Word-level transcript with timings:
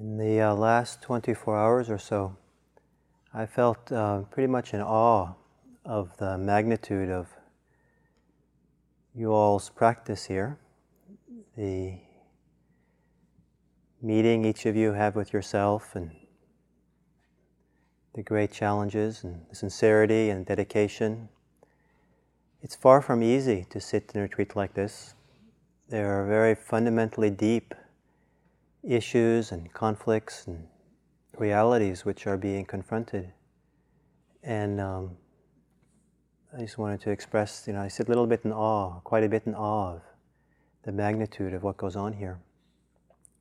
In 0.00 0.16
the 0.16 0.40
uh, 0.40 0.54
last 0.54 1.02
24 1.02 1.58
hours 1.58 1.90
or 1.90 1.98
so, 1.98 2.34
I 3.34 3.44
felt 3.44 3.92
uh, 3.92 4.22
pretty 4.30 4.46
much 4.46 4.72
in 4.72 4.80
awe 4.80 5.34
of 5.84 6.16
the 6.16 6.38
magnitude 6.38 7.10
of 7.10 7.28
you 9.14 9.30
all's 9.30 9.68
practice 9.68 10.24
here, 10.24 10.58
the 11.54 11.98
meeting 14.00 14.46
each 14.46 14.64
of 14.64 14.74
you 14.74 14.92
have 14.94 15.16
with 15.16 15.34
yourself, 15.34 15.94
and 15.94 16.12
the 18.14 18.22
great 18.22 18.52
challenges 18.52 19.22
and 19.22 19.42
the 19.50 19.54
sincerity 19.54 20.30
and 20.30 20.46
dedication. 20.46 21.28
It's 22.62 22.74
far 22.74 23.02
from 23.02 23.22
easy 23.22 23.66
to 23.68 23.78
sit 23.78 24.12
in 24.14 24.20
a 24.20 24.22
retreat 24.22 24.56
like 24.56 24.72
this. 24.72 25.12
There 25.90 26.10
are 26.18 26.26
very 26.26 26.54
fundamentally 26.54 27.28
deep 27.28 27.74
issues 28.82 29.52
and 29.52 29.72
conflicts 29.72 30.46
and 30.46 30.66
realities 31.38 32.04
which 32.04 32.26
are 32.26 32.36
being 32.36 32.64
confronted. 32.64 33.32
And 34.42 34.80
um, 34.80 35.16
I 36.56 36.60
just 36.60 36.78
wanted 36.78 37.00
to 37.02 37.10
express, 37.10 37.64
you 37.66 37.72
know, 37.72 37.80
I 37.80 37.88
sit 37.88 38.06
a 38.06 38.10
little 38.10 38.26
bit 38.26 38.40
in 38.44 38.52
awe, 38.52 39.00
quite 39.00 39.24
a 39.24 39.28
bit 39.28 39.44
in 39.46 39.54
awe 39.54 39.94
of 39.94 40.02
the 40.82 40.92
magnitude 40.92 41.54
of 41.54 41.62
what 41.62 41.76
goes 41.76 41.96
on 41.96 42.12
here. 42.12 42.38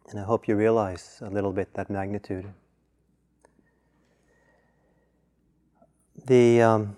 And 0.09 0.19
I 0.19 0.23
hope 0.23 0.47
you 0.47 0.55
realize 0.55 1.19
a 1.21 1.29
little 1.29 1.53
bit 1.53 1.73
that 1.75 1.89
magnitude. 1.89 2.45
The 6.25 6.61
um, 6.61 6.97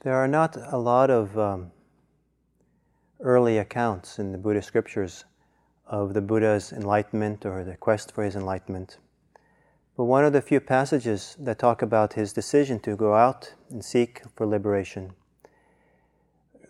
there 0.00 0.14
are 0.14 0.28
not 0.28 0.56
a 0.56 0.78
lot 0.78 1.10
of 1.10 1.36
um, 1.38 1.72
early 3.20 3.58
accounts 3.58 4.18
in 4.18 4.32
the 4.32 4.38
Buddhist 4.38 4.68
scriptures 4.68 5.24
of 5.86 6.14
the 6.14 6.20
Buddha's 6.20 6.72
enlightenment 6.72 7.44
or 7.44 7.64
the 7.64 7.76
quest 7.76 8.12
for 8.12 8.22
his 8.24 8.36
enlightenment. 8.36 8.98
But 9.96 10.04
one 10.04 10.24
of 10.24 10.32
the 10.32 10.40
few 10.40 10.60
passages 10.60 11.34
that 11.40 11.58
talk 11.58 11.82
about 11.82 12.12
his 12.12 12.32
decision 12.32 12.78
to 12.80 12.94
go 12.94 13.14
out 13.14 13.54
and 13.70 13.84
seek 13.84 14.22
for 14.36 14.46
liberation 14.46 15.12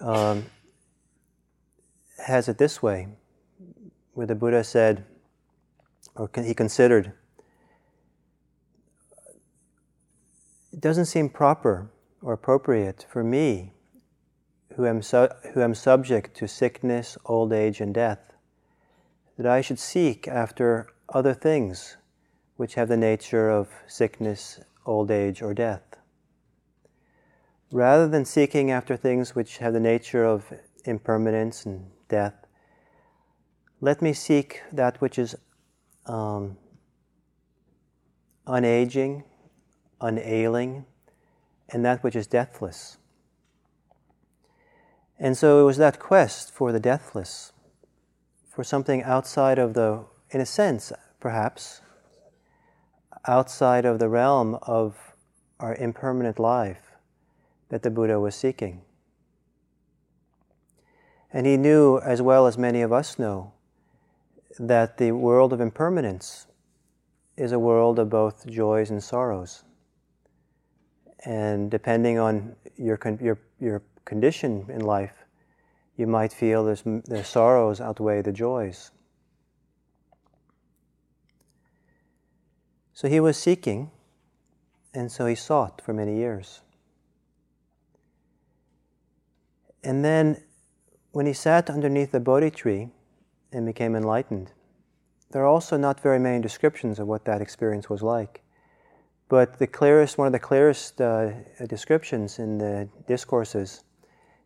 um, 0.00 0.46
has 2.24 2.48
it 2.48 2.58
this 2.58 2.82
way, 2.82 3.08
where 4.14 4.26
the 4.26 4.34
Buddha 4.34 4.64
said, 4.64 5.04
or 6.14 6.30
he 6.34 6.54
considered, 6.54 7.12
it 10.72 10.80
doesn't 10.80 11.06
seem 11.06 11.28
proper 11.28 11.90
or 12.22 12.32
appropriate 12.32 13.04
for 13.10 13.22
me 13.22 13.72
who 14.78 14.86
am, 14.86 15.02
su- 15.02 15.28
who 15.54 15.60
am 15.60 15.74
subject 15.74 16.36
to 16.36 16.46
sickness, 16.46 17.18
old 17.24 17.52
age, 17.52 17.80
and 17.80 17.92
death, 17.92 18.32
that 19.36 19.44
I 19.44 19.60
should 19.60 19.80
seek 19.80 20.28
after 20.28 20.86
other 21.12 21.34
things 21.34 21.96
which 22.56 22.74
have 22.74 22.86
the 22.86 22.96
nature 22.96 23.50
of 23.50 23.68
sickness, 23.88 24.60
old 24.86 25.10
age, 25.10 25.42
or 25.42 25.52
death. 25.52 25.82
Rather 27.72 28.06
than 28.06 28.24
seeking 28.24 28.70
after 28.70 28.96
things 28.96 29.34
which 29.34 29.58
have 29.58 29.72
the 29.72 29.80
nature 29.80 30.24
of 30.24 30.44
impermanence 30.84 31.66
and 31.66 31.90
death, 32.08 32.46
let 33.80 34.00
me 34.00 34.12
seek 34.12 34.62
that 34.70 35.00
which 35.00 35.18
is 35.18 35.34
um, 36.06 36.56
unaging, 38.46 39.24
unailing, 40.00 40.86
and 41.68 41.84
that 41.84 42.04
which 42.04 42.14
is 42.14 42.28
deathless. 42.28 42.96
And 45.18 45.36
so 45.36 45.60
it 45.60 45.64
was 45.64 45.78
that 45.78 45.98
quest 45.98 46.52
for 46.52 46.70
the 46.70 46.78
deathless, 46.80 47.52
for 48.48 48.62
something 48.62 49.02
outside 49.02 49.58
of 49.58 49.74
the, 49.74 50.04
in 50.30 50.40
a 50.40 50.46
sense, 50.46 50.92
perhaps, 51.18 51.80
outside 53.26 53.84
of 53.84 53.98
the 53.98 54.08
realm 54.08 54.56
of 54.62 55.14
our 55.58 55.74
impermanent 55.74 56.38
life 56.38 56.92
that 57.68 57.82
the 57.82 57.90
Buddha 57.90 58.20
was 58.20 58.34
seeking. 58.34 58.82
And 61.32 61.46
he 61.46 61.56
knew, 61.56 61.98
as 61.98 62.22
well 62.22 62.46
as 62.46 62.56
many 62.56 62.80
of 62.80 62.92
us 62.92 63.18
know, 63.18 63.52
that 64.58 64.98
the 64.98 65.12
world 65.12 65.52
of 65.52 65.60
impermanence 65.60 66.46
is 67.36 67.52
a 67.52 67.58
world 67.58 67.98
of 67.98 68.08
both 68.08 68.46
joys 68.46 68.90
and 68.90 69.02
sorrows. 69.02 69.64
And 71.24 71.70
depending 71.70 72.18
on 72.18 72.56
your, 72.76 72.98
your, 73.20 73.38
your 73.60 73.82
condition 74.08 74.66
in 74.68 74.80
life, 74.80 75.24
you 75.96 76.06
might 76.06 76.32
feel 76.32 76.64
there's, 76.64 76.82
their 76.84 77.24
sorrows 77.24 77.80
outweigh 77.80 78.22
the 78.22 78.32
joys. 78.32 78.90
So 82.92 83.06
he 83.06 83.20
was 83.20 83.36
seeking, 83.36 83.90
and 84.92 85.12
so 85.12 85.26
he 85.26 85.34
sought 85.36 85.80
for 85.84 85.92
many 85.92 86.16
years. 86.16 86.62
And 89.84 90.04
then, 90.04 90.42
when 91.12 91.26
he 91.26 91.32
sat 91.32 91.70
underneath 91.70 92.10
the 92.10 92.20
Bodhi 92.20 92.50
tree 92.50 92.88
and 93.52 93.66
became 93.66 93.94
enlightened, 93.94 94.52
there 95.30 95.42
are 95.42 95.46
also 95.46 95.76
not 95.76 96.00
very 96.00 96.18
many 96.18 96.40
descriptions 96.40 96.98
of 96.98 97.06
what 97.06 97.24
that 97.26 97.40
experience 97.40 97.88
was 97.88 98.02
like. 98.02 98.42
But 99.28 99.58
the 99.58 99.66
clearest, 99.66 100.16
one 100.16 100.26
of 100.26 100.32
the 100.32 100.38
clearest 100.38 101.00
uh, 101.00 101.30
descriptions 101.68 102.38
in 102.38 102.58
the 102.58 102.88
discourses 103.06 103.84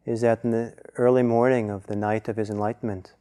is 0.05 0.23
that 0.23 0.45
in 0.45 0.51
the 0.51 0.75
early 0.97 1.23
morning 1.23 1.71
of 1.71 1.87
the 1.87 1.97
night 1.97 2.29
of 2.29 2.37
his 2.37 2.51
enlightenment, 2.51 3.15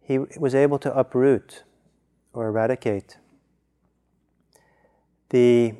he 0.00 0.18
was 0.18 0.54
able 0.54 0.78
to 0.78 0.96
uproot 0.96 1.62
or 2.32 2.48
eradicate 2.48 3.18
the 5.30 5.74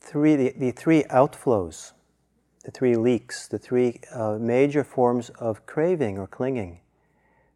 three, 0.00 0.36
the, 0.36 0.54
the 0.56 0.70
three 0.70 1.02
outflows, 1.04 1.92
the 2.64 2.70
three 2.70 2.94
leaks, 2.94 3.48
the 3.48 3.58
three 3.58 4.00
uh, 4.12 4.36
major 4.40 4.84
forms 4.84 5.30
of 5.30 5.66
craving 5.66 6.18
or 6.18 6.26
clinging, 6.26 6.80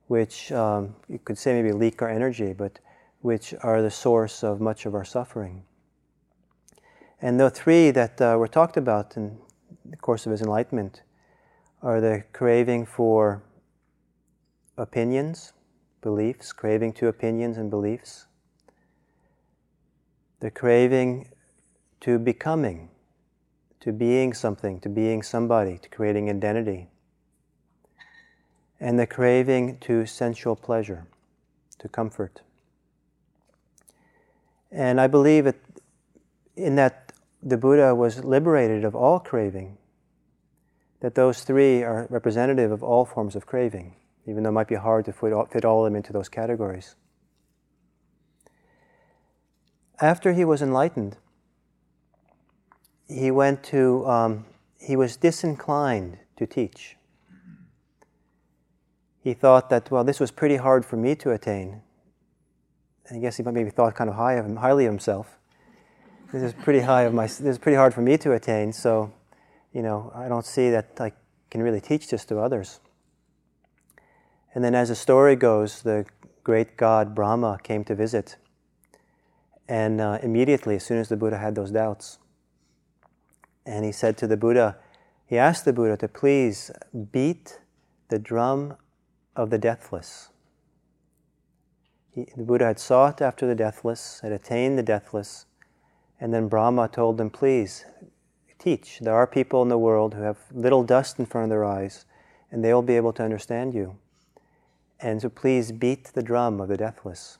which 0.08 0.50
um, 0.52 0.94
you 1.08 1.18
could 1.18 1.38
say 1.38 1.52
maybe 1.52 1.72
leak 1.72 2.02
our 2.02 2.08
energy, 2.08 2.52
but 2.52 2.78
which 3.20 3.54
are 3.62 3.82
the 3.82 3.90
source 3.90 4.42
of 4.42 4.60
much 4.60 4.86
of 4.86 4.94
our 4.94 5.04
suffering. 5.04 5.62
And 7.22 7.38
the 7.38 7.50
three 7.50 7.90
that 7.90 8.20
uh, 8.20 8.36
were 8.38 8.48
talked 8.48 8.76
about 8.76 9.16
in 9.16 9.38
the 9.90 9.96
course 9.96 10.26
of 10.26 10.32
his 10.32 10.40
enlightenment? 10.40 11.02
Are 11.82 12.00
the 12.00 12.24
craving 12.32 12.86
for 12.86 13.42
opinions, 14.76 15.52
beliefs, 16.00 16.52
craving 16.52 16.92
to 16.94 17.08
opinions 17.08 17.58
and 17.58 17.70
beliefs, 17.70 18.26
the 20.40 20.50
craving 20.50 21.28
to 22.00 22.18
becoming, 22.18 22.88
to 23.80 23.92
being 23.92 24.32
something, 24.32 24.80
to 24.80 24.88
being 24.88 25.22
somebody, 25.22 25.78
to 25.78 25.88
creating 25.88 26.30
identity, 26.30 26.88
and 28.78 28.98
the 28.98 29.06
craving 29.06 29.78
to 29.78 30.06
sensual 30.06 30.56
pleasure, 30.56 31.06
to 31.78 31.88
comfort. 31.88 32.40
And 34.70 35.00
I 35.00 35.06
believe 35.06 35.44
that 35.44 35.56
in 36.56 36.76
that 36.76 37.12
the 37.42 37.56
Buddha 37.56 37.94
was 37.94 38.24
liberated 38.24 38.84
of 38.84 38.94
all 38.94 39.18
craving, 39.18 39.76
that 41.00 41.14
those 41.14 41.42
three 41.42 41.82
are 41.82 42.06
representative 42.10 42.70
of 42.70 42.82
all 42.82 43.04
forms 43.04 43.34
of 43.34 43.46
craving, 43.46 43.96
even 44.26 44.42
though 44.42 44.50
it 44.50 44.52
might 44.52 44.68
be 44.68 44.74
hard 44.74 45.04
to 45.06 45.12
fit 45.12 45.64
all 45.64 45.84
of 45.84 45.90
them 45.90 45.96
into 45.96 46.12
those 46.12 46.28
categories. 46.28 46.94
After 50.00 50.32
he 50.32 50.44
was 50.44 50.62
enlightened, 50.62 51.16
he 53.08 53.30
went 53.30 53.62
to, 53.64 54.06
um, 54.06 54.46
he 54.78 54.96
was 54.96 55.16
disinclined 55.16 56.18
to 56.36 56.46
teach. 56.46 56.96
He 59.22 59.34
thought 59.34 59.68
that, 59.68 59.90
well, 59.90 60.04
this 60.04 60.20
was 60.20 60.30
pretty 60.30 60.56
hard 60.56 60.86
for 60.86 60.96
me 60.96 61.14
to 61.16 61.30
attain. 61.30 61.82
And 63.06 63.18
I 63.18 63.20
guess 63.20 63.36
he 63.36 63.42
maybe 63.42 63.70
thought 63.70 63.94
kind 63.94 64.08
of 64.08 64.16
high 64.16 64.34
of 64.34 64.46
him, 64.46 64.56
highly 64.56 64.86
of 64.86 64.92
himself 64.92 65.36
this 66.32 66.42
is 66.42 66.52
pretty 66.52 66.80
high 66.80 67.02
of 67.02 67.12
my 67.14 67.26
this 67.26 67.40
is 67.40 67.58
pretty 67.58 67.76
hard 67.76 67.92
for 67.92 68.02
me 68.02 68.16
to 68.16 68.32
attain 68.32 68.72
so 68.72 69.12
you 69.72 69.82
know 69.82 70.12
i 70.14 70.28
don't 70.28 70.46
see 70.46 70.70
that 70.70 71.00
i 71.00 71.12
can 71.50 71.62
really 71.62 71.80
teach 71.80 72.08
this 72.08 72.24
to 72.24 72.38
others. 72.38 72.80
And 74.54 74.64
then 74.64 74.74
as 74.74 74.88
the 74.88 74.94
story 74.94 75.36
goes 75.36 75.82
the 75.82 76.06
great 76.44 76.76
god 76.76 77.14
brahma 77.14 77.58
came 77.62 77.84
to 77.84 77.94
visit. 77.94 78.36
And 79.68 80.00
uh, 80.00 80.18
immediately 80.22 80.76
as 80.76 80.84
soon 80.84 80.98
as 80.98 81.08
the 81.08 81.16
buddha 81.16 81.38
had 81.38 81.54
those 81.54 81.70
doubts 81.70 82.18
and 83.64 83.84
he 83.84 83.92
said 83.92 84.16
to 84.18 84.26
the 84.26 84.36
buddha 84.36 84.76
he 85.26 85.38
asked 85.38 85.64
the 85.64 85.72
buddha 85.72 85.96
to 85.98 86.08
please 86.08 86.72
beat 87.12 87.60
the 88.08 88.18
drum 88.18 88.76
of 89.36 89.50
the 89.50 89.58
deathless. 89.58 90.30
He, 92.10 92.26
the 92.36 92.42
buddha 92.42 92.64
had 92.64 92.80
sought 92.80 93.22
after 93.22 93.46
the 93.46 93.54
deathless 93.54 94.18
had 94.22 94.32
attained 94.32 94.76
the 94.76 94.82
deathless 94.82 95.46
and 96.20 96.34
then 96.34 96.48
Brahma 96.48 96.88
told 96.88 97.20
him, 97.20 97.30
please 97.30 97.84
teach. 98.60 98.98
There 99.00 99.14
are 99.14 99.26
people 99.26 99.62
in 99.62 99.68
the 99.68 99.78
world 99.78 100.14
who 100.14 100.22
have 100.22 100.38
little 100.52 100.84
dust 100.84 101.18
in 101.18 101.26
front 101.26 101.44
of 101.44 101.50
their 101.50 101.64
eyes, 101.64 102.04
and 102.52 102.62
they 102.62 102.72
will 102.72 102.82
be 102.82 102.96
able 102.96 103.12
to 103.14 103.24
understand 103.24 103.74
you. 103.74 103.96
and 105.02 105.22
so 105.22 105.30
please 105.30 105.72
beat 105.72 106.12
the 106.12 106.22
drum 106.22 106.60
of 106.60 106.68
the 106.68 106.76
deathless. 106.76 107.38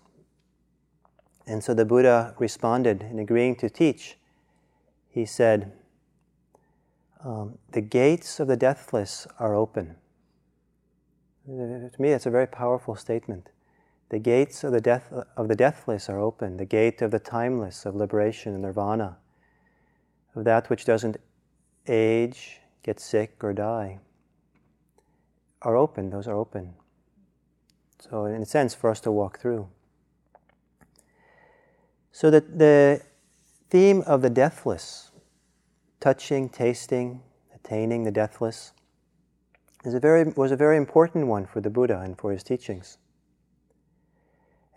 And 1.46 1.62
so 1.62 1.74
the 1.74 1.84
Buddha 1.84 2.34
responded 2.38 3.02
in 3.02 3.18
agreeing 3.18 3.56
to 3.56 3.68
teach. 3.68 4.16
He 5.10 5.26
said, 5.26 5.72
um, 7.22 7.58
The 7.72 7.80
gates 7.82 8.40
of 8.40 8.48
the 8.48 8.56
deathless 8.56 9.26
are 9.38 9.54
open. 9.54 9.96
To 11.46 11.90
me, 11.98 12.10
that's 12.10 12.26
a 12.26 12.30
very 12.30 12.46
powerful 12.46 12.94
statement. 12.94 13.50
The 14.10 14.18
gates 14.18 14.64
of 14.64 14.72
the, 14.72 14.80
death, 14.80 15.12
of 15.36 15.48
the 15.48 15.56
deathless 15.56 16.08
are 16.08 16.18
open, 16.18 16.56
the 16.56 16.64
gate 16.64 17.02
of 17.02 17.10
the 17.10 17.18
timeless, 17.18 17.84
of 17.84 17.94
liberation 17.94 18.54
and 18.54 18.62
nirvana, 18.62 19.18
of 20.34 20.44
that 20.44 20.70
which 20.70 20.84
doesn't 20.84 21.16
age, 21.86 22.60
get 22.82 23.00
sick, 23.00 23.42
or 23.42 23.52
die, 23.52 23.98
are 25.62 25.76
open. 25.76 26.10
Those 26.10 26.26
are 26.26 26.36
open. 26.36 26.74
So, 27.98 28.24
in 28.24 28.42
a 28.42 28.46
sense, 28.46 28.74
for 28.74 28.90
us 28.90 29.00
to 29.00 29.12
walk 29.12 29.40
through. 29.40 29.68
So, 32.12 32.30
that 32.30 32.58
the 32.58 33.02
theme 33.68 34.02
of 34.06 34.22
the 34.22 34.30
deathless, 34.30 35.10
touching, 36.00 36.48
tasting, 36.48 37.22
attaining 37.54 38.04
the 38.04 38.10
deathless, 38.10 38.72
is 39.84 39.94
a 39.94 40.00
very, 40.00 40.24
was 40.24 40.50
a 40.50 40.56
very 40.56 40.76
important 40.76 41.26
one 41.26 41.46
for 41.46 41.60
the 41.60 41.70
Buddha 41.70 42.00
and 42.00 42.16
for 42.16 42.32
his 42.32 42.42
teachings. 42.42 42.98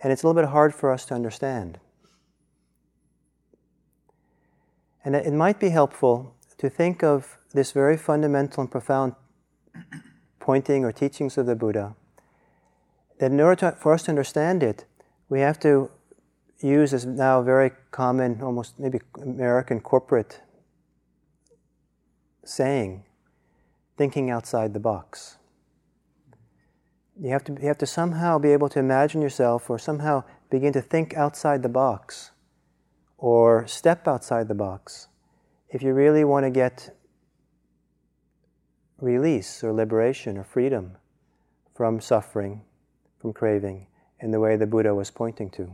And 0.02 0.12
it's 0.12 0.24
a 0.24 0.28
little 0.28 0.42
bit 0.42 0.50
hard 0.50 0.76
for 0.76 0.92
us 0.92 1.06
to 1.06 1.14
understand. 1.14 1.80
And 5.04 5.16
it 5.16 5.34
might 5.34 5.60
be 5.60 5.70
helpful 5.70 6.36
to 6.58 6.70
think 6.70 7.04
of 7.04 7.38
this 7.54 7.72
very 7.72 7.98
fundamental 7.98 8.62
and 8.62 8.72
profound 8.72 9.16
pointing 10.40 10.86
or 10.86 10.92
teachings 10.92 11.38
of 11.38 11.46
the 11.46 11.56
Buddha, 11.56 11.96
that 13.20 13.32
in 13.32 13.40
order 13.40 13.56
to, 13.56 13.72
for 13.78 13.94
us 13.94 14.04
to 14.04 14.12
understand 14.12 14.64
it, 14.64 14.86
we 15.30 15.40
have 15.40 15.60
to 15.60 15.90
use 16.60 16.92
this 16.92 17.06
now 17.06 17.42
very 17.42 17.72
common, 17.92 18.42
almost 18.42 18.80
maybe 18.80 19.00
American 19.22 19.80
corporate 19.82 20.42
saying, 22.46 23.04
thinking 23.98 24.30
outside 24.30 24.74
the 24.74 24.80
box. 24.80 25.38
You 27.20 27.30
have, 27.30 27.44
to, 27.46 27.54
you 27.54 27.68
have 27.68 27.78
to 27.78 27.86
somehow 27.86 28.40
be 28.40 28.50
able 28.50 28.70
to 28.70 28.80
imagine 28.80 29.22
yourself 29.22 29.70
or 29.70 29.78
somehow 29.78 30.24
begin 30.50 30.74
to 30.74 30.82
think 30.82 31.14
outside 31.14 31.62
the 31.62 31.70
box 31.70 32.32
or 33.24 33.66
step 33.66 34.06
outside 34.06 34.50
the 34.50 34.54
box 34.54 35.08
if 35.70 35.82
you 35.82 35.94
really 35.94 36.26
want 36.26 36.46
to 36.46 36.50
get 36.50 36.94
release 39.00 39.64
or 39.64 39.72
liberation 39.72 40.38
or 40.38 40.44
freedom 40.44 40.98
from 41.74 42.02
suffering, 42.02 42.62
from 43.22 43.32
craving, 43.32 43.88
in 44.20 44.32
the 44.32 44.42
way 44.42 44.58
the 44.58 44.68
Buddha 44.68 44.94
was 44.94 45.10
pointing 45.10 45.50
to. 45.52 45.72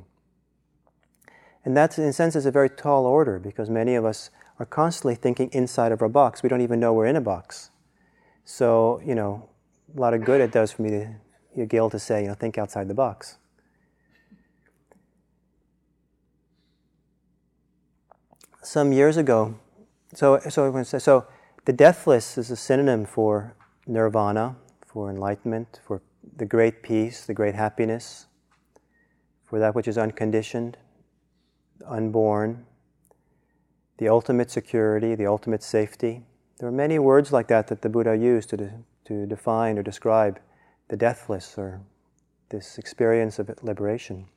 And 1.65 1.75
that, 1.75 1.97
in 1.97 2.03
a 2.03 2.13
sense, 2.13 2.35
is 2.35 2.45
a 2.45 2.51
very 2.51 2.69
tall 2.69 3.07
order 3.07 3.39
because 3.39 3.67
many 3.67 3.95
of 3.95 4.05
us 4.05 4.29
are 4.59 4.65
constantly 4.67 5.15
thinking 5.15 5.49
inside 5.51 5.91
of 5.91 6.03
our 6.03 6.07
box. 6.07 6.43
We 6.43 6.49
don't 6.49 6.61
even 6.61 6.79
know 6.79 6.93
we're 6.93 7.07
in 7.07 7.15
a 7.15 7.21
box. 7.21 7.71
So, 8.45 9.01
you 9.03 9.15
know, 9.15 9.49
a 9.97 9.99
lot 9.99 10.13
of 10.13 10.23
good 10.23 10.39
it 10.39 10.51
does 10.51 10.71
for 10.71 10.83
me 10.83 10.91
to 10.91 11.15
you're 11.55 11.65
guilt 11.65 11.93
to 11.93 11.99
say, 11.99 12.21
you 12.21 12.27
know, 12.27 12.35
think 12.35 12.59
outside 12.59 12.87
the 12.87 12.93
box. 12.93 13.38
Some 18.69 18.94
years 18.94 19.18
ago, 19.18 19.56
so 20.13 20.38
so 20.48 20.83
so 20.83 21.25
the 21.66 21.74
deathless 21.74 22.38
is 22.38 22.51
a 22.51 22.56
synonym 22.56 23.04
for 23.04 23.56
nirvana, 23.88 24.57
for 24.86 25.10
enlightenment, 25.10 25.80
for 25.83 26.04
the 26.38 26.45
great 26.45 26.83
peace, 26.83 27.25
the 27.25 27.33
great 27.33 27.56
happiness, 27.56 28.27
for 29.44 29.57
that 29.57 29.74
which 29.74 29.88
is 29.88 29.98
unconditioned, 29.98 30.77
unborn, 31.83 32.68
the 33.98 34.07
ultimate 34.07 34.51
security, 34.51 35.16
the 35.16 35.25
ultimate 35.25 35.63
safety. 35.63 36.21
There 36.60 36.69
are 36.69 36.71
many 36.71 37.00
words 37.00 37.33
like 37.33 37.48
that 37.48 37.69
that 37.69 37.81
the 37.81 37.89
Buddha 37.89 38.16
used 38.16 38.50
to, 38.51 38.57
de- 38.57 38.74
to 39.06 39.25
define 39.25 39.80
or 39.80 39.81
describe 39.81 40.39
the 40.89 40.95
deathless 40.95 41.57
or 41.57 41.81
this 42.50 42.77
experience 42.77 43.39
of 43.39 43.50
liberation. 43.63 44.27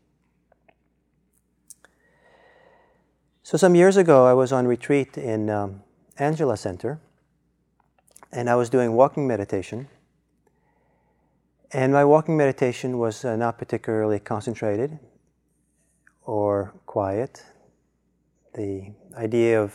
So, 3.44 3.58
some 3.58 3.74
years 3.74 3.96
ago, 3.96 4.24
I 4.24 4.34
was 4.34 4.52
on 4.52 4.68
retreat 4.68 5.18
in 5.18 5.50
um, 5.50 5.82
Angela 6.16 6.56
Center 6.56 7.00
and 8.30 8.48
I 8.48 8.54
was 8.54 8.70
doing 8.70 8.92
walking 8.92 9.26
meditation. 9.26 9.88
And 11.72 11.92
my 11.92 12.04
walking 12.04 12.36
meditation 12.36 12.98
was 12.98 13.24
uh, 13.24 13.34
not 13.34 13.58
particularly 13.58 14.20
concentrated 14.20 15.00
or 16.22 16.72
quiet. 16.86 17.42
The 18.54 18.92
idea 19.16 19.60
of 19.60 19.74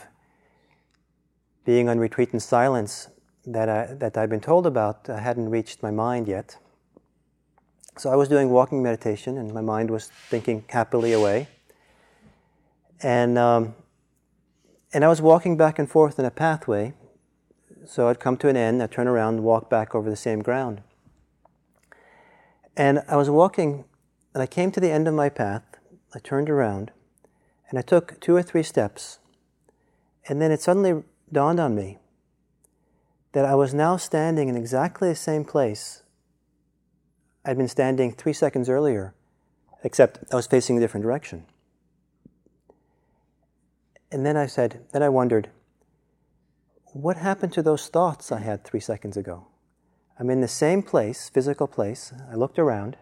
being 1.66 1.90
on 1.90 1.98
retreat 1.98 2.30
in 2.32 2.40
silence 2.40 3.10
that, 3.44 3.68
I, 3.68 3.92
that 3.94 4.16
I'd 4.16 4.30
been 4.30 4.40
told 4.40 4.66
about 4.66 5.10
uh, 5.10 5.16
hadn't 5.18 5.50
reached 5.50 5.82
my 5.82 5.90
mind 5.90 6.26
yet. 6.26 6.56
So 7.98 8.08
I 8.08 8.16
was 8.16 8.30
doing 8.30 8.48
walking 8.48 8.82
meditation, 8.82 9.36
and 9.36 9.52
my 9.52 9.60
mind 9.60 9.90
was 9.90 10.06
thinking 10.06 10.64
happily 10.68 11.12
away. 11.12 11.48
And 13.02 13.38
um, 13.38 13.74
and 14.92 15.04
I 15.04 15.08
was 15.08 15.20
walking 15.20 15.56
back 15.56 15.78
and 15.78 15.88
forth 15.88 16.18
in 16.18 16.24
a 16.24 16.30
pathway. 16.30 16.94
So 17.86 18.08
I'd 18.08 18.20
come 18.20 18.36
to 18.38 18.48
an 18.48 18.56
end, 18.56 18.82
I'd 18.82 18.90
turn 18.90 19.08
around 19.08 19.34
and 19.34 19.44
walk 19.44 19.70
back 19.70 19.94
over 19.94 20.10
the 20.10 20.16
same 20.16 20.40
ground. 20.42 20.82
And 22.76 23.02
I 23.08 23.16
was 23.16 23.30
walking, 23.30 23.84
and 24.34 24.42
I 24.42 24.46
came 24.46 24.70
to 24.72 24.80
the 24.80 24.90
end 24.90 25.08
of 25.08 25.14
my 25.14 25.28
path. 25.28 25.62
I 26.14 26.18
turned 26.18 26.50
around, 26.50 26.90
and 27.68 27.78
I 27.78 27.82
took 27.82 28.20
two 28.20 28.36
or 28.36 28.42
three 28.42 28.62
steps. 28.62 29.18
And 30.28 30.40
then 30.40 30.50
it 30.52 30.60
suddenly 30.60 31.02
dawned 31.32 31.60
on 31.60 31.74
me 31.74 31.98
that 33.32 33.44
I 33.44 33.54
was 33.54 33.74
now 33.74 33.96
standing 33.96 34.48
in 34.48 34.56
exactly 34.56 35.08
the 35.08 35.16
same 35.16 35.44
place 35.44 36.02
I'd 37.44 37.56
been 37.56 37.68
standing 37.68 38.12
three 38.12 38.32
seconds 38.32 38.68
earlier, 38.68 39.14
except 39.82 40.18
I 40.30 40.36
was 40.36 40.46
facing 40.46 40.76
a 40.76 40.80
different 40.80 41.04
direction. 41.04 41.46
And 44.10 44.24
then 44.24 44.36
I 44.36 44.46
said, 44.46 44.84
then 44.92 45.02
I 45.02 45.08
wondered, 45.08 45.50
what 46.92 47.16
happened 47.16 47.52
to 47.52 47.62
those 47.62 47.88
thoughts 47.88 48.32
I 48.32 48.40
had 48.40 48.64
three 48.64 48.80
seconds 48.80 49.16
ago? 49.16 49.46
I'm 50.18 50.30
in 50.30 50.40
the 50.40 50.48
same 50.48 50.82
place, 50.82 51.28
physical 51.28 51.66
place. 51.66 52.12
I 52.30 52.34
looked 52.34 52.58
around. 52.58 52.96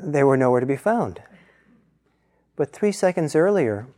They 0.00 0.22
were 0.22 0.36
nowhere 0.36 0.60
to 0.60 0.66
be 0.66 0.76
found. 0.76 1.22
But 2.56 2.72
three 2.72 2.92
seconds 2.92 3.34
earlier, 3.34 3.88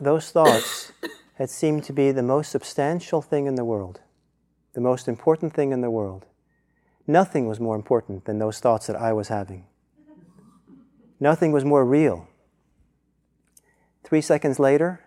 those 0.00 0.30
thoughts 0.30 0.92
had 1.34 1.50
seemed 1.50 1.84
to 1.84 1.92
be 1.92 2.12
the 2.12 2.22
most 2.22 2.50
substantial 2.50 3.20
thing 3.20 3.46
in 3.46 3.56
the 3.56 3.64
world 3.64 4.00
the 4.72 4.80
most 4.80 5.08
important 5.08 5.52
thing 5.52 5.72
in 5.72 5.80
the 5.80 5.90
world. 5.90 6.24
Nothing 7.06 7.46
was 7.46 7.60
more 7.60 7.76
important 7.76 8.24
than 8.24 8.38
those 8.38 8.60
thoughts 8.60 8.86
that 8.86 8.96
I 8.96 9.12
was 9.12 9.28
having. 9.28 9.64
Nothing 11.22 11.52
was 11.52 11.64
more 11.64 11.84
real. 11.84 12.26
Three 14.02 14.20
seconds 14.20 14.58
later, 14.58 15.04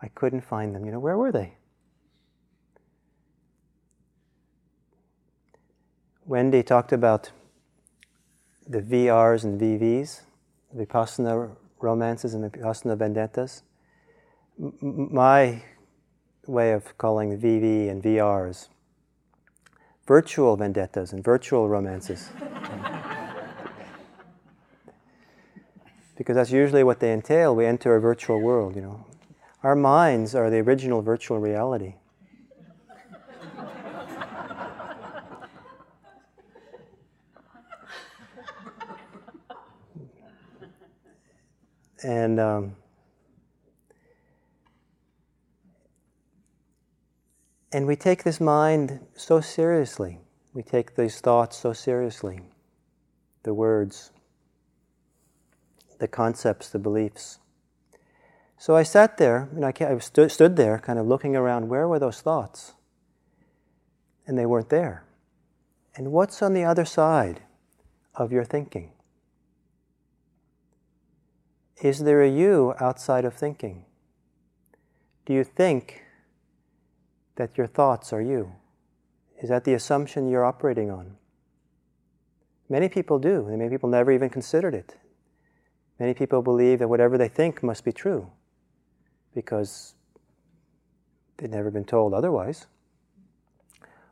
I 0.00 0.06
couldn't 0.06 0.42
find 0.42 0.72
them. 0.72 0.86
You 0.86 0.92
know, 0.92 1.00
where 1.00 1.16
were 1.16 1.32
they? 1.32 1.54
Wendy 6.24 6.62
talked 6.62 6.92
about 6.92 7.32
the 8.68 8.80
VRs 8.80 9.42
and 9.42 9.60
VVs, 9.60 10.20
Vipassana 10.76 11.56
romances 11.80 12.32
and 12.32 12.44
Vipassana 12.44 12.96
vendettas. 12.96 13.64
M- 14.60 15.08
my 15.12 15.60
way 16.46 16.70
of 16.70 16.96
calling 16.98 17.36
VV 17.36 17.90
and 17.90 18.00
VRs 18.00 18.68
virtual 20.06 20.56
vendettas 20.56 21.12
and 21.12 21.24
virtual 21.24 21.68
romances. 21.68 22.30
Because 26.16 26.36
that's 26.36 26.50
usually 26.50 26.84
what 26.84 27.00
they 27.00 27.12
entail. 27.12 27.54
We 27.54 27.66
enter 27.66 27.96
a 27.96 28.00
virtual 28.00 28.40
world, 28.40 28.76
you 28.76 28.82
know. 28.82 29.04
Our 29.62 29.76
minds 29.76 30.34
are 30.34 30.50
the 30.50 30.58
original 30.58 31.00
virtual 31.02 31.38
reality. 31.38 31.94
and 42.02 42.40
um, 42.40 42.76
And 47.76 47.86
we 47.86 47.94
take 47.94 48.24
this 48.24 48.40
mind 48.40 49.00
so 49.16 49.42
seriously. 49.42 50.18
We 50.54 50.62
take 50.62 50.96
these 50.96 51.20
thoughts 51.20 51.58
so 51.58 51.74
seriously. 51.74 52.40
The 53.42 53.52
words, 53.52 54.12
the 55.98 56.08
concepts, 56.08 56.68
the 56.68 56.78
beliefs. 56.78 57.38
So 58.58 58.74
I 58.74 58.82
sat 58.82 59.18
there, 59.18 59.48
and 59.54 59.64
I, 59.64 59.98
stood, 59.98 60.30
stood 60.32 60.56
there, 60.56 60.78
kind 60.78 60.98
of 60.98 61.06
looking 61.06 61.36
around. 61.36 61.68
Where 61.68 61.86
were 61.86 61.98
those 61.98 62.20
thoughts? 62.20 62.72
And 64.26 64.38
they 64.38 64.46
weren't 64.46 64.70
there. 64.70 65.04
And 65.94 66.12
what's 66.12 66.42
on 66.42 66.54
the 66.54 66.64
other 66.64 66.84
side 66.84 67.42
of 68.14 68.32
your 68.32 68.44
thinking? 68.44 68.92
Is 71.82 72.00
there 72.00 72.22
a 72.22 72.30
you 72.30 72.74
outside 72.80 73.24
of 73.24 73.34
thinking? 73.34 73.84
Do 75.26 75.34
you 75.34 75.44
think 75.44 76.02
that 77.36 77.58
your 77.58 77.66
thoughts 77.66 78.12
are 78.12 78.22
you? 78.22 78.52
Is 79.42 79.50
that 79.50 79.64
the 79.64 79.74
assumption 79.74 80.28
you're 80.28 80.44
operating 80.44 80.90
on? 80.90 81.16
Many 82.68 82.88
people 82.88 83.18
do, 83.18 83.46
many 83.48 83.68
people 83.68 83.88
never 83.88 84.10
even 84.10 84.30
considered 84.30 84.74
it. 84.74 84.96
Many 85.98 86.14
people 86.14 86.42
believe 86.42 86.78
that 86.80 86.88
whatever 86.88 87.16
they 87.16 87.28
think 87.28 87.62
must 87.62 87.84
be 87.84 87.92
true 87.92 88.30
because 89.34 89.94
they've 91.36 91.50
never 91.50 91.70
been 91.70 91.84
told 91.84 92.12
otherwise. 92.14 92.66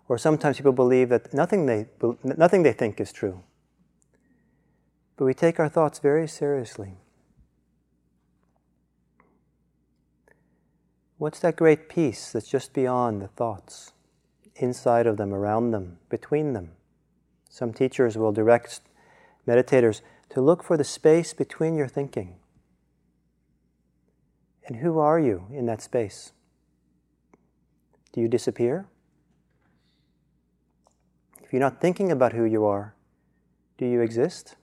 Or 0.08 0.18
sometimes 0.18 0.58
people 0.58 0.72
believe 0.72 1.08
that 1.08 1.32
nothing 1.32 1.66
they, 1.66 1.86
nothing 2.22 2.62
they 2.62 2.72
think 2.72 3.00
is 3.00 3.12
true. 3.12 3.42
But 5.16 5.24
we 5.24 5.34
take 5.34 5.58
our 5.58 5.68
thoughts 5.68 5.98
very 5.98 6.28
seriously. 6.28 6.94
What's 11.16 11.40
that 11.40 11.56
great 11.56 11.88
peace 11.88 12.32
that's 12.32 12.48
just 12.48 12.74
beyond 12.74 13.22
the 13.22 13.28
thoughts, 13.28 13.92
inside 14.56 15.06
of 15.06 15.16
them, 15.16 15.32
around 15.32 15.70
them, 15.70 15.98
between 16.10 16.52
them? 16.52 16.72
Some 17.48 17.72
teachers 17.72 18.18
will 18.18 18.32
direct 18.32 18.80
meditators 19.46 20.00
to 20.34 20.40
look 20.40 20.64
for 20.64 20.76
the 20.76 20.82
space 20.82 21.32
between 21.32 21.76
your 21.76 21.86
thinking. 21.86 22.34
And 24.66 24.78
who 24.78 24.98
are 24.98 25.20
you 25.20 25.46
in 25.52 25.66
that 25.66 25.80
space? 25.80 26.32
Do 28.12 28.20
you 28.20 28.26
disappear? 28.26 28.88
If 31.40 31.52
you're 31.52 31.60
not 31.60 31.80
thinking 31.80 32.10
about 32.10 32.32
who 32.32 32.42
you 32.42 32.64
are, 32.64 32.96
do 33.78 33.86
you 33.86 34.00
exist? 34.00 34.56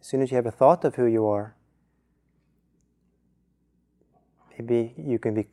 As 0.00 0.06
soon 0.06 0.22
as 0.22 0.30
you 0.30 0.36
have 0.36 0.46
a 0.46 0.50
thought 0.50 0.82
of 0.82 0.94
who 0.94 1.04
you 1.04 1.26
are, 1.26 1.54
maybe 4.52 4.94
you 4.96 5.18
can 5.18 5.34
be 5.34 5.46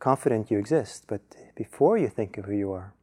confident 0.00 0.50
you 0.50 0.58
exist, 0.58 1.04
but 1.06 1.20
before 1.54 1.96
you 1.96 2.08
think 2.08 2.36
of 2.36 2.46
who 2.46 2.54
you 2.54 2.72
are, 2.72 2.94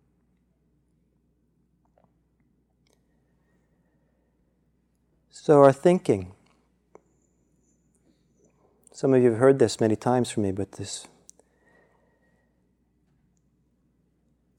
So, 5.39 5.63
our 5.63 5.71
thinking. 5.71 6.33
Some 8.91 9.13
of 9.13 9.21
you 9.21 9.29
have 9.29 9.39
heard 9.39 9.59
this 9.59 9.79
many 9.79 9.95
times 9.95 10.29
from 10.29 10.43
me, 10.43 10.51
but 10.51 10.73
this. 10.73 11.07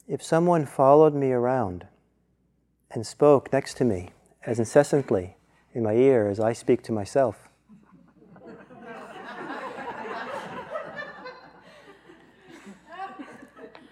If 0.06 0.22
someone 0.22 0.64
followed 0.64 1.14
me 1.14 1.32
around 1.32 1.88
and 2.90 3.06
spoke 3.06 3.52
next 3.52 3.76
to 3.78 3.84
me 3.84 4.10
as 4.46 4.58
incessantly 4.58 5.36
in 5.74 5.82
my 5.82 5.92
ear 5.92 6.28
as 6.28 6.40
I 6.40 6.54
speak 6.54 6.82
to 6.84 6.92
myself, 6.92 7.48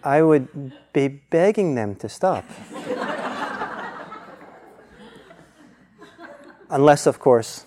I 0.02 0.22
would 0.22 0.72
be 0.94 1.08
begging 1.08 1.74
them 1.74 1.96
to 1.96 2.08
stop. 2.08 2.44
Unless, 6.70 7.06
of 7.06 7.18
course, 7.20 7.64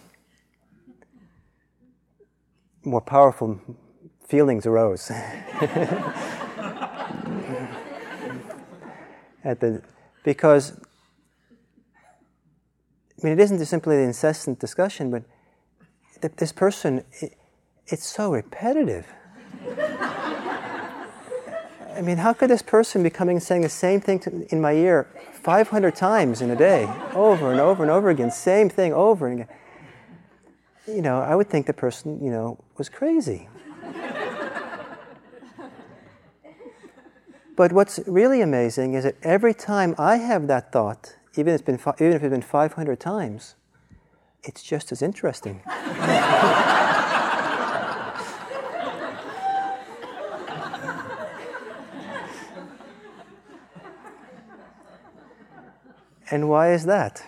more 2.83 3.01
powerful 3.01 3.59
feelings 4.27 4.65
arose. 4.65 5.09
At 9.43 9.61
the, 9.61 9.81
because, 10.23 10.79
I 13.17 13.23
mean, 13.23 13.33
it 13.33 13.39
isn't 13.39 13.65
simply 13.65 13.95
the 13.95 14.03
incessant 14.03 14.59
discussion, 14.59 15.11
but 15.11 15.23
this 16.37 16.51
person, 16.51 17.05
it, 17.21 17.37
it's 17.87 18.05
so 18.05 18.33
repetitive. 18.33 19.07
I 21.99 22.01
mean, 22.01 22.15
how 22.15 22.31
could 22.31 22.49
this 22.49 22.61
person 22.61 23.03
be 23.03 23.09
coming 23.09 23.35
and 23.35 23.43
saying 23.43 23.63
the 23.63 23.67
same 23.67 23.99
thing 23.99 24.19
to, 24.19 24.47
in 24.53 24.61
my 24.61 24.71
ear 24.71 25.09
500 25.33 25.93
times 25.97 26.41
in 26.41 26.49
a 26.49 26.55
day, 26.55 26.89
over 27.13 27.51
and 27.51 27.59
over 27.59 27.83
and 27.83 27.91
over 27.91 28.09
again, 28.09 28.31
same 28.31 28.69
thing 28.69 28.93
over 28.93 29.27
and 29.27 29.41
again? 29.41 29.53
You 30.87 31.01
know, 31.01 31.19
I 31.19 31.35
would 31.35 31.49
think 31.49 31.65
the 31.65 31.73
person, 31.73 32.23
you 32.23 32.31
know, 32.31 32.57
was 32.77 32.87
crazy. 32.87 33.49
but 37.57 37.73
what's 37.73 37.99
really 38.07 38.39
amazing 38.39 38.93
is 38.93 39.03
that 39.03 39.17
every 39.21 39.53
time 39.53 39.93
I 39.97 40.19
have 40.19 40.47
that 40.47 40.71
thought, 40.71 41.17
even 41.35 41.53
if 41.53 41.59
it's 41.59 41.65
been, 41.65 41.93
even 41.99 42.15
if 42.15 42.23
it's 42.23 42.31
been 42.31 42.41
500 42.41 42.97
times, 42.97 43.55
it's 44.43 44.63
just 44.63 44.93
as 44.93 45.01
interesting. 45.01 45.61
And 56.31 56.47
why 56.49 56.71
is 56.71 56.85
that? 56.85 57.25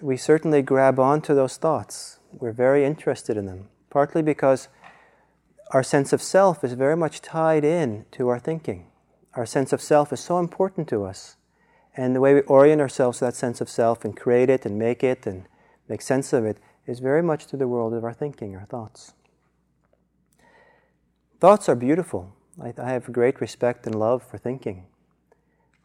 we 0.00 0.16
certainly 0.16 0.62
grab 0.62 0.98
onto 0.98 1.34
those 1.34 1.56
thoughts. 1.56 2.18
We're 2.32 2.52
very 2.52 2.84
interested 2.84 3.36
in 3.36 3.46
them, 3.46 3.68
partly 3.90 4.22
because 4.22 4.68
our 5.72 5.82
sense 5.82 6.12
of 6.12 6.22
self 6.22 6.64
is 6.64 6.72
very 6.72 6.96
much 6.96 7.20
tied 7.20 7.64
in 7.64 8.06
to 8.12 8.28
our 8.28 8.38
thinking. 8.38 8.86
Our 9.34 9.46
sense 9.46 9.72
of 9.72 9.82
self 9.82 10.12
is 10.12 10.20
so 10.20 10.38
important 10.38 10.88
to 10.88 11.04
us. 11.04 11.36
And 11.96 12.14
the 12.14 12.20
way 12.20 12.34
we 12.34 12.40
orient 12.42 12.80
ourselves 12.80 13.18
to 13.18 13.26
that 13.26 13.34
sense 13.34 13.60
of 13.60 13.68
self 13.68 14.04
and 14.04 14.16
create 14.16 14.48
it 14.48 14.64
and 14.64 14.78
make 14.78 15.04
it 15.04 15.26
and 15.26 15.46
make 15.88 16.02
sense 16.02 16.32
of 16.32 16.44
it 16.44 16.58
is 16.86 17.00
very 17.00 17.22
much 17.22 17.46
to 17.46 17.56
the 17.56 17.68
world 17.68 17.94
of 17.94 18.04
our 18.04 18.12
thinking, 18.12 18.56
our 18.56 18.64
thoughts. 18.64 19.12
Thoughts 21.40 21.68
are 21.68 21.74
beautiful. 21.74 22.32
I, 22.60 22.72
have 22.76 23.12
great 23.12 23.40
respect 23.40 23.86
and 23.86 23.94
love 23.94 24.22
for 24.22 24.38
thinking 24.38 24.86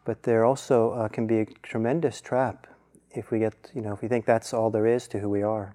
but 0.06 0.22
there 0.22 0.44
also 0.44 0.92
uh, 0.92 1.08
can 1.08 1.26
be 1.26 1.40
a 1.40 1.44
tremendous 1.64 2.20
trap 2.20 2.68
if 3.10 3.32
we 3.32 3.40
get, 3.40 3.54
you 3.74 3.82
know, 3.82 3.92
if 3.92 4.00
we 4.00 4.08
think 4.08 4.24
that's 4.24 4.54
all 4.54 4.70
there 4.70 4.86
is 4.86 5.08
to 5.08 5.18
who 5.18 5.28
we 5.28 5.42
are. 5.42 5.74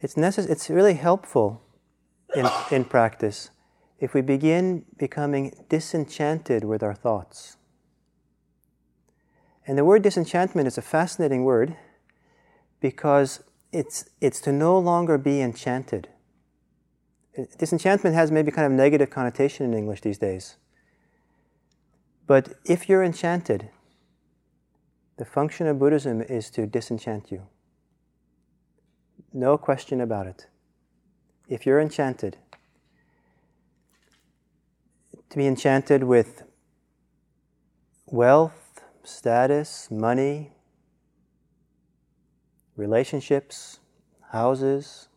It's, 0.00 0.14
necess- 0.14 0.48
it's 0.48 0.70
really 0.70 0.94
helpful 0.94 1.62
in, 2.34 2.48
in 2.70 2.84
practice 2.86 3.50
if 4.00 4.14
we 4.14 4.22
begin 4.22 4.84
becoming 4.96 5.54
disenchanted 5.68 6.64
with 6.64 6.82
our 6.82 6.94
thoughts. 6.94 7.58
And 9.66 9.76
the 9.76 9.84
word 9.84 10.02
disenchantment 10.02 10.66
is 10.66 10.78
a 10.78 10.82
fascinating 10.82 11.44
word 11.44 11.76
because 12.80 13.44
it's, 13.72 14.08
it's 14.20 14.40
to 14.40 14.52
no 14.52 14.78
longer 14.78 15.18
be 15.18 15.40
enchanted 15.42 16.08
disenchantment 17.58 18.14
has 18.14 18.30
maybe 18.30 18.50
kind 18.50 18.66
of 18.66 18.72
negative 18.72 19.10
connotation 19.10 19.66
in 19.66 19.74
English 19.74 20.00
these 20.02 20.18
days. 20.18 20.56
But 22.26 22.54
if 22.64 22.88
you're 22.88 23.02
enchanted, 23.02 23.70
the 25.16 25.24
function 25.24 25.66
of 25.66 25.78
Buddhism 25.78 26.22
is 26.22 26.50
to 26.50 26.66
disenchant 26.66 27.30
you. 27.30 27.42
No 29.32 29.56
question 29.56 30.00
about 30.00 30.26
it. 30.26 30.46
If 31.48 31.66
you're 31.66 31.80
enchanted, 31.80 32.36
to 35.30 35.38
be 35.38 35.46
enchanted 35.46 36.04
with 36.04 36.42
wealth, 38.06 38.82
status, 39.02 39.90
money, 39.90 40.52
relationships, 42.76 43.80
houses, 44.30 45.08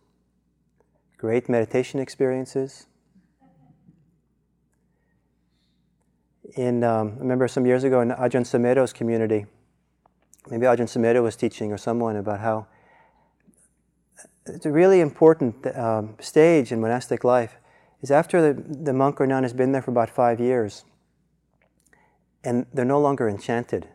great 1.18 1.50
meditation 1.50 2.00
experiences. 2.00 2.88
In, 6.56 6.84
um, 6.84 7.16
I 7.18 7.20
remember 7.20 7.48
some 7.48 7.66
years 7.66 7.84
ago 7.84 8.02
in 8.02 8.10
Ajahn 8.10 8.46
Sumedho's 8.46 8.94
community, 8.94 9.46
maybe 10.50 10.66
Ajahn 10.66 10.88
Sumedho 10.88 11.24
was 11.24 11.36
teaching 11.36 11.72
or 11.72 11.78
someone 11.78 12.16
about 12.16 12.40
how 12.40 12.68
it's 14.46 14.66
a 14.66 14.72
really 14.72 15.02
important 15.02 15.66
um, 15.76 16.16
stage 16.20 16.72
in 16.72 16.80
monastic 16.80 17.24
life 17.24 17.58
is 18.02 18.12
after 18.12 18.42
the, 18.42 18.62
the 18.62 18.94
monk 18.94 19.20
or 19.20 19.28
nun 19.28 19.44
has 19.44 19.54
been 19.54 19.72
there 19.72 19.82
for 19.82 19.92
about 19.92 20.10
five 20.10 20.40
years 20.40 20.86
and 22.44 22.68
they're 22.74 22.86
no 22.86 23.02
longer 23.02 23.28
enchanted. 23.28 23.90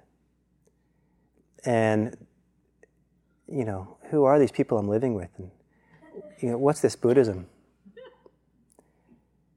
And, 1.64 2.16
you 3.46 3.64
know, 3.64 3.98
who 4.10 4.24
are 4.24 4.38
these 4.38 4.50
people 4.50 4.76
I'm 4.78 4.88
living 4.88 5.14
with? 5.14 5.30
And 5.38 5.50
you 6.42 6.50
know, 6.50 6.58
what's 6.58 6.80
this 6.80 6.96
Buddhism? 6.96 7.46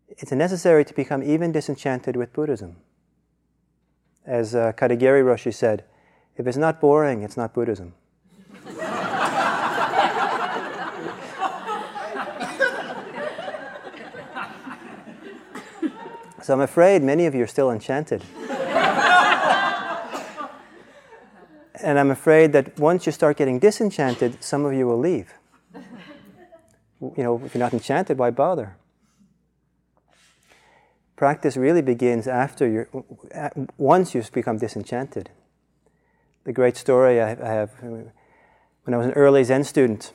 It's 0.09 0.31
necessary 0.31 0.85
to 0.85 0.93
become 0.93 1.23
even 1.23 1.51
disenchanted 1.51 2.15
with 2.15 2.33
Buddhism. 2.33 2.75
As 4.25 4.53
uh, 4.53 4.71
Katagiri 4.73 5.23
Roshi 5.23 5.53
said, 5.53 5.83
if 6.37 6.47
it's 6.47 6.57
not 6.57 6.79
boring, 6.79 7.23
it's 7.23 7.35
not 7.35 7.53
Buddhism. 7.53 7.93
so 16.41 16.53
I'm 16.53 16.61
afraid 16.61 17.01
many 17.03 17.25
of 17.25 17.35
you 17.35 17.43
are 17.43 17.47
still 17.47 17.71
enchanted. 17.71 18.23
and 21.81 21.99
I'm 21.99 22.11
afraid 22.11 22.53
that 22.53 22.79
once 22.79 23.05
you 23.05 23.11
start 23.11 23.37
getting 23.37 23.59
disenchanted, 23.59 24.43
some 24.43 24.65
of 24.65 24.73
you 24.73 24.87
will 24.87 24.99
leave. 24.99 25.33
You 27.17 27.23
know, 27.23 27.41
if 27.43 27.53
you're 27.53 27.59
not 27.59 27.73
enchanted, 27.73 28.17
why 28.17 28.29
bother? 28.29 28.77
Practice 31.15 31.57
really 31.57 31.81
begins 31.81 32.27
after 32.27 32.67
you 32.67 33.05
once 33.77 34.15
you've 34.15 34.31
become 34.31 34.57
disenchanted. 34.57 35.29
The 36.45 36.53
great 36.53 36.77
story 36.77 37.21
I 37.21 37.35
have 37.35 37.71
when 37.81 38.93
I 38.93 38.97
was 38.97 39.07
an 39.07 39.13
early 39.13 39.43
Zen 39.43 39.63
student, 39.63 40.11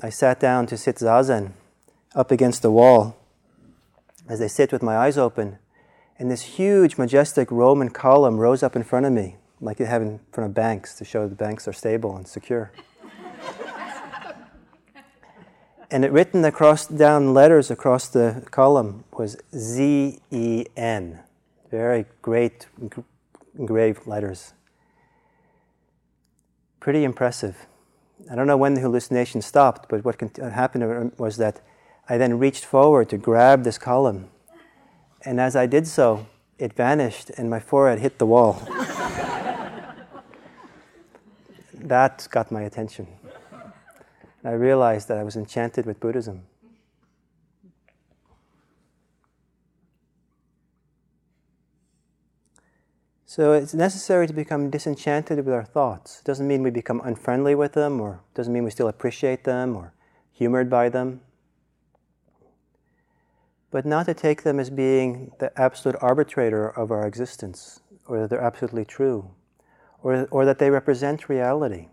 I 0.00 0.10
sat 0.10 0.38
down 0.38 0.66
to 0.66 0.76
sit 0.76 0.96
zazen 0.96 1.52
up 2.14 2.30
against 2.30 2.62
the 2.62 2.70
wall 2.70 3.16
as 4.28 4.40
I 4.40 4.46
sit 4.46 4.72
with 4.72 4.82
my 4.82 4.96
eyes 4.96 5.18
open, 5.18 5.58
and 6.18 6.30
this 6.30 6.42
huge, 6.42 6.96
majestic 6.96 7.50
Roman 7.50 7.90
column 7.90 8.38
rose 8.38 8.62
up 8.62 8.76
in 8.76 8.84
front 8.84 9.06
of 9.06 9.12
me, 9.12 9.36
like 9.60 9.80
you 9.80 9.86
have 9.86 10.02
in 10.02 10.20
front 10.32 10.50
of 10.50 10.54
banks 10.54 10.94
to 10.96 11.04
show 11.04 11.26
the 11.26 11.34
banks 11.34 11.66
are 11.66 11.72
stable 11.72 12.16
and 12.16 12.28
secure. 12.28 12.70
And 15.92 16.04
it 16.06 16.10
written 16.10 16.44
across 16.44 16.86
down 16.86 17.34
letters 17.34 17.70
across 17.70 18.08
the 18.08 18.42
column 18.50 19.04
was 19.12 19.36
Z 19.54 20.18
E 20.30 20.64
N. 20.74 21.20
Very 21.70 22.06
great 22.22 22.66
engraved 23.58 24.06
letters. 24.06 24.54
Pretty 26.80 27.04
impressive. 27.04 27.66
I 28.30 28.34
don't 28.34 28.46
know 28.46 28.56
when 28.56 28.72
the 28.72 28.80
hallucination 28.80 29.42
stopped, 29.42 29.90
but 29.90 30.02
what 30.02 30.18
happened 30.38 31.12
was 31.18 31.36
that 31.36 31.60
I 32.08 32.16
then 32.16 32.38
reached 32.38 32.64
forward 32.64 33.10
to 33.10 33.18
grab 33.18 33.64
this 33.64 33.76
column. 33.76 34.30
And 35.24 35.38
as 35.38 35.54
I 35.54 35.66
did 35.66 35.86
so, 35.86 36.26
it 36.58 36.72
vanished 36.72 37.30
and 37.36 37.50
my 37.50 37.60
forehead 37.60 37.98
hit 37.98 38.18
the 38.18 38.26
wall. 38.26 38.54
that 41.74 42.26
got 42.30 42.50
my 42.50 42.62
attention. 42.62 43.06
I 44.44 44.52
realized 44.52 45.08
that 45.08 45.18
I 45.18 45.22
was 45.22 45.36
enchanted 45.36 45.86
with 45.86 46.00
Buddhism. 46.00 46.42
So 53.24 53.54
it's 53.54 53.72
necessary 53.72 54.26
to 54.26 54.32
become 54.34 54.68
disenchanted 54.68 55.38
with 55.38 55.54
our 55.54 55.64
thoughts. 55.64 56.18
It 56.18 56.26
doesn't 56.26 56.46
mean 56.46 56.62
we 56.62 56.68
become 56.68 57.00
unfriendly 57.02 57.54
with 57.54 57.72
them, 57.72 57.98
or 57.98 58.20
doesn't 58.34 58.52
mean 58.52 58.64
we 58.64 58.70
still 58.70 58.88
appreciate 58.88 59.44
them 59.44 59.74
or 59.74 59.94
humored 60.32 60.68
by 60.68 60.90
them. 60.90 61.22
But 63.70 63.86
not 63.86 64.04
to 64.04 64.12
take 64.12 64.42
them 64.42 64.60
as 64.60 64.68
being 64.68 65.32
the 65.38 65.50
absolute 65.58 65.96
arbitrator 66.02 66.68
of 66.68 66.90
our 66.90 67.06
existence, 67.06 67.80
or 68.06 68.20
that 68.20 68.28
they're 68.28 68.38
absolutely 68.38 68.84
true, 68.84 69.30
or, 70.02 70.28
or 70.30 70.44
that 70.44 70.58
they 70.58 70.68
represent 70.68 71.30
reality. 71.30 71.88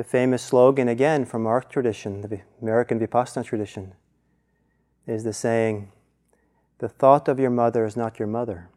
The 0.00 0.04
famous 0.04 0.42
slogan, 0.42 0.88
again, 0.88 1.26
from 1.26 1.46
our 1.46 1.60
tradition, 1.60 2.22
the 2.22 2.40
American 2.62 2.98
Vipassana 2.98 3.44
tradition, 3.44 3.92
is 5.06 5.24
the 5.24 5.34
saying, 5.34 5.92
The 6.78 6.88
thought 6.88 7.28
of 7.28 7.38
your 7.38 7.50
mother 7.50 7.84
is 7.84 7.98
not 7.98 8.18
your 8.18 8.26
mother. 8.26 8.70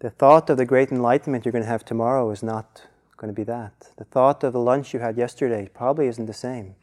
The 0.00 0.10
thought 0.10 0.50
of 0.50 0.56
the 0.56 0.66
great 0.66 0.90
enlightenment 0.90 1.44
you're 1.44 1.52
going 1.52 1.62
to 1.62 1.70
have 1.70 1.84
tomorrow 1.84 2.28
is 2.32 2.42
not 2.42 2.88
going 3.16 3.32
to 3.32 3.40
be 3.40 3.44
that. 3.44 3.90
The 3.98 4.04
thought 4.04 4.42
of 4.42 4.52
the 4.52 4.58
lunch 4.58 4.92
you 4.92 4.98
had 4.98 5.16
yesterday 5.16 5.70
probably 5.72 6.08
isn't 6.08 6.26
the 6.26 6.34
same. 6.34 6.74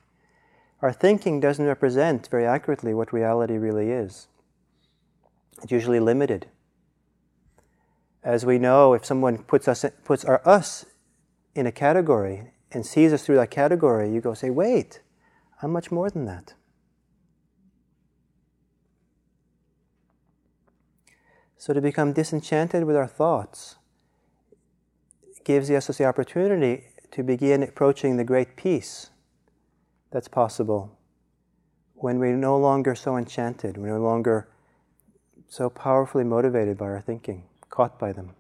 Our 0.82 0.94
thinking 0.94 1.42
doesn't 1.42 1.66
represent 1.66 2.30
very 2.32 2.46
accurately 2.46 2.94
what 2.94 3.12
reality 3.12 3.58
really 3.58 3.92
is. 3.92 4.30
It's 5.62 5.74
usually 5.74 6.00
limited. 6.00 6.48
As 8.24 8.46
we 8.46 8.58
know, 8.58 8.94
if 8.94 9.06
someone 9.06 9.40
puts 9.40 9.68
us 9.68 9.84
puts 10.06 10.24
our 10.24 10.42
us 10.48 10.86
in 11.56 11.66
a 11.66 11.72
category 11.72 12.52
and 12.72 12.86
sees 12.86 13.14
us 13.14 13.26
through 13.26 13.36
that 13.36 13.52
category, 13.52 14.12
you 14.12 14.22
go 14.22 14.34
say, 14.34 14.50
wait, 14.50 15.02
I'm 15.62 15.72
much 15.72 15.92
more 15.92 16.10
than 16.10 16.26
that. 16.26 16.54
So 21.58 21.74
to 21.74 21.82
become 21.82 22.14
disenchanted 22.14 22.86
with 22.86 22.96
our 22.96 23.08
thoughts 23.08 23.76
gives 25.44 25.70
us 25.70 25.88
the 25.98 26.06
opportunity 26.06 26.86
to 27.12 27.24
begin 27.24 27.62
approaching 27.62 28.18
the 28.18 28.24
great 28.24 28.56
peace 28.56 29.10
that's 30.12 30.28
possible 30.28 30.98
when 31.96 32.18
we're 32.18 32.36
no 32.36 32.58
longer 32.58 32.96
so 32.96 33.16
enchanted, 33.16 33.78
we're 33.78 33.96
no 33.96 34.04
longer 34.04 34.50
so 35.48 35.70
powerfully 35.70 36.24
motivated 36.24 36.78
by 36.78 36.86
our 36.86 37.02
thinking, 37.02 37.44
caught 37.70 38.00
by 38.00 38.12
them. 38.12 38.34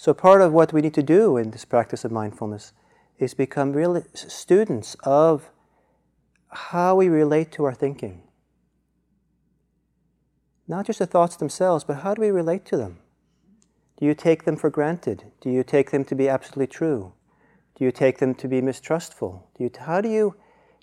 So, 0.00 0.14
part 0.14 0.40
of 0.40 0.54
what 0.54 0.72
we 0.72 0.80
need 0.80 0.94
to 0.94 1.02
do 1.02 1.36
in 1.36 1.50
this 1.50 1.66
practice 1.66 2.06
of 2.06 2.10
mindfulness 2.10 2.72
is 3.18 3.34
become 3.34 3.74
real 3.74 4.02
students 4.14 4.96
of 5.04 5.50
how 6.48 6.94
we 6.94 7.10
relate 7.10 7.52
to 7.52 7.64
our 7.64 7.74
thinking. 7.74 8.22
Not 10.66 10.86
just 10.86 11.00
the 11.00 11.06
thoughts 11.06 11.36
themselves, 11.36 11.84
but 11.84 11.98
how 11.98 12.14
do 12.14 12.22
we 12.22 12.30
relate 12.30 12.64
to 12.64 12.78
them? 12.78 13.00
Do 13.98 14.06
you 14.06 14.14
take 14.14 14.44
them 14.44 14.56
for 14.56 14.70
granted? 14.70 15.32
Do 15.42 15.50
you 15.50 15.62
take 15.62 15.90
them 15.90 16.06
to 16.06 16.14
be 16.14 16.30
absolutely 16.30 16.68
true? 16.68 17.12
Do 17.74 17.84
you 17.84 17.92
take 17.92 18.20
them 18.20 18.34
to 18.36 18.48
be 18.48 18.62
mistrustful? 18.62 19.50
Do 19.58 19.64
you, 19.64 19.70
how 19.80 20.00
do 20.00 20.08
you, 20.08 20.34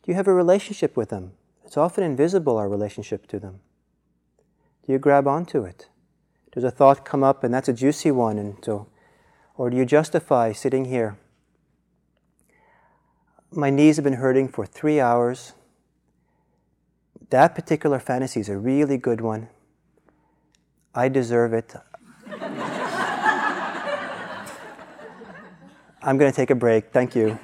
do 0.04 0.12
you 0.12 0.14
have 0.14 0.28
a 0.28 0.34
relationship 0.34 0.96
with 0.96 1.10
them? 1.10 1.32
It's 1.66 1.76
often 1.76 2.04
invisible, 2.04 2.56
our 2.56 2.70
relationship 2.70 3.26
to 3.30 3.40
them. 3.40 3.62
Do 4.86 4.92
you 4.92 5.00
grab 5.00 5.26
onto 5.28 5.64
it? 5.64 5.88
Does 6.52 6.64
a 6.64 6.70
thought 6.70 7.04
come 7.04 7.24
up 7.24 7.44
and 7.44 7.52
that's 7.52 7.68
a 7.68 7.74
juicy 7.74 8.12
one, 8.12 8.38
and 8.38 8.64
so 8.64 8.88
or 9.58 9.70
do 9.70 9.76
you 9.76 9.86
justify 9.86 10.54
sitting 10.54 10.86
here? 10.86 11.18
My 13.52 13.70
knees 13.70 13.96
have 13.98 14.04
been 14.04 14.14
hurting 14.14 14.48
for 14.50 14.66
three 14.66 15.00
hours. 15.00 15.54
That 17.30 17.56
particular 17.56 18.00
fantasy 18.00 18.40
is 18.40 18.50
a 18.50 18.58
really 18.58 18.98
good 18.98 19.20
one. 19.20 19.50
I 20.94 21.10
deserve 21.10 21.54
it. 21.54 21.74
I'm 26.02 26.18
going 26.18 26.32
to 26.32 26.36
take 26.36 26.50
a 26.52 26.56
break. 26.56 26.92
Thank 26.92 27.16
you. 27.16 27.38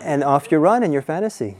And 0.00 0.24
off 0.24 0.50
you 0.50 0.58
run 0.58 0.82
in 0.82 0.92
your 0.92 1.02
fantasy. 1.02 1.56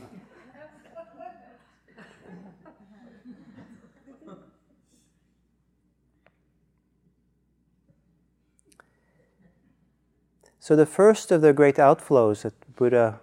So, 10.63 10.77
the 10.77 10.87
first 10.87 11.33
of 11.33 11.41
the 11.41 11.53
great 11.53 11.75
outflows 11.75 12.43
that 12.43 12.77
Buddha 12.77 13.19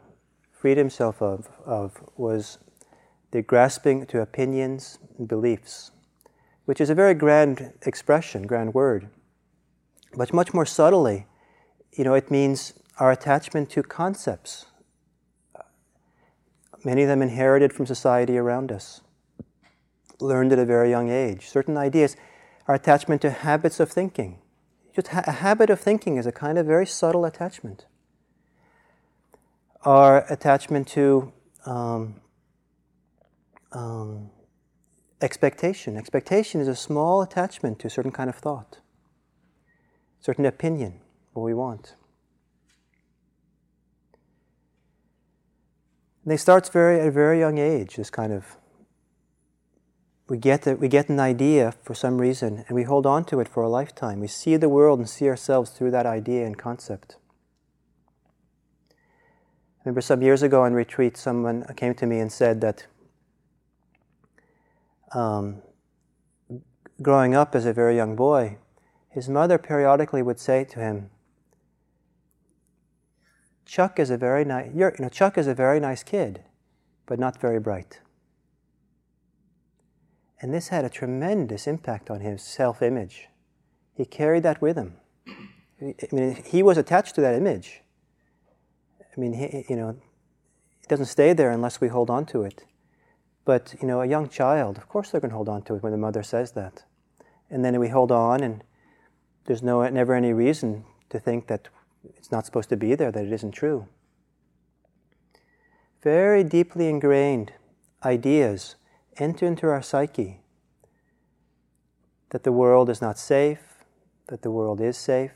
freed 0.51 0.77
himself 0.77 1.21
of, 1.21 1.47
of 1.65 2.03
was 2.17 2.57
the 3.31 3.41
grasping 3.41 4.05
to 4.07 4.19
opinions 4.19 4.99
and 5.17 5.25
beliefs, 5.25 5.91
which 6.65 6.81
is 6.81 6.89
a 6.89 6.95
very 6.95 7.13
grand 7.13 7.75
expression, 7.85 8.45
grand 8.45 8.73
word. 8.73 9.07
But 10.17 10.33
much 10.33 10.53
more 10.53 10.65
subtly, 10.65 11.27
you 11.93 12.03
know, 12.03 12.13
it 12.13 12.29
means 12.29 12.73
our 12.99 13.09
attachment 13.09 13.69
to 13.69 13.83
concepts, 13.83 14.65
many 16.83 17.03
of 17.03 17.07
them 17.07 17.21
inherited 17.21 17.71
from 17.71 17.85
society 17.85 18.37
around 18.37 18.69
us, 18.69 18.99
learned 20.19 20.51
at 20.51 20.59
a 20.59 20.65
very 20.65 20.89
young 20.89 21.09
age, 21.09 21.47
certain 21.47 21.77
ideas, 21.77 22.17
our 22.67 22.75
attachment 22.75 23.21
to 23.21 23.29
habits 23.29 23.79
of 23.79 23.89
thinking 23.89 24.39
just 24.95 25.09
ha- 25.09 25.23
a 25.27 25.31
habit 25.31 25.69
of 25.69 25.79
thinking 25.79 26.17
is 26.17 26.25
a 26.25 26.31
kind 26.31 26.57
of 26.57 26.65
very 26.65 26.85
subtle 26.85 27.25
attachment. 27.25 27.85
Our 29.83 30.25
attachment 30.31 30.87
to 30.89 31.31
um, 31.65 32.15
um, 33.71 34.29
expectation. 35.21 35.97
Expectation 35.97 36.61
is 36.61 36.67
a 36.67 36.75
small 36.75 37.21
attachment 37.21 37.79
to 37.79 37.87
a 37.87 37.89
certain 37.89 38.11
kind 38.11 38.29
of 38.29 38.35
thought, 38.35 38.79
certain 40.19 40.45
opinion, 40.45 40.99
what 41.33 41.43
we 41.43 41.53
want. 41.53 41.95
And 46.23 46.31
they 46.31 46.37
starts 46.37 46.69
very 46.69 46.99
at 46.99 47.07
a 47.07 47.11
very 47.11 47.39
young 47.39 47.57
age. 47.57 47.95
This 47.95 48.09
kind 48.09 48.33
of 48.33 48.57
we 50.29 50.37
get, 50.37 50.67
a, 50.67 50.75
we 50.75 50.87
get 50.87 51.09
an 51.09 51.19
idea 51.19 51.73
for 51.83 51.95
some 51.95 52.19
reason 52.19 52.63
and 52.67 52.75
we 52.75 52.83
hold 52.83 53.05
on 53.05 53.25
to 53.25 53.39
it 53.39 53.47
for 53.47 53.63
a 53.63 53.69
lifetime. 53.69 54.19
We 54.19 54.27
see 54.27 54.57
the 54.57 54.69
world 54.69 54.99
and 54.99 55.09
see 55.09 55.27
ourselves 55.27 55.71
through 55.71 55.91
that 55.91 56.05
idea 56.05 56.45
and 56.45 56.57
concept. 56.57 57.17
I 58.91 59.83
remember 59.85 60.01
some 60.01 60.21
years 60.21 60.43
ago 60.43 60.65
in 60.65 60.73
retreat, 60.73 61.17
someone 61.17 61.65
came 61.75 61.95
to 61.95 62.05
me 62.05 62.19
and 62.19 62.31
said 62.31 62.61
that 62.61 62.85
um, 65.13 65.63
growing 67.01 67.33
up 67.33 67.55
as 67.55 67.65
a 67.65 67.73
very 67.73 67.95
young 67.95 68.15
boy, 68.15 68.57
his 69.09 69.27
mother 69.27 69.57
periodically 69.57 70.21
would 70.21 70.39
say 70.39 70.63
to 70.65 70.79
him, 70.79 71.09
Chuck 73.65 73.99
is 73.99 74.09
a 74.09 74.17
very 74.17 74.45
nice, 74.45 74.69
you 74.75 74.91
know, 74.99 75.09
Chuck 75.09 75.37
is 75.37 75.47
a 75.47 75.55
very 75.55 75.79
nice 75.79 76.03
kid, 76.03 76.43
but 77.05 77.19
not 77.19 77.39
very 77.39 77.59
bright. 77.59 77.99
And 80.41 80.53
this 80.53 80.69
had 80.69 80.85
a 80.85 80.89
tremendous 80.89 81.67
impact 81.67 82.09
on 82.09 82.21
his 82.21 82.41
self 82.41 82.81
image. 82.81 83.27
He 83.93 84.05
carried 84.05 84.43
that 84.43 84.61
with 84.61 84.77
him. 84.77 84.95
I 85.81 85.95
mean, 86.11 86.41
he 86.45 86.63
was 86.63 86.77
attached 86.77 87.15
to 87.15 87.21
that 87.21 87.35
image. 87.35 87.81
I 89.01 89.19
mean, 89.19 89.33
he, 89.33 89.65
you 89.69 89.75
know, 89.75 89.89
it 89.89 90.87
doesn't 90.87 91.07
stay 91.07 91.33
there 91.33 91.51
unless 91.51 91.81
we 91.81 91.87
hold 91.87 92.09
on 92.09 92.25
to 92.27 92.43
it. 92.43 92.63
But, 93.45 93.75
you 93.81 93.87
know, 93.87 94.01
a 94.01 94.05
young 94.05 94.29
child, 94.29 94.77
of 94.77 94.87
course 94.87 95.09
they're 95.09 95.21
going 95.21 95.31
to 95.31 95.35
hold 95.35 95.49
on 95.49 95.63
to 95.63 95.75
it 95.75 95.83
when 95.83 95.91
the 95.91 95.97
mother 95.97 96.23
says 96.23 96.51
that. 96.53 96.83
And 97.49 97.65
then 97.65 97.79
we 97.79 97.89
hold 97.89 98.11
on, 98.11 98.43
and 98.43 98.63
there's 99.45 99.63
no, 99.63 99.87
never 99.89 100.13
any 100.13 100.33
reason 100.33 100.85
to 101.09 101.19
think 101.19 101.47
that 101.47 101.67
it's 102.15 102.31
not 102.31 102.45
supposed 102.45 102.69
to 102.69 102.77
be 102.77 102.95
there, 102.95 103.11
that 103.11 103.25
it 103.25 103.31
isn't 103.31 103.51
true. 103.51 103.87
Very 106.03 106.43
deeply 106.43 106.87
ingrained 106.87 107.53
ideas 108.03 108.75
enter 109.19 109.45
into 109.45 109.67
our 109.67 109.81
psyche 109.81 110.41
that 112.29 112.43
the 112.43 112.51
world 112.51 112.89
is 112.89 113.01
not 113.01 113.17
safe, 113.17 113.85
that 114.27 114.41
the 114.41 114.51
world 114.51 114.79
is 114.79 114.97
safe, 114.97 115.31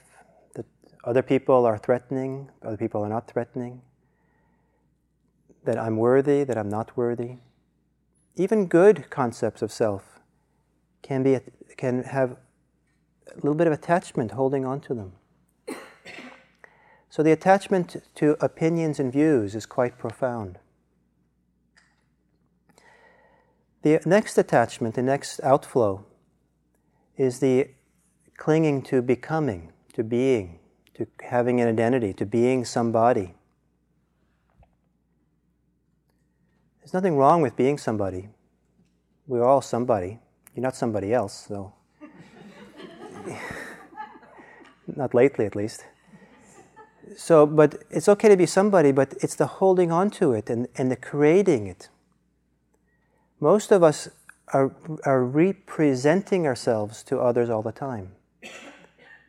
that 0.55 0.65
other 1.03 1.21
people 1.21 1.65
are 1.65 1.77
threatening, 1.77 2.49
other 2.63 2.77
people 2.77 3.03
are 3.03 3.09
not 3.09 3.27
threatening, 3.27 3.81
that 5.63 5.77
I'm 5.77 5.97
worthy, 5.97 6.43
that 6.43 6.57
I'm 6.57 6.69
not 6.69 6.95
worthy. 6.95 7.37
Even 8.35 8.67
good 8.67 9.09
concepts 9.09 9.61
of 9.61 9.71
self 9.71 10.19
can, 11.01 11.23
be, 11.23 11.39
can 11.77 12.03
have 12.03 12.37
a 13.31 13.35
little 13.35 13.55
bit 13.55 13.67
of 13.67 13.73
attachment 13.73 14.31
holding 14.31 14.65
on 14.65 14.79
to 14.81 14.93
them. 14.93 15.13
So 17.09 17.21
the 17.21 17.31
attachment 17.31 17.97
to 18.15 18.35
opinions 18.43 18.99
and 18.99 19.11
views 19.11 19.53
is 19.53 19.67
quite 19.67 19.99
profound. 19.99 20.57
The 23.83 23.99
next 24.05 24.37
attachment, 24.37 24.95
the 24.95 25.03
next 25.03 25.41
outflow, 25.43 26.05
is 27.17 27.39
the 27.39 27.69
clinging 28.37 28.81
to 28.83 29.01
becoming, 29.01 29.73
to 29.93 30.05
being, 30.05 30.59
to 30.95 31.05
having 31.21 31.59
an 31.59 31.67
identity, 31.67 32.13
to 32.13 32.25
being 32.25 32.63
somebody. 32.63 33.35
There's 36.79 36.93
nothing 36.93 37.17
wrong 37.17 37.41
with 37.41 37.57
being 37.57 37.77
somebody. 37.77 38.29
We're 39.27 39.43
all 39.43 39.61
somebody. 39.61 40.19
You're 40.55 40.63
not 40.63 40.77
somebody 40.77 41.13
else, 41.13 41.45
so. 41.47 41.73
not 44.95 45.13
lately, 45.13 45.45
at 45.45 45.57
least. 45.57 45.83
So, 47.17 47.45
but 47.45 47.83
it's 47.89 48.07
okay 48.07 48.29
to 48.29 48.37
be 48.37 48.45
somebody, 48.45 48.93
but 48.93 49.13
it's 49.19 49.35
the 49.35 49.47
holding 49.47 49.91
on 49.91 50.09
to 50.11 50.31
it 50.31 50.49
and, 50.49 50.69
and 50.77 50.89
the 50.89 50.95
creating 50.95 51.67
it 51.67 51.89
most 53.43 53.73
of 53.73 53.83
us 53.83 54.07
are, 54.53 54.73
are 55.05 55.23
representing 55.23 56.47
ourselves 56.47 57.03
to 57.03 57.19
others 57.19 57.49
all 57.49 57.61
the 57.61 57.73
time. 57.73 58.13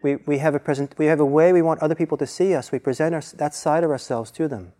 We, 0.04 0.16
we, 0.16 0.38
have 0.38 0.54
a 0.54 0.60
present, 0.60 0.94
we 0.96 1.06
have 1.06 1.18
a 1.18 1.26
way 1.26 1.52
we 1.52 1.62
want 1.62 1.80
other 1.80 1.96
people 1.96 2.16
to 2.18 2.26
see 2.26 2.54
us. 2.54 2.70
We 2.70 2.78
present 2.78 3.14
our, 3.14 3.22
that 3.38 3.54
side 3.54 3.82
of 3.82 3.90
ourselves 3.90 4.30
to 4.32 4.46
them. 4.46 4.72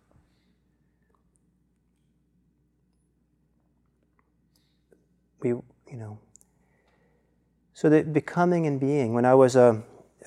We, 5.41 5.49
you 5.49 5.97
know. 5.97 6.19
So 7.73 7.89
the 7.89 8.03
becoming 8.03 8.65
and 8.65 8.79
being. 8.79 9.13
When 9.13 9.25
I 9.25 9.35
was 9.35 9.57
a, 9.57 9.83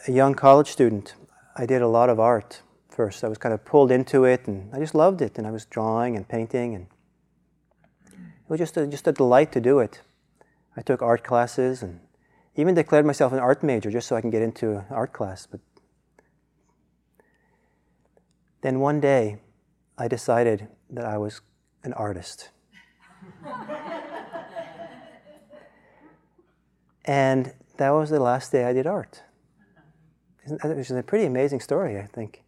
a 0.07 0.13
young 0.13 0.35
college 0.35 0.69
student, 0.69 1.15
I 1.57 1.65
did 1.65 1.81
a 1.81 1.89
lot 1.89 2.11
of 2.11 2.21
art 2.21 2.61
first. 2.91 3.25
I 3.25 3.29
was 3.29 3.39
kind 3.39 3.55
of 3.55 3.65
pulled 3.65 3.91
into 3.91 4.25
it, 4.25 4.47
and 4.47 4.75
I 4.75 4.79
just 4.79 4.95
loved 4.95 5.23
it. 5.23 5.39
And 5.39 5.47
I 5.47 5.51
was 5.51 5.65
drawing 5.65 6.15
and 6.15 6.29
painting 6.29 6.75
and 6.75 6.89
it 8.49 8.53
was 8.53 8.59
just 8.61 8.79
a, 8.79 8.87
just 8.87 9.07
a 9.07 9.13
delight 9.13 9.53
to 9.53 9.61
do 9.61 9.79
it. 9.79 10.01
I 10.75 10.81
took 10.81 11.03
art 11.03 11.23
classes 11.23 11.83
and 11.83 12.01
even 12.57 12.75
declared 12.75 13.05
myself 13.05 13.35
an 13.35 13.39
art 13.41 13.63
major 13.63 13.91
just 13.91 14.09
so 14.09 14.17
I 14.17 14.23
can 14.23 14.31
get 14.31 14.41
into 14.41 14.79
an 14.79 14.87
art 14.89 15.13
class. 15.13 15.47
But 15.47 15.61
then 18.63 18.81
one 18.81 19.01
day, 19.01 19.37
I 19.99 20.09
decided 20.09 20.67
that 20.89 21.05
I 21.05 21.19
was 21.19 21.43
an 21.85 21.93
artist. 21.93 22.49
and 27.05 27.53
that 27.77 27.91
was 27.91 28.09
the 28.09 28.19
last 28.19 28.51
day 28.51 28.65
I 28.65 28.73
did 28.73 28.87
art. 28.87 29.25
Which 30.47 30.91
is 30.91 30.97
a 30.97 31.03
pretty 31.03 31.27
amazing 31.27 31.61
story, 31.61 31.99
I 31.99 32.07
think. 32.07 32.43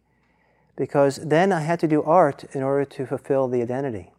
Because 0.75 1.17
then 1.17 1.51
I 1.51 1.59
had 1.61 1.79
to 1.81 1.87
do 1.87 2.01
art 2.01 2.43
in 2.53 2.63
order 2.63 2.85
to 2.85 3.05
fulfill 3.05 3.47
the 3.47 3.61
identity 3.61 4.11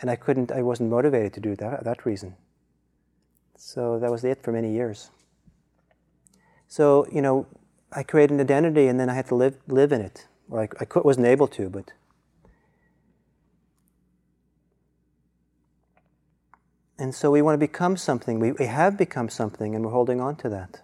and 0.00 0.10
I 0.10 0.16
couldn't, 0.16 0.52
I 0.52 0.62
wasn't 0.62 0.90
motivated 0.90 1.32
to 1.34 1.40
do 1.40 1.56
that, 1.56 1.84
that 1.84 2.04
reason. 2.04 2.36
So 3.56 3.98
that 3.98 4.10
was 4.10 4.24
it 4.24 4.42
for 4.42 4.52
many 4.52 4.72
years. 4.72 5.10
So, 6.68 7.06
you 7.10 7.22
know, 7.22 7.46
I 7.92 8.02
created 8.02 8.34
an 8.34 8.40
identity 8.40 8.88
and 8.88 9.00
then 9.00 9.08
I 9.08 9.14
had 9.14 9.26
to 9.28 9.34
live, 9.34 9.56
live 9.66 9.92
in 9.92 10.00
it. 10.00 10.26
Or 10.50 10.60
I, 10.60 10.68
I 10.80 10.84
could, 10.84 11.04
wasn't 11.04 11.26
able 11.26 11.48
to, 11.48 11.70
but. 11.70 11.92
And 16.98 17.14
so 17.14 17.30
we 17.30 17.42
want 17.42 17.54
to 17.54 17.58
become 17.58 17.96
something. 17.96 18.38
We, 18.38 18.52
we 18.52 18.66
have 18.66 18.96
become 18.96 19.28
something 19.28 19.74
and 19.74 19.84
we're 19.84 19.92
holding 19.92 20.20
on 20.20 20.36
to 20.36 20.48
that. 20.50 20.82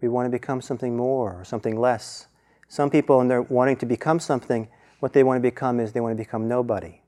We 0.00 0.08
want 0.08 0.26
to 0.26 0.30
become 0.30 0.60
something 0.60 0.96
more 0.96 1.40
or 1.40 1.44
something 1.44 1.78
less. 1.78 2.26
Some 2.68 2.90
people, 2.90 3.18
when 3.18 3.28
they're 3.28 3.42
wanting 3.42 3.76
to 3.78 3.86
become 3.86 4.20
something, 4.20 4.68
what 5.00 5.12
they 5.12 5.22
want 5.24 5.38
to 5.38 5.42
become 5.42 5.80
is 5.80 5.92
they 5.92 6.00
want 6.00 6.16
to 6.16 6.22
become 6.22 6.46
nobody 6.48 6.99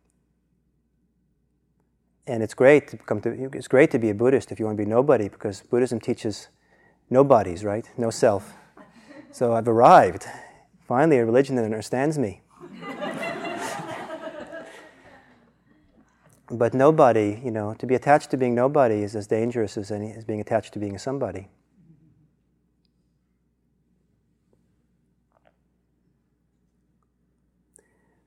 and 2.27 2.43
it's 2.43 2.55
great 2.55 2.89
to 2.89 2.97
come 2.97 3.21
to 3.21 3.51
it's 3.53 3.69
great 3.69 3.91
to 3.91 3.99
be 3.99 4.11
a 4.11 4.15
Buddhist 4.15 4.53
if 4.53 4.61
you 4.61 4.67
want 4.67 4.79
to 4.79 4.85
be 4.85 4.89
nobody 4.89 5.29
because 5.29 5.63
Buddhism 5.63 6.01
teaches 6.01 6.49
nobodies, 7.11 7.65
right? 7.65 7.89
No 7.97 8.11
self. 8.11 8.55
So 9.31 9.55
I've 9.55 9.69
arrived. 9.69 10.27
Finally, 10.87 11.19
a 11.19 11.25
religion 11.25 11.57
that 11.57 11.65
understands 11.65 12.19
me. 12.19 12.43
but 16.51 16.75
nobody, 16.75 17.41
you 17.43 17.51
know, 17.51 17.75
to 17.75 17.87
be 17.87 17.95
attached 17.95 18.31
to 18.31 18.37
being 18.37 18.55
nobody 18.55 19.03
is 19.03 19.17
as 19.17 19.27
dangerous 19.27 19.79
as, 19.79 19.91
any, 19.91 20.13
as 20.13 20.25
being 20.25 20.41
attached 20.41 20.75
to 20.75 20.79
being 20.79 20.99
somebody. 20.99 21.49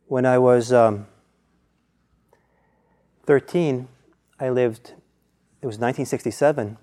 When 0.08 0.25
I 0.25 0.38
was 0.38 0.73
um, 0.73 1.08
13, 3.25 3.88
I 4.39 4.49
lived, 4.49 4.93
it 5.61 5.65
was 5.65 5.79
1967, 5.79 6.77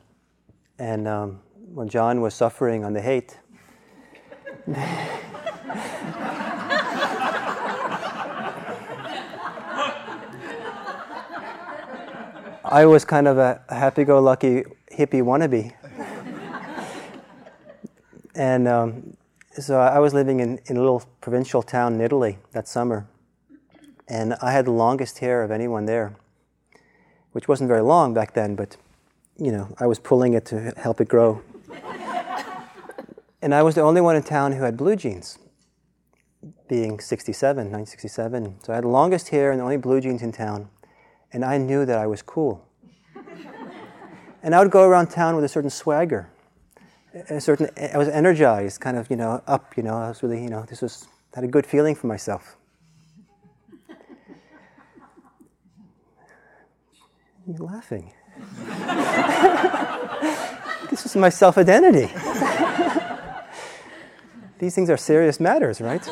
and 0.77 1.07
um, 1.07 1.41
when 1.73 1.89
John 1.89 2.21
was 2.21 2.35
suffering 2.35 2.85
on 2.85 2.95
the 2.95 3.01
Haight, 3.01 3.39
I 12.65 12.87
was 12.87 13.05
kind 13.05 13.29
of 13.29 13.39
a 13.39 13.63
happy 13.69 14.03
go 14.03 14.21
lucky 14.21 14.65
hippie 14.93 15.23
wannabe. 15.23 15.73
and 18.35 18.67
um, 18.67 19.17
so 19.61 19.79
I 19.79 20.01
was 20.01 20.13
living 20.13 20.41
in, 20.41 20.59
in 20.67 20.77
a 20.77 20.81
little 20.81 21.05
provincial 21.21 21.63
town 21.63 21.95
in 21.95 22.01
Italy 22.01 22.39
that 22.51 22.67
summer. 22.67 23.07
And 24.09 24.35
I 24.43 24.51
had 24.51 24.65
the 24.65 24.73
longest 24.73 25.19
hair 25.19 25.45
of 25.45 25.53
anyone 25.53 25.87
there 25.87 26.17
which 27.33 27.49
wasn't 27.49 27.69
very 27.69 27.83
long 27.83 28.15
back 28.15 28.35
then, 28.35 28.55
but 28.55 28.77
you 29.39 29.51
know, 29.51 29.75
I 29.79 29.87
was 29.87 29.99
pulling 29.99 30.35
it 30.35 30.45
to 30.47 30.73
help 30.77 31.01
it 31.01 31.09
grow. 31.09 31.43
and 33.43 33.55
I 33.55 33.63
was 33.63 33.75
the 33.75 33.81
only 33.81 34.01
one 34.01 34.17
in 34.17 34.23
town 34.23 34.53
who 34.53 34.63
had 34.63 34.77
blue 34.77 34.97
jeans, 34.97 35.39
being 36.69 37.01
67, 37.01 37.57
1967. 37.57 38.57
So 38.63 38.73
I 38.73 38.77
had 38.77 38.85
the 38.85 38.89
longest 38.89 39.29
hair 39.31 39.51
and 39.51 39.61
the 39.61 39.65
only 39.65 39.79
blue 39.79 40.01
jeans 40.01 40.23
in 40.23 40.33
town, 40.33 40.69
and 41.33 41.45
I 41.45 41.59
knew 41.59 41.85
that 41.87 41.99
I 41.99 42.07
was 42.07 42.23
cool. 42.23 42.67
and 44.43 44.55
I 44.55 44.63
would 44.63 44.71
go 44.71 44.87
around 44.87 45.09
town 45.09 45.35
with 45.35 45.45
a 45.45 45.49
certain 45.49 45.71
swagger, 45.71 46.31
a 47.29 47.41
certain. 47.41 47.69
I 47.77 47.99
was 47.99 48.09
energized, 48.09 48.81
kind 48.81 48.97
of, 48.97 49.11
you 49.11 49.17
know, 49.17 49.43
up. 49.47 49.77
You 49.77 49.83
know, 49.83 49.97
I 49.97 50.09
was 50.09 50.23
really, 50.23 50.43
you 50.43 50.51
know, 50.51 50.65
this 50.69 50.83
was 50.83 51.09
had 51.35 51.45
a 51.45 51.49
good 51.49 51.67
feeling 51.67 51.95
for 51.95 52.07
myself. 52.07 52.57
You're 57.47 57.59
laughing. 57.59 58.13
this 60.91 61.07
is 61.07 61.17
my 61.17 61.29
self 61.29 61.59
identity. 61.59 62.07
These 64.59 64.77
things 64.77 64.89
are 64.91 64.97
serious 64.97 65.41
matters, 65.41 65.81
right? 65.81 66.09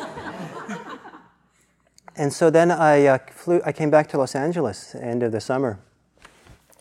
and 2.17 2.33
so 2.33 2.49
then 2.49 2.69
I 2.69 3.05
uh, 3.05 3.17
flew. 3.31 3.61
I 3.65 3.71
came 3.71 3.89
back 3.89 4.09
to 4.09 4.17
Los 4.17 4.35
Angeles 4.35 4.93
end 4.93 5.23
of 5.23 5.31
the 5.31 5.39
summer, 5.39 5.79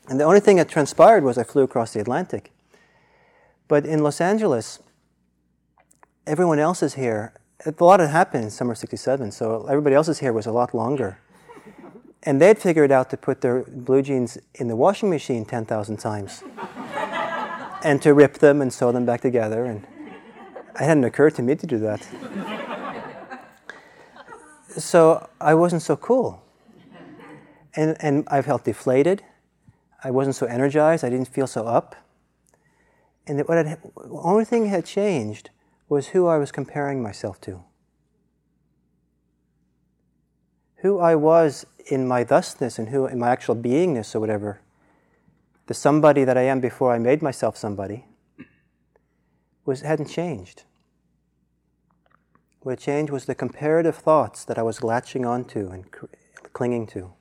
and 0.08 0.18
the 0.18 0.24
only 0.24 0.40
thing 0.40 0.56
that 0.56 0.68
transpired 0.68 1.22
was 1.22 1.38
I 1.38 1.44
flew 1.44 1.62
across 1.62 1.92
the 1.92 2.00
Atlantic. 2.00 2.50
But 3.68 3.86
in 3.86 4.02
Los 4.02 4.20
Angeles, 4.20 4.80
everyone 6.26 6.58
else 6.58 6.82
is 6.82 6.94
here. 6.94 7.34
A 7.64 7.72
lot 7.78 8.00
had 8.00 8.10
happened 8.10 8.44
in 8.44 8.50
summer 8.50 8.74
'67, 8.74 9.30
so 9.30 9.66
everybody 9.68 9.94
else's 9.94 10.18
hair 10.18 10.32
was 10.32 10.46
a 10.46 10.52
lot 10.52 10.74
longer. 10.74 11.20
And 12.22 12.40
they'd 12.40 12.59
figured 12.59 12.92
out 12.92 13.09
to 13.11 13.16
put 13.16 13.40
their 13.40 13.62
blue 13.62 14.02
jeans 14.02 14.38
in 14.54 14.68
the 14.68 14.76
washing 14.76 15.09
machine 15.09 15.44
10,000 15.44 15.96
times 15.96 16.42
and 17.83 18.02
to 18.02 18.12
rip 18.12 18.38
them 18.38 18.61
and 18.61 18.72
sew 18.72 18.92
them 18.92 19.06
back 19.06 19.22
together. 19.22 19.64
And 19.64 19.87
it 20.74 20.85
hadn't 20.85 21.04
occurred 21.04 21.35
to 21.37 21.42
me 21.42 21.54
to 21.56 21.66
do 21.66 21.78
that. 21.78 22.06
so 24.76 25.28
I 25.40 25.54
wasn't 25.54 25.83
so 25.83 25.96
cool. 25.96 26.42
And, 27.74 27.96
and 28.00 28.24
I 28.28 28.42
felt 28.42 28.64
deflated. 28.64 29.22
I 30.02 30.11
wasn't 30.11 30.37
so 30.37 30.46
energized. 30.46 31.04
I 31.04 31.11
didn't 31.11 31.28
feel 31.28 31.46
so 31.46 31.66
up. 31.66 31.96
And 33.26 33.40
what 33.46 33.64
had, 33.64 33.80
the 33.83 34.20
only 34.22 34.44
thing 34.44 34.64
that 34.64 34.70
had 34.70 34.85
changed 34.85 35.50
was 35.88 36.09
who 36.09 36.26
I 36.26 36.37
was 36.37 36.52
comparing 36.52 37.02
myself 37.02 37.40
to. 37.42 37.62
Who 40.83 40.99
I 40.99 41.14
was 41.14 41.66
in 41.87 42.07
my 42.07 42.25
thusness 42.25 42.79
and 42.79 42.88
who 42.88 43.07
in 43.07 43.19
my 43.19 43.31
actual 43.31 43.57
beingness 43.57 44.14
or 44.14 44.21
whatever, 44.21 44.61
the 45.66 45.75
somebody 45.75 46.25
that 46.25 46.38
I 46.38 46.43
am 46.43 46.61
before 46.61 46.93
I 46.93 46.99
made 46.99 47.23
myself 47.23 47.57
somebody, 47.57 48.07
was 49.64 49.83
hadn't 49.83 50.09
changed. 50.09 50.64
What 52.61 52.79
changed 52.79 53.12
was 53.12 53.25
the 53.25 53.35
comparative 53.35 53.97
thoughts 53.97 54.45
that 54.45 54.59
I 54.59 54.62
was 54.62 54.83
latching 54.83 55.25
onto 55.25 55.69
and 55.69 55.85
clinging 56.53 56.87
to. 56.88 57.12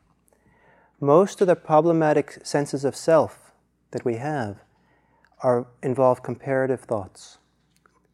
Most 1.00 1.40
of 1.40 1.48
the 1.48 1.56
problematic 1.56 2.40
senses 2.44 2.84
of 2.84 2.96
self 2.96 3.52
that 3.92 4.04
we 4.04 4.16
have 4.16 4.58
are 5.42 5.68
involve 5.82 6.24
comparative 6.24 6.82
thoughts. 6.82 7.38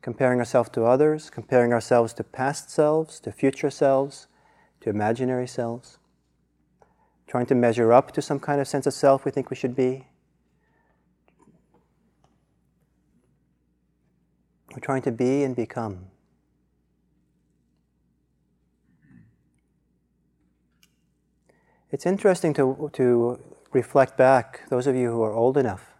Comparing 0.01 0.37
ourselves 0.37 0.69
to 0.69 0.85
others, 0.85 1.31
comparing 1.31 1.73
ourselves 1.73 2.13
to 2.13 2.23
past 2.23 2.69
selves, 2.69 3.19
to 3.21 3.31
future 3.31 3.71
selves, 3.71 4.27
to 4.85 4.91
imaginary 4.91 5.47
selves. 5.47 5.97
Trying 7.25 7.47
to 7.47 7.55
measure 7.55 7.91
up 7.91 8.11
to 8.11 8.21
some 8.21 8.39
kind 8.39 8.61
of 8.61 8.67
sense 8.67 8.85
of 8.85 8.93
self 8.93 9.25
we 9.25 9.31
think 9.31 9.49
we 9.49 9.55
should 9.55 9.75
be. 9.75 10.05
We're 14.71 14.81
trying 14.81 15.01
to 15.01 15.11
be 15.11 15.43
and 15.43 15.55
become. 15.55 16.05
It's 21.89 22.05
interesting 22.05 22.53
to, 22.53 22.91
to 22.93 23.39
reflect 23.71 24.17
back, 24.17 24.69
those 24.69 24.85
of 24.85 24.95
you 24.95 25.09
who 25.09 25.23
are 25.23 25.33
old 25.33 25.57
enough, 25.57 25.95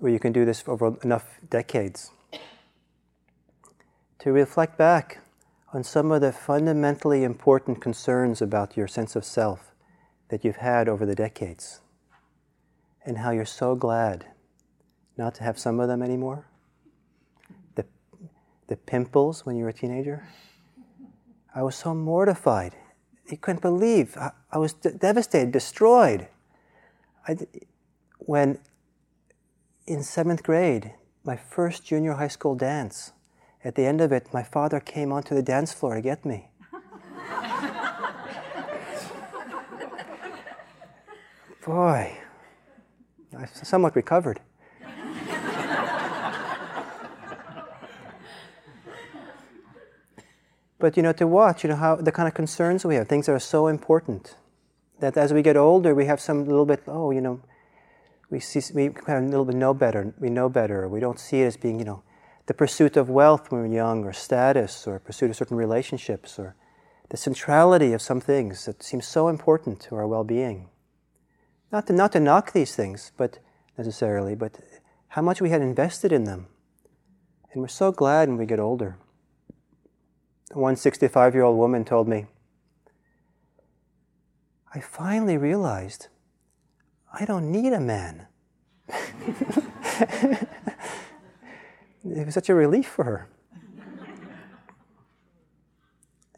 where 0.00 0.10
you 0.10 0.18
can 0.18 0.32
do 0.32 0.44
this 0.44 0.64
over 0.66 0.96
enough 1.04 1.38
decades, 1.48 2.10
to 4.18 4.32
reflect 4.32 4.76
back 4.76 5.20
on 5.76 5.84
some 5.84 6.10
of 6.10 6.22
the 6.22 6.32
fundamentally 6.32 7.22
important 7.22 7.82
concerns 7.82 8.40
about 8.40 8.78
your 8.78 8.88
sense 8.88 9.14
of 9.14 9.26
self 9.26 9.74
that 10.30 10.42
you've 10.42 10.56
had 10.56 10.88
over 10.88 11.04
the 11.04 11.14
decades, 11.14 11.80
and 13.04 13.18
how 13.18 13.30
you're 13.30 13.44
so 13.44 13.74
glad 13.74 14.24
not 15.18 15.34
to 15.34 15.42
have 15.42 15.58
some 15.58 15.78
of 15.78 15.86
them 15.86 16.00
anymore. 16.00 16.46
The, 17.74 17.84
the 18.68 18.78
pimples 18.78 19.44
when 19.44 19.54
you 19.54 19.64
were 19.64 19.68
a 19.68 19.74
teenager. 19.74 20.26
I 21.54 21.62
was 21.62 21.76
so 21.76 21.94
mortified 21.94 22.74
you 23.30 23.36
couldn't 23.36 23.60
believe. 23.60 24.16
I, 24.16 24.30
I 24.50 24.56
was 24.56 24.72
d- 24.72 24.92
devastated, 24.98 25.52
destroyed. 25.52 26.28
I, 27.28 27.36
when 28.20 28.60
in 29.86 30.02
seventh 30.02 30.42
grade, 30.42 30.94
my 31.22 31.36
first 31.36 31.84
junior 31.84 32.14
high 32.14 32.28
school 32.28 32.54
dance, 32.54 33.12
at 33.66 33.74
the 33.74 33.84
end 33.84 34.00
of 34.00 34.12
it, 34.12 34.32
my 34.32 34.44
father 34.44 34.78
came 34.78 35.10
onto 35.10 35.34
the 35.34 35.42
dance 35.42 35.72
floor 35.72 35.96
to 35.96 36.00
get 36.00 36.24
me. 36.24 36.50
Boy, 41.66 42.16
I 43.36 43.46
somewhat 43.46 43.96
recovered. 43.96 44.38
But 50.78 50.94
you 50.96 51.02
know, 51.02 51.12
to 51.14 51.26
watch, 51.26 51.64
you 51.64 51.70
know, 51.70 51.76
how 51.76 51.96
the 51.96 52.12
kind 52.12 52.28
of 52.28 52.34
concerns 52.34 52.84
we 52.84 52.94
have, 52.94 53.08
things 53.08 53.26
that 53.26 53.32
are 53.32 53.40
so 53.40 53.66
important, 53.66 54.36
that 55.00 55.16
as 55.16 55.32
we 55.32 55.42
get 55.42 55.56
older, 55.56 55.92
we 55.92 56.04
have 56.04 56.20
some 56.20 56.44
little 56.44 56.66
bit, 56.66 56.84
oh, 56.86 57.10
you 57.10 57.20
know, 57.20 57.40
we 58.30 58.38
see, 58.38 58.60
we 58.74 58.90
kind 58.90 59.18
of 59.18 59.24
a 59.24 59.28
little 59.28 59.44
bit 59.44 59.56
know 59.56 59.74
better, 59.74 60.14
we 60.20 60.30
know 60.30 60.48
better. 60.48 60.88
We 60.88 61.00
don't 61.00 61.18
see 61.18 61.40
it 61.40 61.46
as 61.46 61.56
being, 61.56 61.80
you 61.80 61.84
know, 61.84 62.04
the 62.46 62.54
pursuit 62.54 62.96
of 62.96 63.10
wealth 63.10 63.50
when 63.50 63.60
we're 63.60 63.74
young, 63.74 64.04
or 64.04 64.12
status, 64.12 64.86
or 64.86 64.98
pursuit 64.98 65.30
of 65.30 65.36
certain 65.36 65.56
relationships, 65.56 66.38
or 66.38 66.54
the 67.08 67.16
centrality 67.16 67.92
of 67.92 68.02
some 68.02 68.20
things 68.20 68.64
that 68.66 68.82
seem 68.82 69.00
so 69.00 69.28
important 69.28 69.80
to 69.80 69.94
our 69.96 70.06
well-being. 70.06 70.68
Not 71.72 71.86
to 71.88 71.92
not 71.92 72.12
to 72.12 72.20
knock 72.20 72.52
these 72.52 72.74
things, 72.74 73.12
but 73.16 73.38
necessarily, 73.76 74.34
but 74.34 74.58
how 75.08 75.22
much 75.22 75.40
we 75.40 75.50
had 75.50 75.60
invested 75.60 76.12
in 76.12 76.24
them, 76.24 76.46
and 77.52 77.62
we're 77.62 77.68
so 77.68 77.90
glad 77.90 78.28
when 78.28 78.38
we 78.38 78.46
get 78.46 78.60
older. 78.60 78.98
One 80.52 80.76
65 80.76 81.34
year 81.34 81.42
old 81.42 81.58
woman 81.58 81.84
told 81.84 82.06
me, 82.06 82.26
I 84.72 84.80
finally 84.80 85.36
realized 85.36 86.08
I 87.12 87.24
don't 87.24 87.50
need 87.50 87.72
a 87.72 87.80
man. 87.80 88.26
it 92.14 92.24
was 92.24 92.34
such 92.34 92.48
a 92.48 92.54
relief 92.54 92.86
for 92.86 93.04
her. 93.04 93.28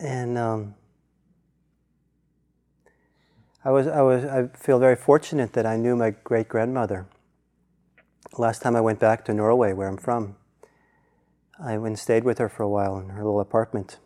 And 0.01 0.39
um, 0.39 0.75
I 3.65 3.71
was, 3.71 3.89
I 3.89 4.01
was, 4.03 4.25
I 4.25 4.47
feel 4.57 4.79
very 4.79 4.95
fortunate 4.95 5.53
that 5.55 5.67
I 5.67 5.77
knew 5.77 5.97
my 5.97 6.11
great 6.11 6.49
grandmother. 6.49 7.07
Last 8.37 8.63
time 8.63 8.77
I 8.77 8.81
went 8.81 9.01
back 9.01 9.25
to 9.25 9.35
Norway, 9.35 9.73
where 9.73 9.89
I'm 9.89 9.97
from, 9.97 10.37
I 11.59 11.77
went 11.79 11.93
and 11.93 11.99
stayed 11.99 12.23
with 12.23 12.39
her 12.39 12.49
for 12.49 12.63
a 12.63 12.69
while 12.69 12.97
in 12.99 13.09
her 13.09 13.25
little 13.25 13.41
apartment. 13.41 13.99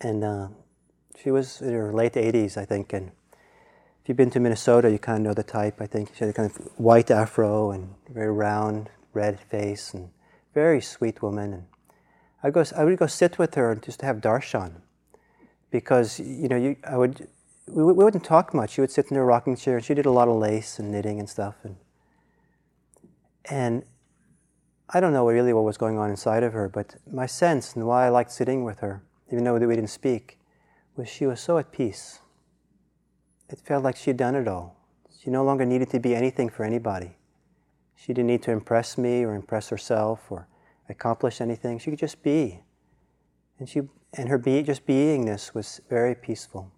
And 0.00 0.24
uh, 0.24 0.48
she 1.22 1.30
was 1.30 1.60
in 1.60 1.72
her 1.72 1.92
late 1.92 2.14
80s, 2.14 2.56
I 2.56 2.64
think. 2.64 2.92
And 2.92 3.12
if 4.02 4.08
you've 4.08 4.16
been 4.16 4.30
to 4.30 4.40
Minnesota, 4.40 4.90
you 4.90 4.98
kind 4.98 5.18
of 5.18 5.22
know 5.22 5.34
the 5.34 5.44
type, 5.44 5.80
I 5.80 5.86
think. 5.86 6.12
She 6.14 6.24
had 6.24 6.30
a 6.30 6.32
kind 6.32 6.50
of 6.50 6.56
white 6.76 7.10
afro 7.10 7.70
and 7.70 7.94
very 8.08 8.32
round, 8.32 8.90
red 9.12 9.38
face, 9.38 9.94
and 9.94 10.10
very 10.54 10.80
sweet 10.80 11.22
woman. 11.22 11.52
And 11.52 11.64
I 12.42 12.50
go, 12.50 12.64
I 12.76 12.84
would 12.84 12.98
go 12.98 13.06
sit 13.06 13.38
with 13.38 13.54
her 13.54 13.72
and 13.72 13.82
just 13.82 14.02
have 14.02 14.16
darshan, 14.16 14.80
because 15.70 16.18
you 16.18 16.48
know, 16.48 16.56
you, 16.56 16.76
I 16.84 16.96
would, 16.96 17.28
we, 17.66 17.84
we 17.84 18.04
wouldn't 18.04 18.24
talk 18.24 18.54
much. 18.54 18.70
She 18.70 18.80
would 18.80 18.90
sit 18.90 19.10
in 19.10 19.16
her 19.16 19.24
rocking 19.24 19.56
chair, 19.56 19.76
and 19.76 19.84
she 19.84 19.94
did 19.94 20.06
a 20.06 20.10
lot 20.10 20.28
of 20.28 20.36
lace 20.36 20.78
and 20.78 20.90
knitting 20.90 21.18
and 21.18 21.28
stuff, 21.28 21.56
and 21.62 21.76
and 23.48 23.84
I 24.92 25.00
don't 25.00 25.12
know 25.12 25.26
really 25.28 25.52
what 25.52 25.64
was 25.64 25.78
going 25.78 25.98
on 25.98 26.10
inside 26.10 26.42
of 26.42 26.52
her, 26.52 26.68
but 26.68 26.96
my 27.10 27.26
sense 27.26 27.74
and 27.74 27.86
why 27.86 28.06
I 28.06 28.08
liked 28.08 28.32
sitting 28.32 28.64
with 28.64 28.80
her, 28.80 29.04
even 29.30 29.44
though 29.44 29.54
we 29.54 29.74
didn't 29.74 29.88
speak, 29.90 30.38
was 30.96 31.08
she 31.08 31.26
was 31.26 31.40
so 31.40 31.58
at 31.58 31.70
peace. 31.70 32.20
It 33.48 33.60
felt 33.60 33.84
like 33.84 33.96
she'd 33.96 34.16
done 34.16 34.34
it 34.34 34.48
all. 34.48 34.76
She 35.22 35.30
no 35.30 35.44
longer 35.44 35.64
needed 35.64 35.90
to 35.90 36.00
be 36.00 36.14
anything 36.14 36.48
for 36.48 36.64
anybody. 36.64 37.16
She 38.00 38.14
didn't 38.14 38.28
need 38.28 38.42
to 38.44 38.50
impress 38.50 38.96
me 38.96 39.24
or 39.24 39.34
impress 39.34 39.68
herself 39.68 40.32
or 40.32 40.48
accomplish 40.88 41.38
anything. 41.38 41.78
She 41.78 41.90
could 41.90 41.98
just 41.98 42.22
be. 42.22 42.62
And, 43.58 43.68
she, 43.68 43.82
and 44.14 44.30
her 44.30 44.38
be, 44.38 44.62
just 44.62 44.86
beingness 44.86 45.52
was 45.52 45.82
very 45.90 46.14
peaceful. 46.14 46.72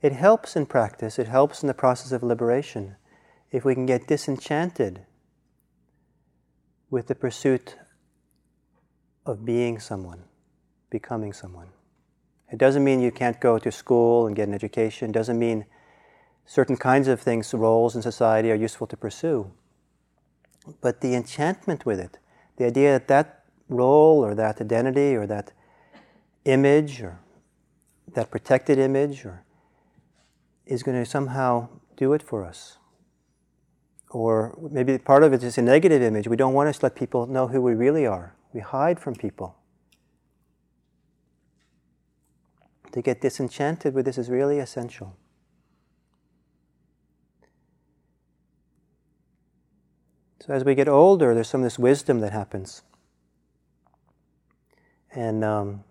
It 0.00 0.12
helps 0.12 0.56
in 0.56 0.64
practice, 0.64 1.18
it 1.18 1.28
helps 1.28 1.62
in 1.62 1.66
the 1.66 1.74
process 1.74 2.12
of 2.12 2.22
liberation 2.22 2.96
if 3.50 3.66
we 3.66 3.74
can 3.74 3.84
get 3.84 4.06
disenchanted 4.06 5.04
with 6.88 7.08
the 7.08 7.14
pursuit 7.14 7.76
of 9.26 9.44
being 9.44 9.78
someone, 9.78 10.24
becoming 10.88 11.34
someone. 11.34 11.68
It 12.50 12.56
doesn't 12.56 12.82
mean 12.82 13.00
you 13.00 13.12
can't 13.12 13.38
go 13.38 13.58
to 13.58 13.70
school 13.70 14.26
and 14.26 14.34
get 14.34 14.48
an 14.48 14.54
education, 14.54 15.10
it 15.10 15.12
doesn't 15.12 15.38
mean 15.38 15.66
certain 16.50 16.76
kinds 16.76 17.06
of 17.06 17.20
things, 17.20 17.54
roles 17.54 17.94
in 17.94 18.02
society 18.02 18.50
are 18.50 18.56
useful 18.56 18.84
to 18.88 18.96
pursue. 18.96 19.52
But 20.80 21.00
the 21.00 21.14
enchantment 21.14 21.86
with 21.86 22.00
it, 22.00 22.18
the 22.56 22.66
idea 22.66 22.90
that 22.90 23.06
that 23.06 23.44
role 23.68 24.24
or 24.24 24.34
that 24.34 24.60
identity 24.60 25.14
or 25.14 25.28
that 25.28 25.52
image 26.44 27.00
or 27.02 27.20
that 28.14 28.32
protected 28.32 28.78
image 28.78 29.24
or 29.24 29.44
is 30.66 30.82
going 30.82 30.98
to 30.98 31.08
somehow 31.08 31.68
do 31.96 32.12
it 32.14 32.22
for 32.22 32.44
us 32.44 32.78
or 34.10 34.58
maybe 34.72 34.98
part 34.98 35.22
of 35.22 35.32
it 35.32 35.44
is 35.44 35.56
a 35.56 35.62
negative 35.62 36.02
image. 36.02 36.26
We 36.26 36.36
don't 36.36 36.52
want 36.52 36.74
to 36.74 36.82
let 36.82 36.96
people 36.96 37.28
know 37.28 37.46
who 37.46 37.62
we 37.62 37.74
really 37.74 38.06
are. 38.06 38.34
We 38.52 38.60
hide 38.60 38.98
from 38.98 39.14
people. 39.14 39.54
To 42.90 43.00
get 43.00 43.20
disenchanted 43.20 43.94
with 43.94 44.04
this 44.04 44.18
is 44.18 44.28
really 44.28 44.58
essential. 44.58 45.16
So 50.40 50.54
as 50.54 50.64
we 50.64 50.74
get 50.74 50.88
older, 50.88 51.34
there's 51.34 51.48
some 51.48 51.60
of 51.60 51.66
this 51.66 51.78
wisdom 51.78 52.20
that 52.20 52.32
happens. 52.32 52.82
And 55.12 55.44
um, 55.44 55.84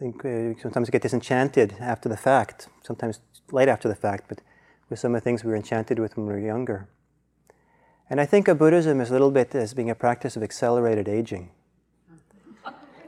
think 0.00 0.24
uh, 0.24 0.58
sometimes 0.58 0.88
we 0.88 0.92
get 0.92 1.02
disenchanted 1.02 1.76
after 1.78 2.08
the 2.08 2.16
fact, 2.16 2.68
sometimes 2.82 3.20
late 3.52 3.68
after 3.68 3.86
the 3.86 3.94
fact, 3.94 4.24
but 4.28 4.40
with 4.88 4.98
some 4.98 5.14
of 5.14 5.20
the 5.20 5.24
things 5.24 5.44
we 5.44 5.50
were 5.50 5.56
enchanted 5.56 5.98
with 5.98 6.16
when 6.16 6.26
we 6.26 6.32
were 6.32 6.38
younger. 6.38 6.88
And 8.08 8.18
I 8.18 8.24
think 8.24 8.48
of 8.48 8.58
Buddhism 8.58 8.98
as 8.98 9.10
a 9.10 9.12
little 9.12 9.30
bit 9.30 9.54
as 9.54 9.74
being 9.74 9.90
a 9.90 9.94
practice 9.94 10.36
of 10.36 10.42
accelerated 10.42 11.06
aging, 11.06 11.50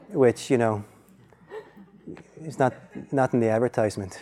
which, 0.09 0.51
you 0.51 0.57
know, 0.59 0.85
is 2.41 2.59
not, 2.59 2.73
not 3.11 3.33
in 3.33 3.39
the 3.39 3.49
advertisement. 3.49 4.21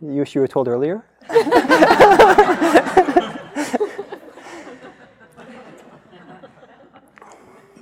You 0.00 0.24
you 0.32 0.40
were 0.40 0.48
told 0.48 0.68
earlier? 0.68 1.04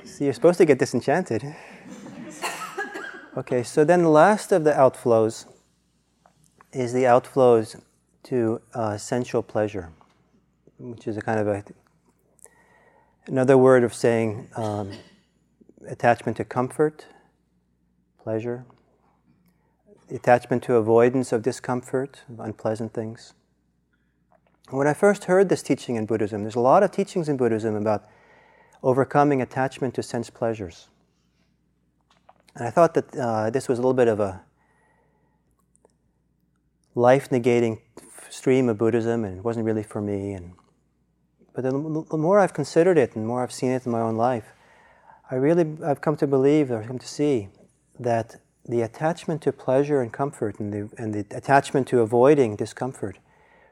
See, 0.04 0.24
you're 0.24 0.32
supposed 0.32 0.58
to 0.58 0.64
get 0.64 0.78
disenchanted. 0.78 1.54
Okay, 3.36 3.62
so 3.62 3.84
then 3.84 4.02
the 4.02 4.08
last 4.08 4.50
of 4.50 4.64
the 4.64 4.72
outflows 4.72 5.46
is 6.72 6.94
the 6.94 7.02
outflows 7.04 7.80
to 8.22 8.62
uh, 8.72 8.96
sensual 8.96 9.42
pleasure, 9.42 9.90
which 10.78 11.06
is 11.06 11.18
a 11.18 11.20
kind 11.20 11.38
of 11.38 11.46
a 11.46 11.62
another 13.26 13.58
word 13.58 13.84
of 13.84 13.92
saying 13.92 14.48
um, 14.56 14.90
attachment 15.86 16.36
to 16.38 16.44
comfort, 16.44 17.06
pleasure, 18.18 18.64
attachment 20.10 20.62
to 20.64 20.74
avoidance 20.74 21.32
of 21.32 21.42
discomfort, 21.42 22.22
of 22.28 22.40
unpleasant 22.40 22.92
things. 22.92 23.34
When 24.70 24.86
I 24.86 24.94
first 24.94 25.24
heard 25.24 25.48
this 25.48 25.62
teaching 25.62 25.96
in 25.96 26.06
Buddhism, 26.06 26.42
there's 26.42 26.56
a 26.56 26.60
lot 26.60 26.82
of 26.82 26.90
teachings 26.90 27.28
in 27.28 27.36
Buddhism 27.36 27.76
about 27.76 28.04
overcoming 28.82 29.40
attachment 29.40 29.94
to 29.94 30.02
sense 30.02 30.30
pleasures. 30.30 30.88
And 32.54 32.66
I 32.66 32.70
thought 32.70 32.94
that 32.94 33.16
uh, 33.16 33.50
this 33.50 33.68
was 33.68 33.78
a 33.78 33.82
little 33.82 33.94
bit 33.94 34.08
of 34.08 34.18
a 34.18 34.42
life 36.94 37.28
negating 37.30 37.80
stream 38.30 38.68
of 38.68 38.78
Buddhism, 38.78 39.24
and 39.24 39.38
it 39.38 39.44
wasn't 39.44 39.66
really 39.66 39.82
for 39.82 40.00
me. 40.00 40.32
And, 40.32 40.54
but 41.54 41.62
the, 41.62 41.70
the 42.10 42.18
more 42.18 42.40
I've 42.40 42.54
considered 42.54 42.98
it 42.98 43.14
and 43.14 43.24
the 43.24 43.28
more 43.28 43.42
I've 43.42 43.52
seen 43.52 43.70
it 43.70 43.86
in 43.86 43.92
my 43.92 44.00
own 44.00 44.16
life, 44.16 44.52
I 45.30 45.34
really 45.34 45.66
I've 45.84 46.00
come 46.00 46.16
to 46.16 46.26
believe 46.26 46.70
or 46.70 46.82
come 46.82 46.98
to 46.98 47.06
see 47.06 47.48
that 47.98 48.36
the 48.68 48.82
attachment 48.82 49.42
to 49.42 49.52
pleasure 49.52 50.00
and 50.00 50.12
comfort 50.12 50.58
and 50.58 50.72
the, 50.72 50.90
and 50.98 51.14
the 51.14 51.24
attachment 51.36 51.86
to 51.88 52.00
avoiding 52.00 52.56
discomfort 52.56 53.18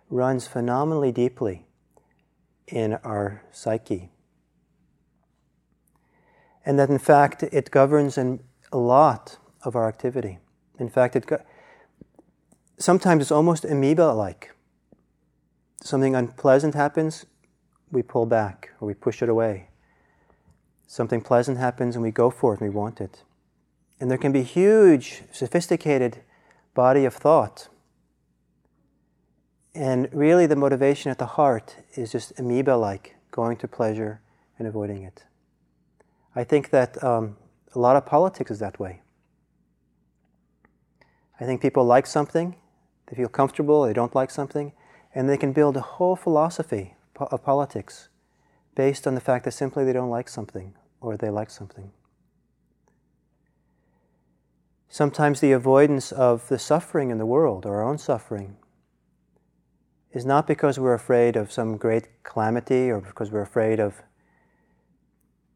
runs 0.08 0.46
phenomenally 0.46 1.10
deeply 1.10 1.66
in 2.68 2.94
our 3.04 3.42
psyche. 3.50 4.10
And 6.64 6.78
that 6.78 6.90
in 6.90 6.98
fact 6.98 7.42
it 7.42 7.70
governs 7.70 8.16
a 8.16 8.38
lot 8.72 9.38
of 9.64 9.74
our 9.74 9.88
activity. 9.88 10.38
In 10.78 10.88
fact, 10.88 11.16
it 11.16 11.26
go- 11.26 11.42
sometimes 12.78 13.22
it's 13.22 13.30
almost 13.30 13.64
amoeba 13.64 14.12
like. 14.12 14.54
Something 15.82 16.14
unpleasant 16.14 16.74
happens, 16.74 17.26
we 17.90 18.02
pull 18.02 18.26
back 18.26 18.70
or 18.80 18.88
we 18.88 18.94
push 18.94 19.22
it 19.22 19.28
away. 19.28 19.68
Something 20.86 21.20
pleasant 21.20 21.58
happens 21.58 21.94
and 21.94 22.02
we 22.02 22.10
go 22.10 22.30
for 22.30 22.54
it 22.54 22.60
and 22.60 22.68
we 22.68 22.74
want 22.74 23.00
it. 23.00 23.22
And 24.00 24.10
there 24.10 24.18
can 24.18 24.32
be 24.32 24.42
huge, 24.42 25.22
sophisticated 25.32 26.22
body 26.74 27.04
of 27.04 27.14
thought. 27.14 27.68
And 29.74 30.08
really, 30.12 30.46
the 30.46 30.56
motivation 30.56 31.10
at 31.10 31.18
the 31.18 31.26
heart 31.26 31.76
is 31.94 32.12
just 32.12 32.38
amoeba 32.38 32.72
like, 32.72 33.16
going 33.30 33.56
to 33.56 33.66
pleasure 33.66 34.20
and 34.58 34.68
avoiding 34.68 35.02
it. 35.02 35.24
I 36.36 36.44
think 36.44 36.70
that 36.70 37.02
um, 37.02 37.36
a 37.74 37.78
lot 37.78 37.96
of 37.96 38.06
politics 38.06 38.50
is 38.50 38.58
that 38.60 38.78
way. 38.78 39.02
I 41.40 41.44
think 41.44 41.60
people 41.60 41.84
like 41.84 42.06
something, 42.06 42.56
they 43.06 43.16
feel 43.16 43.28
comfortable, 43.28 43.82
they 43.82 43.92
don't 43.92 44.14
like 44.14 44.30
something, 44.30 44.72
and 45.14 45.28
they 45.28 45.36
can 45.36 45.52
build 45.52 45.76
a 45.76 45.80
whole 45.80 46.16
philosophy 46.16 46.94
of 47.18 47.42
politics 47.44 48.08
based 48.74 49.06
on 49.06 49.14
the 49.14 49.20
fact 49.20 49.44
that 49.44 49.52
simply 49.52 49.84
they 49.84 49.92
don't 49.92 50.10
like 50.10 50.28
something 50.28 50.74
or 51.00 51.16
they 51.16 51.30
like 51.30 51.50
something. 51.50 51.90
Sometimes 54.88 55.40
the 55.40 55.52
avoidance 55.52 56.12
of 56.12 56.48
the 56.48 56.58
suffering 56.58 57.10
in 57.10 57.18
the 57.18 57.26
world, 57.26 57.66
or 57.66 57.76
our 57.76 57.88
own 57.88 57.98
suffering, 57.98 58.56
is 60.12 60.24
not 60.24 60.46
because 60.46 60.78
we're 60.78 60.94
afraid 60.94 61.34
of 61.36 61.50
some 61.50 61.76
great 61.76 62.22
calamity 62.22 62.90
or 62.90 63.00
because 63.00 63.32
we're 63.32 63.42
afraid 63.42 63.80
of 63.80 64.02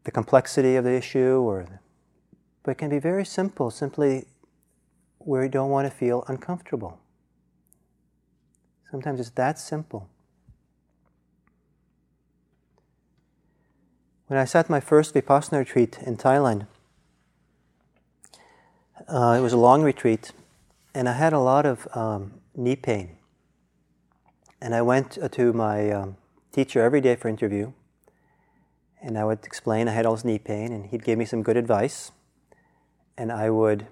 the 0.04 0.10
complexity 0.10 0.74
of 0.74 0.84
the 0.84 0.94
issue, 0.94 1.40
or, 1.40 1.80
but 2.62 2.72
it 2.72 2.78
can 2.78 2.90
be 2.90 2.98
very 2.98 3.24
simple, 3.24 3.70
simply 3.70 4.26
where 5.18 5.42
we 5.42 5.48
don't 5.48 5.70
want 5.70 5.86
to 5.86 5.94
feel 5.94 6.24
uncomfortable. 6.28 6.98
Sometimes 8.90 9.20
it's 9.20 9.30
that 9.30 9.58
simple. 9.58 10.08
When 14.28 14.38
I 14.38 14.44
sat 14.44 14.68
my 14.68 14.80
first 14.80 15.14
Vipassana 15.14 15.58
retreat 15.58 15.98
in 16.02 16.16
Thailand, 16.16 16.66
uh, 19.08 19.36
it 19.38 19.40
was 19.40 19.52
a 19.52 19.56
long 19.56 19.82
retreat, 19.82 20.32
and 20.94 21.08
I 21.08 21.12
had 21.12 21.32
a 21.32 21.38
lot 21.38 21.64
of 21.64 21.88
um, 21.96 22.40
knee 22.54 22.76
pain. 22.76 23.16
And 24.60 24.74
I 24.74 24.82
went 24.82 25.16
uh, 25.16 25.28
to 25.30 25.52
my 25.52 25.90
um, 25.90 26.16
teacher 26.52 26.82
every 26.82 27.00
day 27.00 27.16
for 27.16 27.28
interview, 27.28 27.72
and 29.00 29.16
I 29.16 29.24
would 29.24 29.44
explain 29.44 29.88
I 29.88 29.92
had 29.92 30.04
all 30.04 30.14
this 30.14 30.24
knee 30.24 30.38
pain, 30.38 30.72
and 30.72 30.86
he'd 30.86 31.04
give 31.04 31.18
me 31.18 31.24
some 31.24 31.42
good 31.42 31.56
advice, 31.56 32.12
and 33.16 33.32
I 33.32 33.48
would 33.48 33.86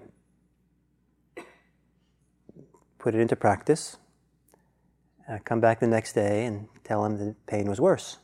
put 2.99 3.15
it 3.15 3.19
into 3.19 3.35
practice. 3.35 3.97
I'd 5.27 5.45
come 5.45 5.59
back 5.59 5.79
the 5.79 5.87
next 5.87 6.13
day 6.13 6.45
and 6.45 6.67
tell 6.83 7.03
him 7.03 7.17
the 7.17 7.35
pain 7.47 7.67
was 7.67 7.81
worse. 7.81 8.17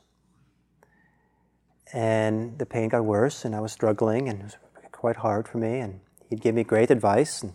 And 1.91 2.57
the 2.59 2.65
pain 2.65 2.89
got 2.89 3.03
worse, 3.03 3.45
and 3.45 3.55
I 3.55 3.59
was 3.59 3.71
struggling, 3.71 4.29
and 4.29 4.39
it 4.39 4.43
was 4.43 4.57
quite 4.91 5.17
hard 5.17 5.47
for 5.47 5.57
me. 5.57 5.79
And 5.79 5.99
He'd 6.33 6.41
give 6.41 6.55
me 6.55 6.63
great 6.63 6.89
advice. 6.89 7.45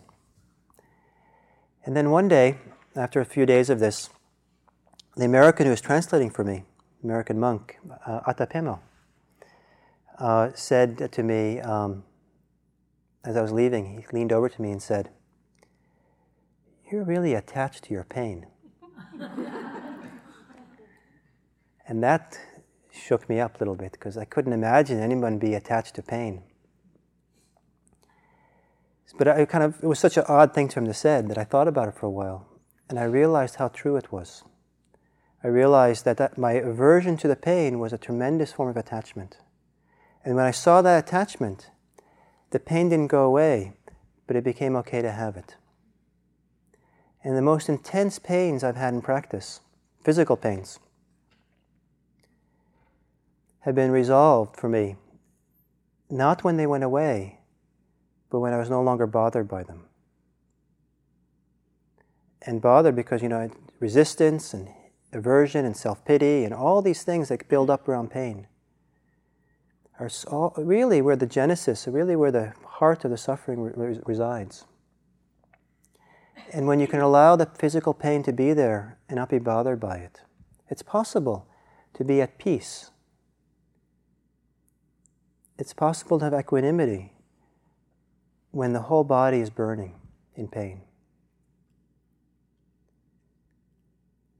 And, 1.83 1.97
then 1.97 2.11
one 2.11 2.29
day, 2.29 2.59
after 2.95 3.19
a 3.19 3.25
few 3.25 3.45
days 3.45 3.69
of 3.69 3.81
this, 3.81 4.09
the 5.17 5.25
American 5.25 5.65
who 5.65 5.71
was 5.71 5.81
translating 5.81 6.29
for 6.29 6.45
me, 6.45 6.63
American 7.03 7.41
monk, 7.41 7.77
uh, 8.05 8.21
Atapemo, 8.21 8.79
uh, 10.17 10.51
said 10.55 11.11
to 11.11 11.23
me, 11.23 11.59
um, 11.59 12.05
as 13.25 13.35
I 13.35 13.41
was 13.41 13.51
leaving, 13.51 13.97
he 13.97 14.17
leaned 14.17 14.31
over 14.31 14.47
to 14.47 14.61
me 14.61 14.71
and 14.71 14.81
said, 14.81 15.09
You're 16.89 17.03
really 17.03 17.33
attached 17.33 17.83
to 17.83 17.93
your 17.93 18.05
pain. 18.05 18.45
and 21.85 22.01
that 22.01 22.39
shook 22.93 23.27
me 23.27 23.41
up 23.41 23.57
a 23.57 23.59
little 23.59 23.75
bit 23.75 23.91
because 23.91 24.15
I 24.15 24.23
couldn't 24.23 24.53
imagine 24.53 25.01
anyone 25.01 25.37
be 25.37 25.53
attached 25.53 25.95
to 25.95 26.01
pain. 26.01 26.43
But 29.17 29.27
I 29.27 29.45
kind 29.45 29.63
of, 29.63 29.83
it 29.83 29.87
was 29.87 29.99
such 29.99 30.17
an 30.17 30.25
odd 30.27 30.53
thing 30.53 30.67
to 30.69 30.79
him 30.79 30.85
to 30.85 30.93
say 30.93 31.21
that 31.21 31.37
I 31.37 31.43
thought 31.43 31.67
about 31.67 31.87
it 31.87 31.95
for 31.95 32.05
a 32.05 32.11
while. 32.11 32.47
And 32.89 32.99
I 32.99 33.03
realized 33.03 33.55
how 33.55 33.67
true 33.67 33.95
it 33.95 34.11
was. 34.11 34.43
I 35.43 35.47
realized 35.47 36.05
that, 36.05 36.17
that 36.17 36.37
my 36.37 36.53
aversion 36.53 37.17
to 37.17 37.27
the 37.27 37.35
pain 37.35 37.79
was 37.79 37.93
a 37.93 37.97
tremendous 37.97 38.51
form 38.51 38.69
of 38.69 38.77
attachment. 38.77 39.37
And 40.23 40.35
when 40.35 40.45
I 40.45 40.51
saw 40.51 40.81
that 40.81 41.07
attachment, 41.07 41.69
the 42.51 42.59
pain 42.59 42.89
didn't 42.89 43.07
go 43.07 43.23
away, 43.23 43.73
but 44.27 44.35
it 44.35 44.43
became 44.43 44.75
okay 44.77 45.01
to 45.01 45.11
have 45.11 45.37
it. 45.37 45.55
And 47.23 47.35
the 47.35 47.41
most 47.41 47.69
intense 47.69 48.19
pains 48.19 48.63
I've 48.63 48.75
had 48.75 48.93
in 48.93 49.01
practice, 49.01 49.61
physical 50.03 50.37
pains, 50.37 50.79
have 53.61 53.75
been 53.75 53.91
resolved 53.91 54.57
for 54.57 54.69
me, 54.69 54.95
not 56.09 56.43
when 56.43 56.57
they 56.57 56.67
went 56.67 56.83
away, 56.83 57.38
but 58.29 58.39
when 58.39 58.53
I 58.53 58.57
was 58.57 58.69
no 58.69 58.81
longer 58.81 59.07
bothered 59.07 59.47
by 59.47 59.63
them. 59.63 59.85
And 62.41 62.61
bothered 62.61 62.95
because, 62.95 63.21
you 63.21 63.29
know, 63.29 63.49
resistance 63.79 64.53
and 64.53 64.69
aversion 65.11 65.65
and 65.65 65.75
self 65.75 66.05
pity 66.05 66.45
and 66.45 66.53
all 66.53 66.81
these 66.81 67.03
things 67.03 67.29
that 67.29 67.47
build 67.49 67.69
up 67.69 67.87
around 67.87 68.11
pain 68.11 68.47
are 69.99 70.09
all, 70.27 70.53
really 70.57 71.01
where 71.01 71.17
the 71.17 71.25
genesis, 71.25 71.87
really 71.87 72.15
where 72.15 72.31
the 72.31 72.53
heart 72.65 73.03
of 73.03 73.11
the 73.11 73.17
suffering 73.17 73.59
re- 73.59 73.99
resides. 74.05 74.65
And 76.53 76.65
when 76.65 76.79
you 76.79 76.87
can 76.87 77.01
allow 77.01 77.35
the 77.35 77.45
physical 77.45 77.93
pain 77.93 78.23
to 78.23 78.31
be 78.31 78.53
there 78.53 78.97
and 79.09 79.17
not 79.17 79.29
be 79.29 79.39
bothered 79.39 79.79
by 79.79 79.97
it, 79.97 80.21
it's 80.69 80.81
possible 80.81 81.47
to 81.93 82.03
be 82.03 82.21
at 82.21 82.37
peace 82.37 82.91
it's 85.59 85.73
possible 85.73 86.17
to 86.17 86.25
have 86.25 86.33
equanimity 86.33 87.11
when 88.51 88.73
the 88.73 88.81
whole 88.81 89.03
body 89.03 89.39
is 89.39 89.49
burning 89.49 89.95
in 90.35 90.47
pain. 90.47 90.81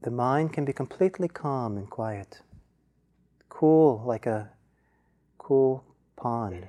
The 0.02 0.10
mind 0.10 0.52
can 0.52 0.64
be 0.64 0.72
completely 0.72 1.28
calm 1.28 1.76
and 1.76 1.88
quiet, 1.88 2.40
cool 3.48 4.02
like 4.06 4.26
a 4.26 4.50
cool 5.38 5.84
pond. 6.16 6.66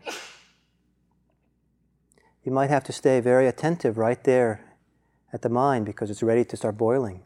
You 2.44 2.52
might 2.52 2.70
have 2.70 2.84
to 2.86 2.92
stay 2.92 3.20
very 3.20 3.48
attentive 3.48 3.98
right 3.98 4.22
there 4.24 4.78
at 5.32 5.44
the 5.44 5.50
mind 5.50 5.86
because 5.86 6.10
it's 6.10 6.24
ready 6.24 6.44
to 6.44 6.58
start 6.58 6.78
boiling. 6.78 7.24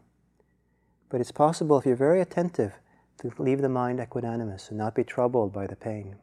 But 1.09 1.21
it's 1.21 1.31
possible 1.31 1.79
if 1.79 1.85
you're 1.85 1.95
very 1.95 2.21
attentive 2.21 2.73
to 3.19 3.31
leave 3.39 3.61
the 3.61 3.69
mind 3.69 3.99
equanimous 3.99 4.69
and 4.69 4.77
not 4.77 4.93
be 4.93 5.03
troubled 5.03 5.53
by 5.53 5.67
the 5.67 5.75
pain. 5.75 6.17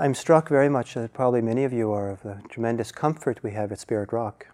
I'm 0.00 0.14
struck 0.14 0.48
very 0.48 0.68
much, 0.68 0.94
that 0.94 1.12
probably 1.12 1.42
many 1.42 1.64
of 1.64 1.72
you 1.72 1.90
are, 1.90 2.08
of 2.08 2.22
the 2.22 2.40
tremendous 2.48 2.92
comfort 2.92 3.42
we 3.42 3.50
have 3.50 3.72
at 3.72 3.80
Spirit 3.80 4.12
Rock. 4.12 4.46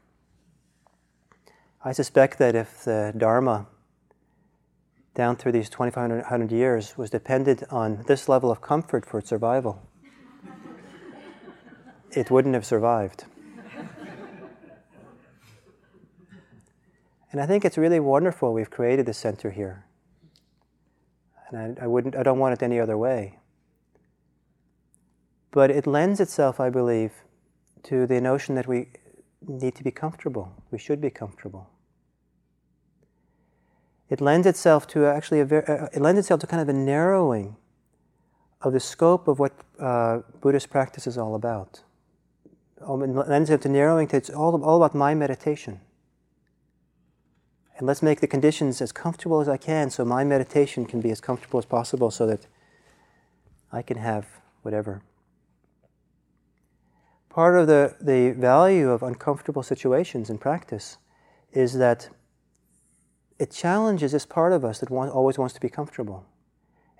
I 1.84 1.92
suspect 1.92 2.38
that 2.38 2.54
if 2.54 2.84
the 2.84 3.12
Dharma, 3.14 3.66
down 5.14 5.36
through 5.36 5.52
these 5.52 5.68
2,500 5.68 6.50
years, 6.50 6.96
was 6.96 7.10
dependent 7.10 7.62
on 7.70 8.04
this 8.06 8.26
level 8.26 8.50
of 8.50 8.62
comfort 8.62 9.04
for 9.04 9.18
its 9.18 9.28
survival, 9.28 9.86
it 12.10 12.30
wouldn't 12.30 12.54
have 12.54 12.64
survived. 12.64 13.26
and 17.32 17.38
I 17.38 17.44
think 17.44 17.66
it's 17.66 17.76
really 17.76 18.00
wonderful 18.00 18.54
we've 18.54 18.70
created 18.70 19.04
this 19.04 19.18
center 19.18 19.50
here. 19.50 19.84
And 21.50 21.78
I, 21.78 21.84
I, 21.84 21.86
wouldn't, 21.86 22.16
I 22.16 22.22
don't 22.22 22.38
want 22.38 22.54
it 22.54 22.62
any 22.62 22.80
other 22.80 22.96
way. 22.96 23.40
But 25.54 25.70
it 25.70 25.86
lends 25.86 26.18
itself, 26.18 26.58
I 26.58 26.68
believe, 26.68 27.12
to 27.84 28.08
the 28.08 28.20
notion 28.20 28.56
that 28.56 28.66
we 28.66 28.88
need 29.46 29.76
to 29.76 29.84
be 29.84 29.92
comfortable. 29.92 30.52
We 30.72 30.78
should 30.78 31.00
be 31.00 31.10
comfortable. 31.10 31.70
It 34.10 34.20
lends 34.20 34.48
itself 34.48 34.88
to 34.88 35.06
actually 35.06 35.38
a 35.38 35.44
very, 35.44 35.64
uh, 35.68 35.86
it 35.92 36.00
lends 36.00 36.18
itself 36.18 36.40
to 36.40 36.48
kind 36.48 36.60
of 36.60 36.68
a 36.68 36.72
narrowing 36.72 37.54
of 38.62 38.72
the 38.72 38.80
scope 38.80 39.28
of 39.28 39.38
what 39.38 39.52
uh, 39.78 40.22
Buddhist 40.40 40.70
practice 40.70 41.06
is 41.06 41.16
all 41.16 41.36
about. 41.36 41.84
Um, 42.84 43.02
it 43.02 43.12
lends 43.28 43.48
itself 43.48 43.60
to 43.60 43.68
narrowing 43.68 44.08
to 44.08 44.16
it's 44.16 44.30
all, 44.30 44.60
all 44.64 44.82
about 44.82 44.96
my 44.96 45.14
meditation. 45.14 45.80
And 47.78 47.86
let's 47.86 48.02
make 48.02 48.18
the 48.18 48.26
conditions 48.26 48.82
as 48.82 48.90
comfortable 48.90 49.40
as 49.40 49.48
I 49.48 49.56
can 49.56 49.90
so 49.90 50.04
my 50.04 50.24
meditation 50.24 50.84
can 50.84 51.00
be 51.00 51.12
as 51.12 51.20
comfortable 51.20 51.60
as 51.60 51.64
possible 51.64 52.10
so 52.10 52.26
that 52.26 52.48
I 53.70 53.82
can 53.82 53.98
have 53.98 54.26
whatever 54.62 55.02
part 57.34 57.56
of 57.56 57.66
the, 57.66 57.96
the 58.00 58.30
value 58.30 58.88
of 58.90 59.02
uncomfortable 59.02 59.64
situations 59.64 60.30
in 60.30 60.38
practice 60.38 60.98
is 61.52 61.74
that 61.74 62.08
it 63.40 63.50
challenges 63.50 64.12
this 64.12 64.24
part 64.24 64.52
of 64.52 64.64
us 64.64 64.78
that 64.78 64.88
always 64.92 65.36
wants 65.36 65.52
to 65.52 65.60
be 65.60 65.68
comfortable. 65.68 66.24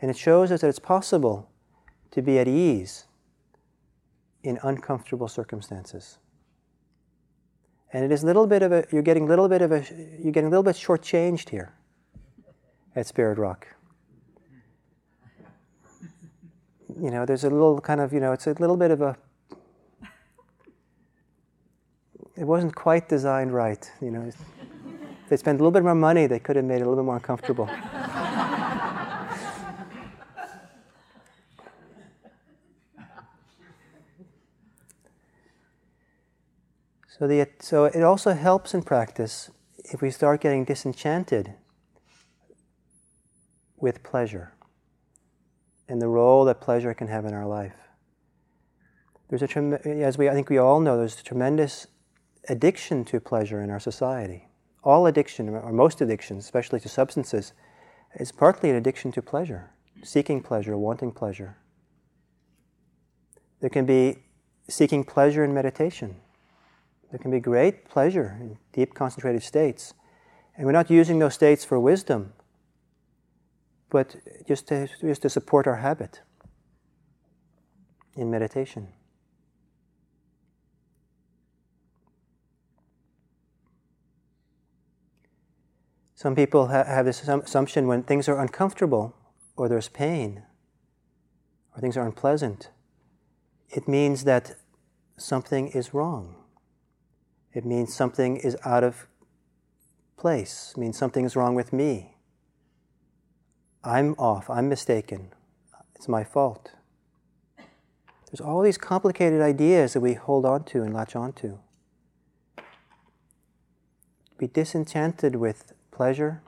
And 0.02 0.10
it 0.10 0.16
shows 0.16 0.50
us 0.50 0.62
that 0.62 0.68
it's 0.68 0.80
possible 0.80 1.48
to 2.10 2.20
be 2.20 2.40
at 2.40 2.48
ease 2.48 3.06
in 4.42 4.58
uncomfortable 4.64 5.28
circumstances. 5.28 6.18
And 7.92 8.04
it 8.04 8.10
is 8.10 8.24
a 8.24 8.26
little 8.26 8.48
bit 8.48 8.62
of 8.62 8.72
a, 8.72 8.84
you're 8.90 9.02
getting 9.02 9.26
a 9.26 9.28
little 9.28 9.48
bit 9.48 9.62
of 9.62 9.70
a, 9.70 9.84
you're 10.20 10.32
getting 10.32 10.48
a 10.48 10.50
little 10.50 10.64
bit 10.64 10.74
shortchanged 10.74 11.50
here 11.50 11.74
at 12.96 13.06
Spirit 13.06 13.38
Rock. 13.38 13.68
You 17.00 17.12
know, 17.12 17.24
there's 17.24 17.44
a 17.44 17.50
little 17.50 17.80
kind 17.80 18.00
of, 18.00 18.12
you 18.12 18.18
know, 18.18 18.32
it's 18.32 18.48
a 18.48 18.54
little 18.54 18.76
bit 18.76 18.90
of 18.90 19.00
a 19.00 19.16
it 22.44 22.46
wasn't 22.46 22.74
quite 22.74 23.08
designed 23.08 23.54
right. 23.54 23.90
You 24.02 24.10
know, 24.10 24.30
they 25.30 25.38
spent 25.38 25.58
a 25.58 25.62
little 25.62 25.70
bit 25.70 25.82
more 25.82 25.94
money, 25.94 26.26
they 26.26 26.38
could 26.38 26.56
have 26.56 26.64
made 26.66 26.82
it 26.82 26.82
a 26.82 26.84
little 26.90 26.96
bit 26.96 27.06
more 27.06 27.18
comfortable. 27.18 27.66
so, 37.08 37.26
the, 37.26 37.48
so 37.60 37.86
it 37.86 38.02
also 38.02 38.34
helps 38.34 38.74
in 38.74 38.82
practice 38.82 39.50
if 39.78 40.02
we 40.02 40.10
start 40.10 40.42
getting 40.42 40.66
disenchanted 40.66 41.54
with 43.78 44.02
pleasure 44.02 44.52
and 45.88 46.02
the 46.02 46.08
role 46.08 46.44
that 46.44 46.60
pleasure 46.60 46.92
can 46.92 47.08
have 47.08 47.24
in 47.24 47.32
our 47.32 47.46
life. 47.46 47.72
There's 49.30 49.42
a 49.42 49.48
as 50.04 50.18
we 50.18 50.28
I 50.28 50.34
think 50.34 50.50
we 50.50 50.58
all 50.58 50.80
know, 50.80 50.98
there's 50.98 51.18
a 51.18 51.24
tremendous 51.24 51.86
addiction 52.48 53.04
to 53.06 53.20
pleasure 53.20 53.62
in 53.62 53.70
our 53.70 53.80
society. 53.80 54.48
All 54.82 55.06
addiction, 55.06 55.48
or 55.48 55.72
most 55.72 56.00
addictions, 56.00 56.44
especially 56.44 56.80
to 56.80 56.88
substances, 56.88 57.52
is 58.16 58.32
partly 58.32 58.70
an 58.70 58.76
addiction 58.76 59.12
to 59.12 59.22
pleasure, 59.22 59.70
seeking 60.02 60.42
pleasure, 60.42 60.76
wanting 60.76 61.10
pleasure. 61.10 61.56
There 63.60 63.70
can 63.70 63.86
be 63.86 64.18
seeking 64.68 65.04
pleasure 65.04 65.42
in 65.44 65.54
meditation. 65.54 66.16
There 67.10 67.18
can 67.18 67.30
be 67.30 67.40
great 67.40 67.88
pleasure 67.88 68.36
in 68.40 68.58
deep 68.72 68.94
concentrated 68.94 69.42
states. 69.42 69.94
And 70.56 70.66
we're 70.66 70.72
not 70.72 70.90
using 70.90 71.18
those 71.18 71.34
states 71.34 71.64
for 71.64 71.80
wisdom, 71.80 72.32
but 73.90 74.16
just 74.46 74.68
to, 74.68 74.88
just 75.00 75.22
to 75.22 75.30
support 75.30 75.66
our 75.66 75.76
habit 75.76 76.20
in 78.16 78.30
meditation. 78.30 78.88
Some 86.24 86.34
people 86.34 86.68
ha- 86.68 86.84
have 86.84 87.04
this 87.04 87.28
assumption 87.28 87.86
when 87.86 88.02
things 88.02 88.30
are 88.30 88.40
uncomfortable 88.40 89.14
or 89.58 89.68
there's 89.68 89.90
pain 89.90 90.42
or 91.74 91.82
things 91.82 91.98
are 91.98 92.06
unpleasant, 92.06 92.70
it 93.68 93.86
means 93.86 94.24
that 94.24 94.56
something 95.18 95.68
is 95.68 95.92
wrong. 95.92 96.36
It 97.52 97.66
means 97.66 97.94
something 97.94 98.38
is 98.38 98.56
out 98.64 98.82
of 98.82 99.06
place. 100.16 100.72
It 100.74 100.80
means 100.80 100.96
something 100.96 101.26
is 101.26 101.36
wrong 101.36 101.54
with 101.54 101.74
me. 101.74 102.16
I'm 103.84 104.14
off. 104.14 104.48
I'm 104.48 104.70
mistaken. 104.70 105.30
It's 105.94 106.08
my 106.08 106.24
fault. 106.24 106.72
There's 108.30 108.40
all 108.40 108.62
these 108.62 108.78
complicated 108.78 109.42
ideas 109.42 109.92
that 109.92 110.00
we 110.00 110.14
hold 110.14 110.46
on 110.46 110.64
to 110.72 110.84
and 110.84 110.94
latch 110.94 111.14
on 111.14 111.34
to. 111.34 111.60
Be 114.38 114.46
disenchanted 114.46 115.36
with 115.36 115.73
pleasure, 115.94 116.42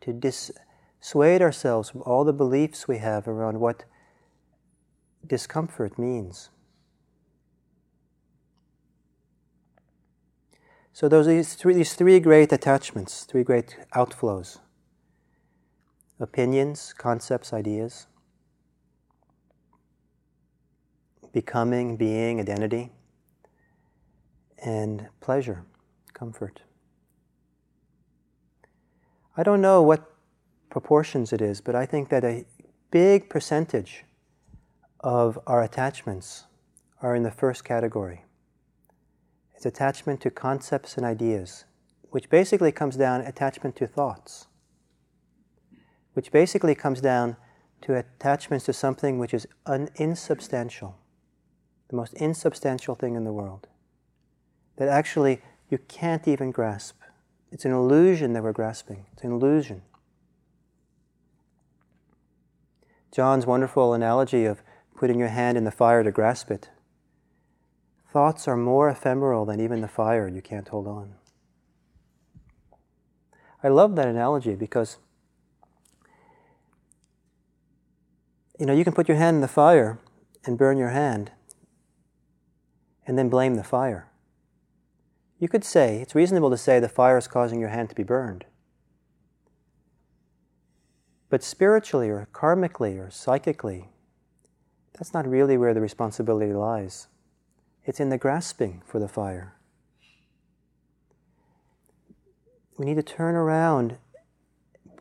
to 0.00 0.12
dissuade 0.12 1.40
ourselves 1.40 1.88
from 1.88 2.02
all 2.02 2.24
the 2.24 2.32
beliefs 2.32 2.86
we 2.86 2.98
have 2.98 3.26
around 3.26 3.60
what 3.60 3.84
discomfort 5.26 5.98
means. 5.98 6.50
So 10.92 11.08
those 11.08 11.26
are 11.28 11.30
these 11.30 11.54
three, 11.54 11.74
these 11.74 11.94
three 11.94 12.20
great 12.20 12.52
attachments, 12.52 13.24
three 13.24 13.44
great 13.44 13.76
outflows. 13.94 14.58
Opinions, 16.18 16.94
concepts, 16.96 17.52
ideas. 17.52 18.06
Becoming, 21.32 21.98
being, 21.98 22.40
identity. 22.40 22.92
And 24.64 25.08
pleasure, 25.20 25.66
comfort. 26.14 26.62
I 29.38 29.42
don't 29.42 29.60
know 29.60 29.82
what 29.82 30.10
proportions 30.70 31.32
it 31.32 31.42
is, 31.42 31.60
but 31.60 31.74
I 31.74 31.84
think 31.84 32.08
that 32.08 32.24
a 32.24 32.46
big 32.90 33.28
percentage 33.28 34.04
of 35.00 35.38
our 35.46 35.62
attachments 35.62 36.44
are 37.02 37.14
in 37.14 37.22
the 37.22 37.30
first 37.30 37.62
category. 37.62 38.24
It's 39.54 39.66
attachment 39.66 40.22
to 40.22 40.30
concepts 40.30 40.96
and 40.96 41.04
ideas, 41.04 41.66
which 42.10 42.30
basically 42.30 42.72
comes 42.72 42.96
down 42.96 43.20
attachment 43.20 43.76
to 43.76 43.86
thoughts, 43.86 44.46
which 46.14 46.32
basically 46.32 46.74
comes 46.74 47.02
down 47.02 47.36
to 47.82 47.94
attachments 47.94 48.64
to 48.64 48.72
something 48.72 49.18
which 49.18 49.34
is 49.34 49.46
un- 49.66 49.90
insubstantial, 49.96 50.96
the 51.88 51.96
most 51.96 52.14
insubstantial 52.14 52.94
thing 52.94 53.14
in 53.14 53.24
the 53.24 53.32
world, 53.34 53.68
that 54.76 54.88
actually 54.88 55.42
you 55.68 55.76
can't 55.76 56.26
even 56.26 56.50
grasp. 56.50 56.96
It's 57.50 57.64
an 57.64 57.72
illusion 57.72 58.32
that 58.32 58.42
we're 58.42 58.52
grasping. 58.52 59.06
It's 59.12 59.22
an 59.22 59.32
illusion. 59.32 59.82
John's 63.12 63.46
wonderful 63.46 63.94
analogy 63.94 64.44
of 64.44 64.62
putting 64.96 65.18
your 65.18 65.28
hand 65.28 65.56
in 65.56 65.64
the 65.64 65.70
fire 65.70 66.02
to 66.02 66.10
grasp 66.10 66.50
it. 66.50 66.70
Thoughts 68.12 68.48
are 68.48 68.56
more 68.56 68.88
ephemeral 68.88 69.44
than 69.44 69.60
even 69.60 69.80
the 69.80 69.88
fire, 69.88 70.28
you 70.28 70.42
can't 70.42 70.68
hold 70.68 70.86
on. 70.86 71.14
I 73.62 73.68
love 73.68 73.96
that 73.96 74.08
analogy 74.08 74.54
because 74.54 74.98
you 78.58 78.66
know 78.66 78.72
you 78.72 78.84
can 78.84 78.92
put 78.92 79.08
your 79.08 79.16
hand 79.16 79.36
in 79.36 79.40
the 79.40 79.48
fire 79.48 79.98
and 80.44 80.56
burn 80.56 80.78
your 80.78 80.90
hand 80.90 81.32
and 83.06 83.18
then 83.18 83.28
blame 83.28 83.54
the 83.54 83.64
fire. 83.64 84.08
You 85.38 85.48
could 85.48 85.64
say, 85.64 86.00
it's 86.00 86.14
reasonable 86.14 86.50
to 86.50 86.56
say 86.56 86.80
the 86.80 86.88
fire 86.88 87.18
is 87.18 87.28
causing 87.28 87.60
your 87.60 87.68
hand 87.68 87.90
to 87.90 87.94
be 87.94 88.02
burned. 88.02 88.46
But 91.28 91.42
spiritually 91.42 92.08
or 92.08 92.26
karmically 92.32 92.98
or 92.98 93.10
psychically, 93.10 93.90
that's 94.94 95.12
not 95.12 95.28
really 95.28 95.58
where 95.58 95.74
the 95.74 95.80
responsibility 95.80 96.54
lies. 96.54 97.08
It's 97.84 98.00
in 98.00 98.08
the 98.08 98.16
grasping 98.16 98.82
for 98.86 98.98
the 98.98 99.08
fire. 99.08 99.56
We 102.78 102.86
need 102.86 102.96
to 102.96 103.02
turn 103.02 103.34
around. 103.34 103.98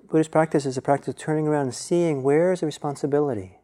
Buddhist 0.10 0.32
practice 0.32 0.66
is 0.66 0.78
a 0.78 0.82
practice 0.82 1.10
of 1.10 1.18
turning 1.18 1.48
around 1.48 1.64
and 1.64 1.76
seeing 1.76 2.24
where 2.24 2.52
is 2.52 2.60
the 2.60 2.66
responsibility. 2.66 3.60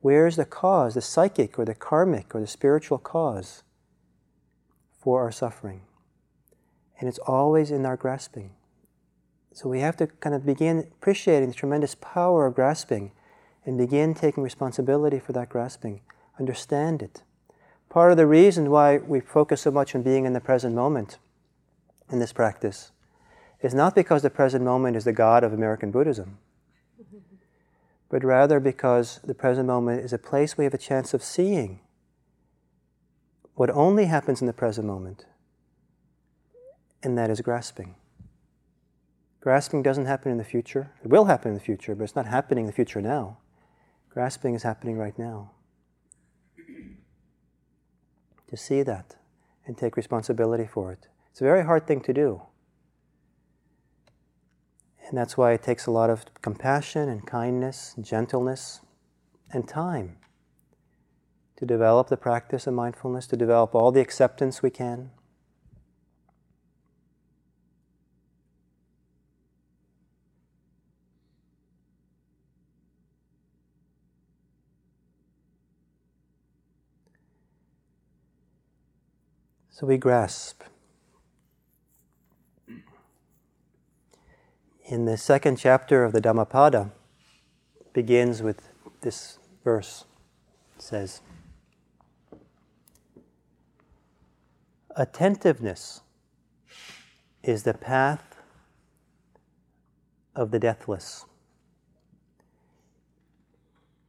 Where 0.00 0.26
is 0.26 0.36
the 0.36 0.44
cause, 0.44 0.94
the 0.94 1.00
psychic 1.00 1.58
or 1.58 1.64
the 1.64 1.74
karmic 1.74 2.34
or 2.34 2.40
the 2.40 2.46
spiritual 2.46 2.98
cause 2.98 3.62
for 5.04 5.20
our 5.20 5.30
suffering? 5.30 5.82
And 6.98 7.08
it's 7.08 7.18
always 7.18 7.70
in 7.70 7.84
our 7.84 7.96
grasping. 7.96 8.52
So 9.52 9.68
we 9.68 9.80
have 9.80 9.96
to 9.98 10.06
kind 10.06 10.34
of 10.34 10.46
begin 10.46 10.78
appreciating 10.78 11.50
the 11.50 11.54
tremendous 11.54 11.94
power 11.94 12.46
of 12.46 12.54
grasping 12.54 13.12
and 13.66 13.76
begin 13.76 14.14
taking 14.14 14.42
responsibility 14.42 15.18
for 15.18 15.32
that 15.34 15.50
grasping. 15.50 16.00
Understand 16.40 17.02
it. 17.02 17.22
Part 17.90 18.10
of 18.10 18.16
the 18.16 18.26
reason 18.26 18.70
why 18.70 18.96
we 18.96 19.20
focus 19.20 19.60
so 19.60 19.70
much 19.70 19.94
on 19.94 20.02
being 20.02 20.24
in 20.24 20.32
the 20.32 20.40
present 20.40 20.74
moment 20.74 21.18
in 22.10 22.18
this 22.18 22.32
practice 22.32 22.90
is 23.60 23.74
not 23.74 23.94
because 23.94 24.22
the 24.22 24.30
present 24.30 24.64
moment 24.64 24.96
is 24.96 25.04
the 25.04 25.12
God 25.12 25.44
of 25.44 25.52
American 25.52 25.90
Buddhism, 25.90 26.38
but 28.08 28.24
rather 28.24 28.58
because 28.58 29.20
the 29.22 29.34
present 29.34 29.66
moment 29.66 30.02
is 30.02 30.12
a 30.12 30.18
place 30.18 30.56
we 30.56 30.64
have 30.64 30.74
a 30.74 30.78
chance 30.78 31.14
of 31.14 31.22
seeing 31.22 31.80
what 33.54 33.70
only 33.70 34.06
happens 34.06 34.40
in 34.40 34.46
the 34.46 34.52
present 34.52 34.86
moment, 34.86 35.26
and 37.02 37.16
that 37.16 37.30
is 37.30 37.40
grasping. 37.40 37.94
Grasping 39.40 39.82
doesn't 39.82 40.06
happen 40.06 40.32
in 40.32 40.38
the 40.38 40.44
future. 40.44 40.90
It 41.04 41.10
will 41.10 41.26
happen 41.26 41.50
in 41.50 41.54
the 41.54 41.60
future, 41.60 41.94
but 41.94 42.04
it's 42.04 42.16
not 42.16 42.26
happening 42.26 42.64
in 42.64 42.66
the 42.66 42.72
future 42.72 43.00
now. 43.00 43.38
Grasping 44.08 44.54
is 44.54 44.62
happening 44.62 44.96
right 44.96 45.18
now. 45.18 45.50
To 48.48 48.56
see 48.56 48.82
that 48.82 49.16
and 49.66 49.76
take 49.76 49.96
responsibility 49.96 50.66
for 50.66 50.92
it. 50.92 51.08
It's 51.30 51.40
a 51.40 51.44
very 51.44 51.64
hard 51.64 51.86
thing 51.86 52.00
to 52.02 52.12
do. 52.12 52.42
And 55.06 55.18
that's 55.18 55.36
why 55.36 55.52
it 55.52 55.62
takes 55.62 55.86
a 55.86 55.90
lot 55.90 56.10
of 56.10 56.24
compassion 56.40 57.08
and 57.08 57.26
kindness 57.26 57.92
and 57.96 58.04
gentleness 58.04 58.80
and 59.52 59.68
time 59.68 60.16
to 61.56 61.66
develop 61.66 62.08
the 62.08 62.16
practice 62.16 62.66
of 62.66 62.74
mindfulness, 62.74 63.26
to 63.28 63.36
develop 63.36 63.74
all 63.74 63.92
the 63.92 64.00
acceptance 64.00 64.62
we 64.62 64.70
can. 64.70 65.10
So 79.70 79.88
we 79.88 79.98
grasp. 79.98 80.62
In 84.86 85.04
the 85.04 85.16
second 85.16 85.56
chapter 85.56 86.04
of 86.04 86.12
the 86.12 86.20
Dhammapada, 86.20 86.92
begins 87.92 88.40
with 88.40 88.68
this 89.00 89.38
verse. 89.64 90.04
It 90.76 90.82
says, 90.82 91.20
Attentiveness 94.96 96.02
is 97.42 97.64
the 97.64 97.74
path 97.74 98.36
of 100.36 100.52
the 100.52 100.60
deathless. 100.60 101.24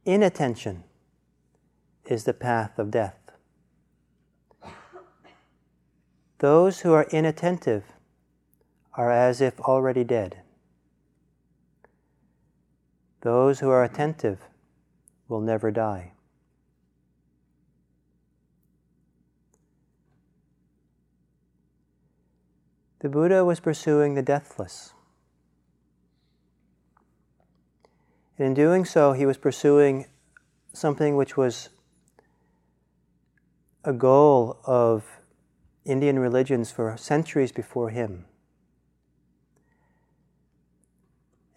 Inattention 0.04 0.84
is 2.04 2.22
the 2.22 2.32
path 2.32 2.78
of 2.78 2.92
death. 2.92 3.18
Those 6.38 6.80
who 6.80 6.92
are 6.92 7.08
inattentive 7.10 7.82
are 8.92 9.10
as 9.10 9.40
if 9.40 9.58
already 9.58 10.04
dead. 10.04 10.42
Those 13.22 13.58
who 13.58 13.70
are 13.70 13.82
attentive 13.82 14.38
will 15.26 15.40
never 15.40 15.72
die. 15.72 16.12
The 23.06 23.10
Buddha 23.10 23.44
was 23.44 23.60
pursuing 23.60 24.16
the 24.16 24.20
deathless. 24.20 24.92
And 28.36 28.48
in 28.48 28.52
doing 28.52 28.84
so, 28.84 29.12
he 29.12 29.24
was 29.24 29.36
pursuing 29.36 30.06
something 30.72 31.14
which 31.14 31.36
was 31.36 31.68
a 33.84 33.92
goal 33.92 34.58
of 34.64 35.04
Indian 35.84 36.18
religions 36.18 36.72
for 36.72 36.96
centuries 36.96 37.52
before 37.52 37.90
him. 37.90 38.24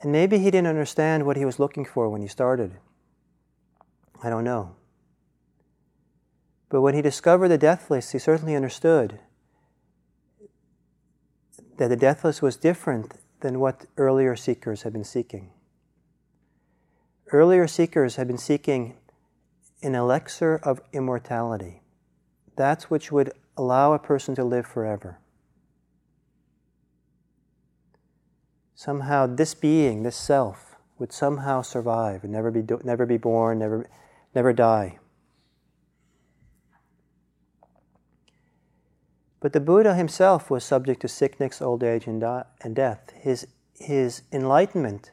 And 0.04 0.12
maybe 0.12 0.38
he 0.38 0.52
didn't 0.52 0.68
understand 0.68 1.26
what 1.26 1.36
he 1.36 1.46
was 1.46 1.58
looking 1.58 1.84
for 1.84 2.10
when 2.10 2.22
he 2.22 2.28
started. 2.28 2.78
I 4.22 4.30
don't 4.30 4.44
know. 4.44 4.76
But 6.70 6.82
when 6.82 6.94
he 6.94 7.02
discovered 7.02 7.48
the 7.48 7.58
deathless, 7.58 8.12
he 8.12 8.20
certainly 8.20 8.56
understood 8.56 9.22
that 11.80 11.88
the 11.88 11.96
deathless 11.96 12.42
was 12.42 12.58
different 12.58 13.14
than 13.40 13.58
what 13.58 13.86
earlier 13.96 14.36
seekers 14.36 14.82
had 14.82 14.92
been 14.92 15.06
seeking. 15.06 15.50
Earlier 17.32 17.68
seekers 17.68 18.18
had 18.18 18.28
been 18.28 18.38
seeking 18.38 18.98
an 19.82 19.96
elixir 19.96 20.60
of 20.62 20.82
immortality, 20.92 21.82
that 22.58 22.84
which 22.84 23.14
would 23.14 23.32
allow 23.56 23.94
a 23.94 24.00
person 24.00 24.36
to 24.36 24.44
live 24.44 24.68
forever. 24.68 25.20
Somehow, 28.76 29.26
this 29.26 29.54
being, 29.54 30.04
this 30.04 30.18
self, 30.18 30.76
would 30.98 31.14
somehow 31.14 31.62
survive 31.62 32.26
and 32.26 32.34
never 32.34 32.52
be, 32.52 32.62
never 32.84 33.06
be 33.06 33.18
born, 33.18 33.60
never, 33.60 33.90
never 34.36 34.52
die. 34.52 34.99
But 39.40 39.54
the 39.54 39.60
Buddha 39.60 39.96
himself 39.96 40.50
was 40.50 40.64
subject 40.64 41.02
to 41.02 41.08
sickness, 41.08 41.62
old 41.62 41.84
age, 41.84 42.08
and, 42.08 42.20
di- 42.22 42.44
and 42.62 42.76
death. 42.76 43.12
His, 43.16 43.48
his 43.74 44.24
enlightenment 44.32 45.12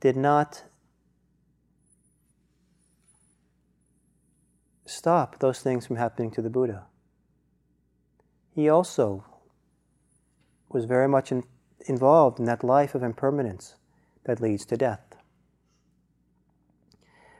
did 0.00 0.16
not 0.16 0.64
stop 4.86 5.38
those 5.38 5.60
things 5.60 5.86
from 5.86 5.96
happening 5.96 6.30
to 6.32 6.42
the 6.42 6.50
Buddha 6.50 6.86
he 8.54 8.68
also 8.68 9.24
was 10.68 10.84
very 10.84 11.08
much 11.08 11.32
in, 11.32 11.44
involved 11.86 12.38
in 12.38 12.44
that 12.44 12.64
life 12.64 12.94
of 12.94 13.02
impermanence 13.02 13.76
that 14.24 14.40
leads 14.40 14.64
to 14.66 14.76
death. 14.76 15.16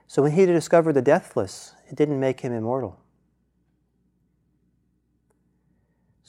So 0.07 0.23
when 0.23 0.33
he 0.33 0.47
discovered 0.47 0.95
the 0.95 1.03
deathless, 1.03 1.75
it 1.89 1.97
didn't 1.97 2.18
make 2.18 2.41
him 2.41 2.53
immortal. 2.53 3.00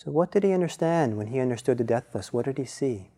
So, 0.03 0.09
what 0.09 0.31
did 0.31 0.41
he 0.41 0.51
understand 0.51 1.15
when 1.15 1.27
he 1.27 1.39
understood 1.39 1.77
the 1.77 1.83
deathless? 1.83 2.33
What 2.33 2.45
did 2.45 2.57
he 2.57 2.65
see? 2.65 3.11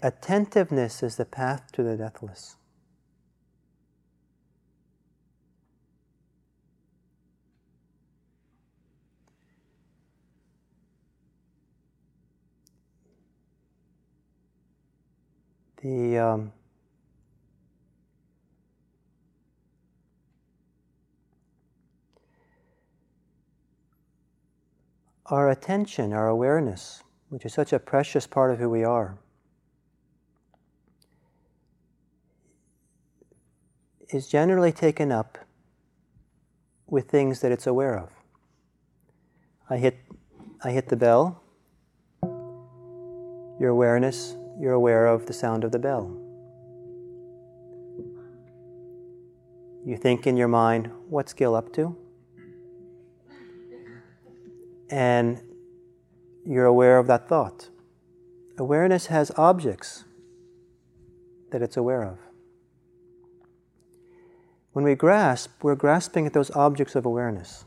Attentiveness 0.00 1.02
is 1.02 1.16
the 1.16 1.24
path 1.24 1.72
to 1.72 1.82
the 1.82 1.96
deathless. 1.96 2.54
the 15.82 16.18
um, 16.18 16.52
our 25.30 25.50
attention, 25.50 26.12
our 26.12 26.28
awareness, 26.28 27.04
which 27.28 27.44
is 27.44 27.54
such 27.54 27.72
a 27.72 27.78
precious 27.78 28.26
part 28.26 28.50
of 28.50 28.58
who 28.58 28.68
we 28.68 28.82
are, 28.82 29.16
is 34.10 34.28
generally 34.28 34.72
taken 34.72 35.12
up 35.12 35.38
with 36.88 37.08
things 37.08 37.40
that 37.40 37.52
it's 37.52 37.66
aware 37.66 37.96
of. 37.96 38.10
I 39.68 39.78
hit, 39.78 39.98
I 40.64 40.72
hit 40.72 40.88
the 40.88 40.96
bell. 40.96 41.40
Your 43.60 43.68
awareness, 43.68 44.36
you're 44.58 44.72
aware 44.72 45.06
of 45.06 45.26
the 45.26 45.32
sound 45.32 45.62
of 45.62 45.70
the 45.70 45.78
bell. 45.78 46.16
You 49.86 49.96
think 49.96 50.26
in 50.26 50.36
your 50.36 50.48
mind, 50.48 50.90
what's 51.08 51.32
Gil 51.32 51.54
up 51.54 51.72
to? 51.74 51.96
And 54.90 55.40
you're 56.44 56.66
aware 56.66 56.98
of 56.98 57.06
that 57.06 57.28
thought. 57.28 57.68
Awareness 58.58 59.06
has 59.06 59.30
objects 59.36 60.04
that 61.50 61.62
it's 61.62 61.76
aware 61.76 62.02
of. 62.02 62.18
When 64.72 64.84
we 64.84 64.94
grasp, 64.94 65.62
we're 65.62 65.74
grasping 65.74 66.26
at 66.26 66.32
those 66.32 66.50
objects 66.52 66.94
of 66.94 67.04
awareness. 67.04 67.64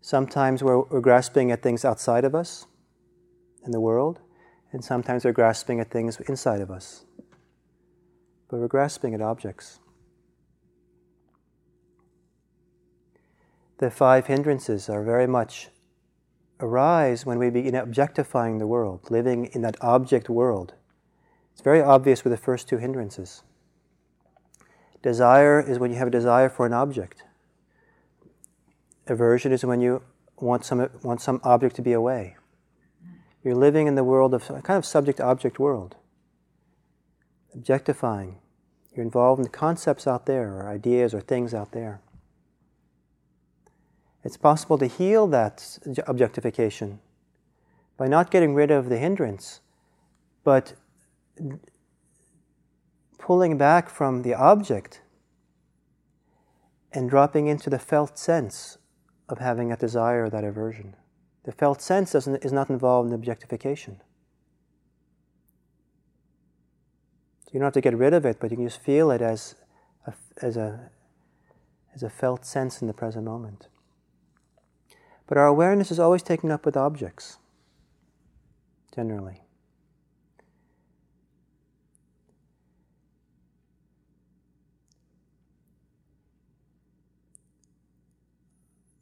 Sometimes 0.00 0.62
we're, 0.62 0.82
we're, 0.82 1.00
grasping 1.00 1.50
at 1.50 1.62
things 1.62 1.84
outside 1.84 2.24
of 2.24 2.34
us 2.34 2.66
in 3.64 3.72
the 3.72 3.80
world, 3.80 4.20
and 4.72 4.84
sometimes 4.84 5.24
we're 5.24 5.32
grasping 5.32 5.80
at 5.80 5.90
things 5.90 6.20
inside 6.28 6.60
of 6.60 6.70
us. 6.70 7.04
But 8.48 8.60
we're 8.60 8.68
grasping 8.68 9.14
at 9.14 9.20
objects. 9.20 9.80
The 13.78 13.90
five 13.90 14.26
hindrances 14.26 14.88
are 14.88 15.02
very 15.02 15.26
much 15.26 15.68
arise 16.60 17.26
when 17.26 17.38
we 17.38 17.50
begin 17.50 17.74
objectifying 17.74 18.56
the 18.58 18.66
world, 18.66 19.10
living 19.10 19.46
in 19.52 19.60
that 19.62 19.76
object 19.82 20.30
world. 20.30 20.72
It's 21.52 21.60
very 21.60 21.82
obvious 21.82 22.24
with 22.24 22.30
the 22.30 22.38
first 22.38 22.68
two 22.68 22.78
hindrances. 22.78 23.42
Desire 25.02 25.60
is 25.60 25.78
when 25.78 25.90
you 25.90 25.98
have 25.98 26.08
a 26.08 26.10
desire 26.10 26.48
for 26.48 26.64
an 26.64 26.72
object. 26.72 27.22
Aversion 29.06 29.52
is 29.52 29.64
when 29.64 29.80
you 29.80 30.02
want 30.38 30.64
some, 30.64 30.88
want 31.02 31.20
some 31.20 31.40
object 31.44 31.76
to 31.76 31.82
be 31.82 31.92
away. 31.92 32.36
You're 33.44 33.54
living 33.54 33.86
in 33.86 33.94
the 33.94 34.04
world 34.04 34.32
of 34.34 34.48
a 34.50 34.62
kind 34.62 34.78
of 34.78 34.86
subject 34.86 35.20
object 35.20 35.58
world. 35.58 35.96
Objectifying. 37.54 38.38
You're 38.94 39.04
involved 39.04 39.40
in 39.40 39.48
concepts 39.48 40.06
out 40.06 40.24
there, 40.24 40.54
or 40.54 40.68
ideas, 40.68 41.12
or 41.12 41.20
things 41.20 41.52
out 41.52 41.72
there. 41.72 42.00
It's 44.26 44.36
possible 44.36 44.76
to 44.78 44.86
heal 44.86 45.28
that 45.28 45.78
objectification 46.08 46.98
by 47.96 48.08
not 48.08 48.32
getting 48.32 48.54
rid 48.54 48.72
of 48.72 48.88
the 48.88 48.98
hindrance, 48.98 49.60
but 50.42 50.74
pulling 53.20 53.56
back 53.56 53.88
from 53.88 54.22
the 54.22 54.34
object 54.34 55.00
and 56.92 57.08
dropping 57.08 57.46
into 57.46 57.70
the 57.70 57.78
felt 57.78 58.18
sense 58.18 58.78
of 59.28 59.38
having 59.38 59.68
that 59.68 59.78
desire 59.78 60.24
or 60.24 60.30
that 60.30 60.42
aversion. 60.42 60.96
The 61.44 61.52
felt 61.52 61.80
sense 61.80 62.10
doesn't, 62.10 62.44
is 62.44 62.52
not 62.52 62.68
involved 62.68 63.08
in 63.08 63.14
objectification. 63.14 64.00
So 67.44 67.50
you 67.52 67.60
don't 67.60 67.66
have 67.66 67.74
to 67.74 67.80
get 67.80 67.96
rid 67.96 68.12
of 68.12 68.26
it, 68.26 68.38
but 68.40 68.50
you 68.50 68.56
can 68.56 68.66
just 68.66 68.82
feel 68.82 69.12
it 69.12 69.22
as 69.22 69.54
a, 70.04 70.14
as 70.42 70.56
a, 70.56 70.90
as 71.94 72.02
a 72.02 72.10
felt 72.10 72.44
sense 72.44 72.80
in 72.82 72.88
the 72.88 72.92
present 72.92 73.24
moment. 73.24 73.68
But 75.26 75.38
our 75.38 75.46
awareness 75.46 75.90
is 75.90 75.98
always 75.98 76.22
taken 76.22 76.50
up 76.50 76.64
with 76.64 76.76
objects, 76.76 77.38
generally. 78.94 79.42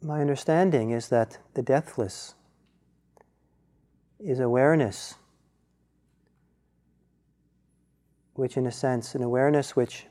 My 0.01 0.21
understanding 0.21 0.91
is 0.91 1.09
that 1.09 1.39
the 1.55 1.63
deathless 1.63 2.35
is 4.19 4.39
awareness, 4.39 5.15
which, 8.35 8.57
in 8.57 8.67
a 8.67 8.73
sense, 8.73 9.15
an 9.15 9.23
awareness 9.23 9.75
which 9.75 10.07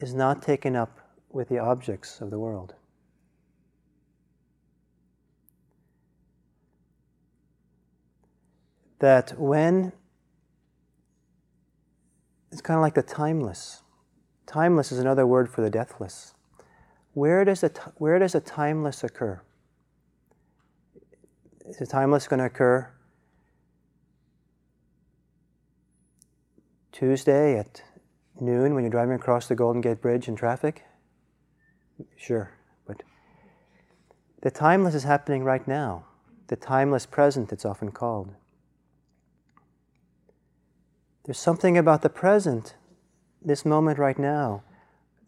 is 0.00 0.14
not 0.14 0.42
taken 0.42 0.74
up 0.74 0.98
with 1.30 1.48
the 1.48 1.58
objects 1.58 2.20
of 2.20 2.30
the 2.30 2.38
world. 2.38 2.74
That 9.00 9.38
when 9.38 9.92
it's 12.52 12.60
kind 12.60 12.76
of 12.76 12.82
like 12.82 12.94
the 12.94 13.02
timeless. 13.02 13.82
Timeless 14.46 14.90
is 14.90 14.98
another 14.98 15.26
word 15.26 15.48
for 15.48 15.60
the 15.60 15.70
deathless. 15.70 16.34
Where 17.12 17.44
does 17.44 17.62
a, 17.62 17.70
where 17.96 18.18
does 18.18 18.34
a 18.34 18.40
timeless 18.40 19.04
occur? 19.04 19.40
Is 21.66 21.80
a 21.80 21.86
timeless 21.86 22.26
going 22.26 22.38
to 22.38 22.46
occur 22.46 22.90
Tuesday 26.90 27.58
at 27.58 27.82
noon 28.40 28.74
when 28.74 28.82
you're 28.82 28.90
driving 28.90 29.14
across 29.14 29.46
the 29.46 29.54
Golden 29.54 29.80
Gate 29.80 30.00
Bridge 30.00 30.26
in 30.26 30.34
traffic? 30.34 30.84
Sure, 32.16 32.50
but 32.86 33.02
the 34.42 34.50
timeless 34.50 34.94
is 34.94 35.04
happening 35.04 35.44
right 35.44 35.66
now. 35.68 36.06
The 36.48 36.56
timeless 36.56 37.06
present, 37.06 37.52
it's 37.52 37.64
often 37.64 37.92
called. 37.92 38.34
There's 41.24 41.38
something 41.38 41.76
about 41.76 42.02
the 42.02 42.08
present, 42.08 42.74
this 43.42 43.64
moment 43.64 43.98
right 43.98 44.18
now, 44.18 44.62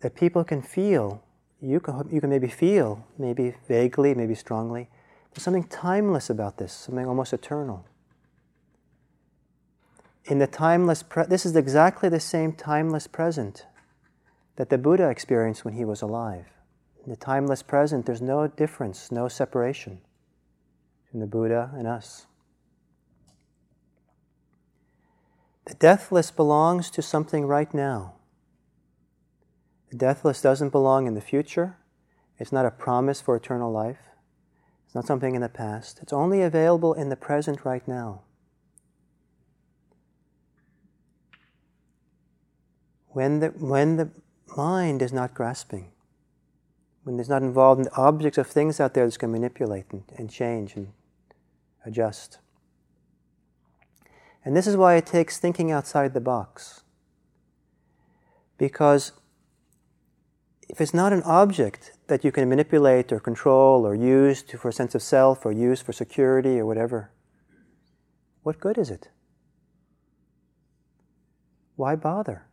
that 0.01 0.15
people 0.15 0.45
can 0.45 0.63
feel. 0.63 1.23
You 1.61 1.81
can, 1.81 2.09
you 2.11 2.21
can 2.21 2.31
maybe 2.31 2.49
feel, 2.49 3.07
maybe 3.19 3.55
vaguely, 3.69 4.15
maybe 4.15 4.35
strongly. 4.35 4.89
There's 5.33 5.45
something 5.45 5.65
timeless 5.65 6.29
about 6.29 6.59
this, 6.59 6.73
something 6.73 7.07
almost 7.07 7.33
eternal. 7.33 7.87
In 10.25 10.39
the 10.39 10.47
timeless, 10.47 11.03
pre- 11.03 11.27
this 11.27 11.45
is 11.45 11.57
exactly 11.57 12.09
the 12.09 12.21
same 12.21 12.53
timeless 12.53 13.07
present 13.07 13.67
that 14.57 14.71
the 14.71 14.79
Buddha 14.79 15.09
experienced 15.09 15.65
when 15.65 15.75
he 15.75 15.85
was 15.85 16.03
alive. 16.03 16.47
In 17.05 17.11
the 17.11 17.17
timeless 17.17 17.63
present, 17.63 18.07
there's 18.07 18.23
no 18.23 18.47
difference, 18.47 19.11
no 19.11 19.29
separation 19.29 20.01
between 21.05 21.21
the 21.21 21.27
Buddha 21.27 21.71
and 21.77 21.87
us. 21.87 22.27
The 25.65 25.75
deathless 25.75 26.31
belongs 26.31 26.91
to 26.91 27.03
something 27.03 27.47
right 27.47 27.73
now. 27.73 28.15
The 29.91 29.97
deathless 29.97 30.41
doesn't 30.41 30.71
belong 30.71 31.07
in 31.07 31.15
the 31.15 31.21
future. 31.21 31.77
It's 32.39 32.53
not 32.53 32.67
a 32.67 32.71
promise 32.71 33.21
for 33.21 33.37
eternal 33.37 33.71
life. 33.71 34.01
It's 34.87 34.95
not 34.95 35.07
something 35.07 35.35
in 35.35 35.43
the 35.43 35.49
past. 35.49 36.01
It's 36.03 36.13
only 36.13 36.43
available 36.43 36.95
in 36.95 37.09
the 37.09 37.17
present 37.17 37.65
right 37.65 37.87
now. 37.87 38.23
When 43.09 43.41
the, 43.41 43.49
when 43.49 43.97
the 43.97 44.11
mind 44.57 45.03
is 45.03 45.13
not 45.13 45.35
grasping, 45.35 45.93
when 47.05 47.21
it's 47.21 47.29
not 47.29 47.43
involved 47.43 47.79
in 47.81 47.85
the 47.85 47.95
objects 47.97 48.39
of 48.39 48.47
things 48.47 48.81
out 48.81 48.95
there 48.95 49.05
that's 49.05 49.17
going 49.17 49.33
to 49.33 49.39
manipulate 49.39 49.87
and, 49.93 50.05
and 50.17 50.31
change 50.31 50.75
and 50.75 50.89
adjust. 51.85 52.39
And 54.45 54.57
this 54.57 54.67
is 54.67 54.77
why 54.77 54.97
it 54.97 55.07
takes 55.07 55.39
thinking 55.39 55.71
outside 55.71 56.15
the 56.15 56.21
box. 56.21 56.83
Because 58.59 59.13
if 60.69 60.81
it's 60.81 60.95
not 60.95 61.13
an 61.13 61.23
object 61.25 61.93
that 62.09 62.25
you 62.25 62.33
can 62.33 62.49
manipulate 62.49 63.13
or 63.13 63.21
control 63.21 63.87
or 63.87 63.95
use 63.95 64.43
to, 64.45 64.59
for 64.59 64.69
a 64.69 64.73
sense 64.73 64.95
of 64.95 65.03
self 65.03 65.45
or 65.45 65.53
use 65.53 65.81
for 65.81 65.93
security 65.93 66.59
or 66.59 66.67
whatever, 66.67 67.11
what 68.43 68.59
good 68.59 68.79
is 68.79 68.91
it? 68.91 69.09
Why 71.77 71.95
bother? 71.95 72.47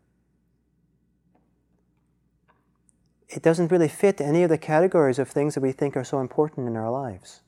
It 3.27 3.43
doesn't 3.43 3.71
really 3.71 3.87
fit 3.87 4.19
any 4.19 4.43
of 4.43 4.49
the 4.49 4.57
categories 4.57 5.19
of 5.19 5.29
things 5.29 5.53
that 5.53 5.61
we 5.61 5.71
think 5.71 5.95
are 5.95 6.03
so 6.03 6.19
important 6.19 6.67
in 6.67 6.75
our 6.75 6.91
lives. 6.91 7.41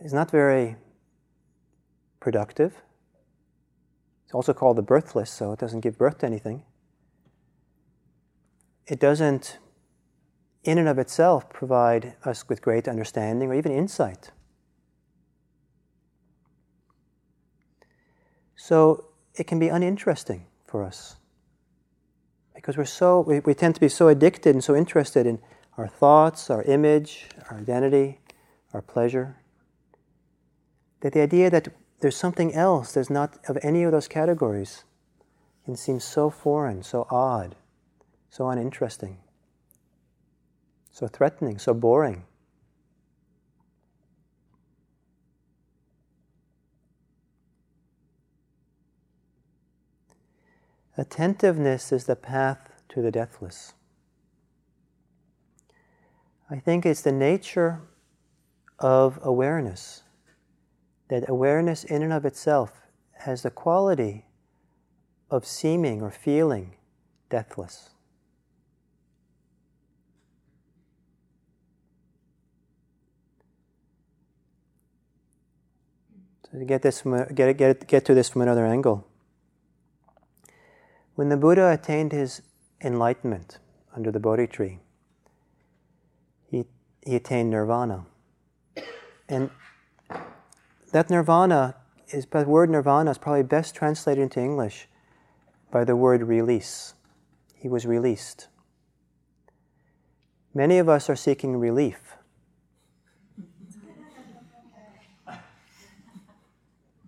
It's 0.00 0.12
not 0.12 0.30
very 0.30 0.76
productive. 2.20 2.82
It's 4.24 4.34
also 4.34 4.52
called 4.52 4.76
the 4.76 4.82
birthless, 4.82 5.30
so 5.30 5.52
it 5.52 5.58
doesn't 5.58 5.80
give 5.80 5.98
birth 5.98 6.18
to 6.18 6.26
anything. 6.26 6.62
It 8.86 9.00
doesn't, 9.00 9.58
in 10.62 10.78
and 10.78 10.88
of 10.88 10.98
itself, 10.98 11.48
provide 11.50 12.14
us 12.24 12.48
with 12.48 12.62
great 12.62 12.86
understanding 12.86 13.48
or 13.48 13.54
even 13.54 13.72
insight. 13.72 14.30
So 18.56 19.08
it 19.34 19.46
can 19.46 19.58
be 19.58 19.68
uninteresting 19.68 20.46
for 20.66 20.84
us 20.84 21.16
because 22.54 22.76
we're 22.76 22.84
so 22.84 23.20
we, 23.20 23.40
we 23.40 23.54
tend 23.54 23.74
to 23.74 23.80
be 23.80 23.88
so 23.88 24.08
addicted 24.08 24.54
and 24.54 24.62
so 24.62 24.76
interested 24.76 25.26
in 25.26 25.40
our 25.78 25.88
thoughts, 25.88 26.50
our 26.50 26.62
image, 26.64 27.26
our 27.50 27.58
identity, 27.58 28.20
our 28.74 28.82
pleasure 28.82 29.36
that 31.00 31.14
the 31.14 31.20
idea 31.20 31.48
that 31.50 31.68
there's 32.00 32.16
something 32.16 32.54
else 32.54 32.92
that's 32.92 33.10
not 33.10 33.38
of 33.46 33.58
any 33.62 33.82
of 33.82 33.92
those 33.92 34.08
categories 34.08 34.84
and 35.66 35.78
seems 35.78 36.02
so 36.02 36.30
foreign, 36.30 36.82
so 36.82 37.06
odd, 37.10 37.54
so 38.30 38.48
uninteresting. 38.48 39.18
so 40.92 41.06
threatening, 41.06 41.58
so 41.58 41.72
boring. 41.72 42.24
Attentiveness 50.98 51.92
is 51.92 52.04
the 52.04 52.16
path 52.16 52.70
to 52.90 53.00
the 53.00 53.10
deathless. 53.10 53.72
I 56.50 56.58
think 56.58 56.84
it's 56.84 57.00
the 57.00 57.12
nature 57.12 57.80
of 58.78 59.18
awareness 59.22 60.02
that 61.10 61.28
awareness 61.28 61.82
in 61.82 62.02
and 62.02 62.12
of 62.12 62.24
itself 62.24 62.86
has 63.18 63.42
the 63.42 63.50
quality 63.50 64.24
of 65.28 65.44
seeming 65.44 66.00
or 66.00 66.10
feeling 66.10 66.76
deathless. 67.28 67.90
So 76.50 76.58
to 76.58 76.64
get 76.64 76.82
this 76.82 77.00
from, 77.00 77.26
get, 77.34 77.56
get, 77.56 77.86
get 77.88 78.04
to 78.04 78.14
this 78.14 78.28
from 78.28 78.42
another 78.42 78.64
angle. 78.64 79.06
When 81.16 81.28
the 81.28 81.36
Buddha 81.36 81.70
attained 81.70 82.12
his 82.12 82.42
enlightenment 82.82 83.58
under 83.94 84.12
the 84.12 84.20
Bodhi 84.20 84.46
tree, 84.46 84.78
he, 86.48 86.64
he 87.04 87.16
attained 87.16 87.50
nirvana. 87.50 88.06
And 89.28 89.50
that 90.92 91.10
nirvana 91.10 91.76
is, 92.08 92.26
the 92.26 92.44
word 92.44 92.70
nirvana 92.70 93.10
is 93.10 93.18
probably 93.18 93.42
best 93.42 93.74
translated 93.74 94.22
into 94.22 94.40
English 94.40 94.88
by 95.70 95.84
the 95.84 95.96
word 95.96 96.22
release. 96.22 96.94
He 97.54 97.68
was 97.68 97.86
released. 97.86 98.48
Many 100.54 100.78
of 100.78 100.88
us 100.88 101.08
are 101.08 101.16
seeking 101.16 101.56
relief. 101.56 102.16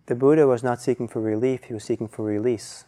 The 0.06 0.14
Buddha 0.14 0.46
was 0.46 0.62
not 0.62 0.80
seeking 0.80 1.08
for 1.08 1.20
relief, 1.20 1.64
he 1.64 1.74
was 1.74 1.84
seeking 1.84 2.08
for 2.08 2.24
release. 2.24 2.84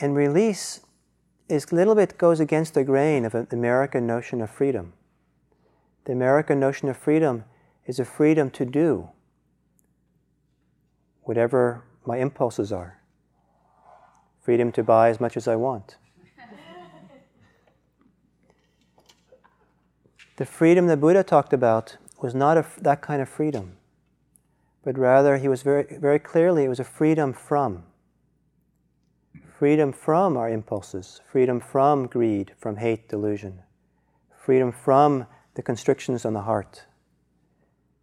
And 0.00 0.14
release 0.14 0.80
is 1.48 1.66
a 1.70 1.74
little 1.74 1.94
bit 1.94 2.18
goes 2.18 2.40
against 2.40 2.74
the 2.74 2.84
grain 2.84 3.24
of 3.24 3.32
the 3.32 3.46
American 3.52 4.06
notion 4.06 4.40
of 4.40 4.50
freedom. 4.50 4.92
The 6.04 6.12
American 6.12 6.60
notion 6.60 6.88
of 6.88 6.96
freedom 6.96 7.44
is 7.86 7.98
a 7.98 8.04
freedom 8.04 8.50
to 8.50 8.64
do 8.64 9.08
whatever 11.22 11.84
my 12.04 12.18
impulses 12.18 12.70
are. 12.72 13.00
Freedom 14.42 14.70
to 14.72 14.82
buy 14.82 15.08
as 15.08 15.20
much 15.20 15.36
as 15.38 15.48
I 15.48 15.56
want. 15.56 15.96
the 20.36 20.44
freedom 20.44 20.86
the 20.86 20.98
Buddha 20.98 21.24
talked 21.24 21.54
about 21.54 21.96
was 22.20 22.34
not 22.34 22.58
a, 22.58 22.66
that 22.80 23.00
kind 23.00 23.22
of 23.22 23.28
freedom, 23.28 23.76
but 24.82 24.98
rather 24.98 25.38
he 25.38 25.48
was 25.48 25.62
very, 25.62 25.84
very 25.98 26.18
clearly, 26.18 26.64
it 26.64 26.68
was 26.68 26.80
a 26.80 26.84
freedom 26.84 27.32
from. 27.32 27.84
Freedom 29.58 29.92
from 29.92 30.36
our 30.36 30.50
impulses, 30.50 31.22
freedom 31.30 31.60
from 31.60 32.06
greed, 32.06 32.52
from 32.58 32.76
hate, 32.76 33.08
delusion, 33.08 33.62
freedom 34.36 34.70
from 34.70 35.26
the 35.54 35.62
constrictions 35.62 36.24
on 36.24 36.32
the 36.32 36.42
heart, 36.42 36.84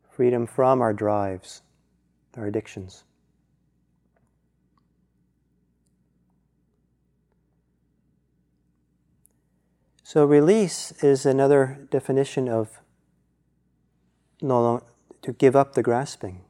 freedom 0.10 0.48
from 0.48 0.82
our 0.82 0.94
drives, 0.94 1.62
our 2.36 2.48
addictions. 2.48 3.04
So, 10.04 10.26
release 10.26 10.92
is 11.02 11.26
another 11.26 11.88
definition 11.90 12.50
of 12.50 12.82
no 14.42 14.62
longer, 14.62 14.86
to 15.22 15.32
give 15.32 15.56
up 15.56 15.74
the 15.74 15.84
grasping, 15.84 16.42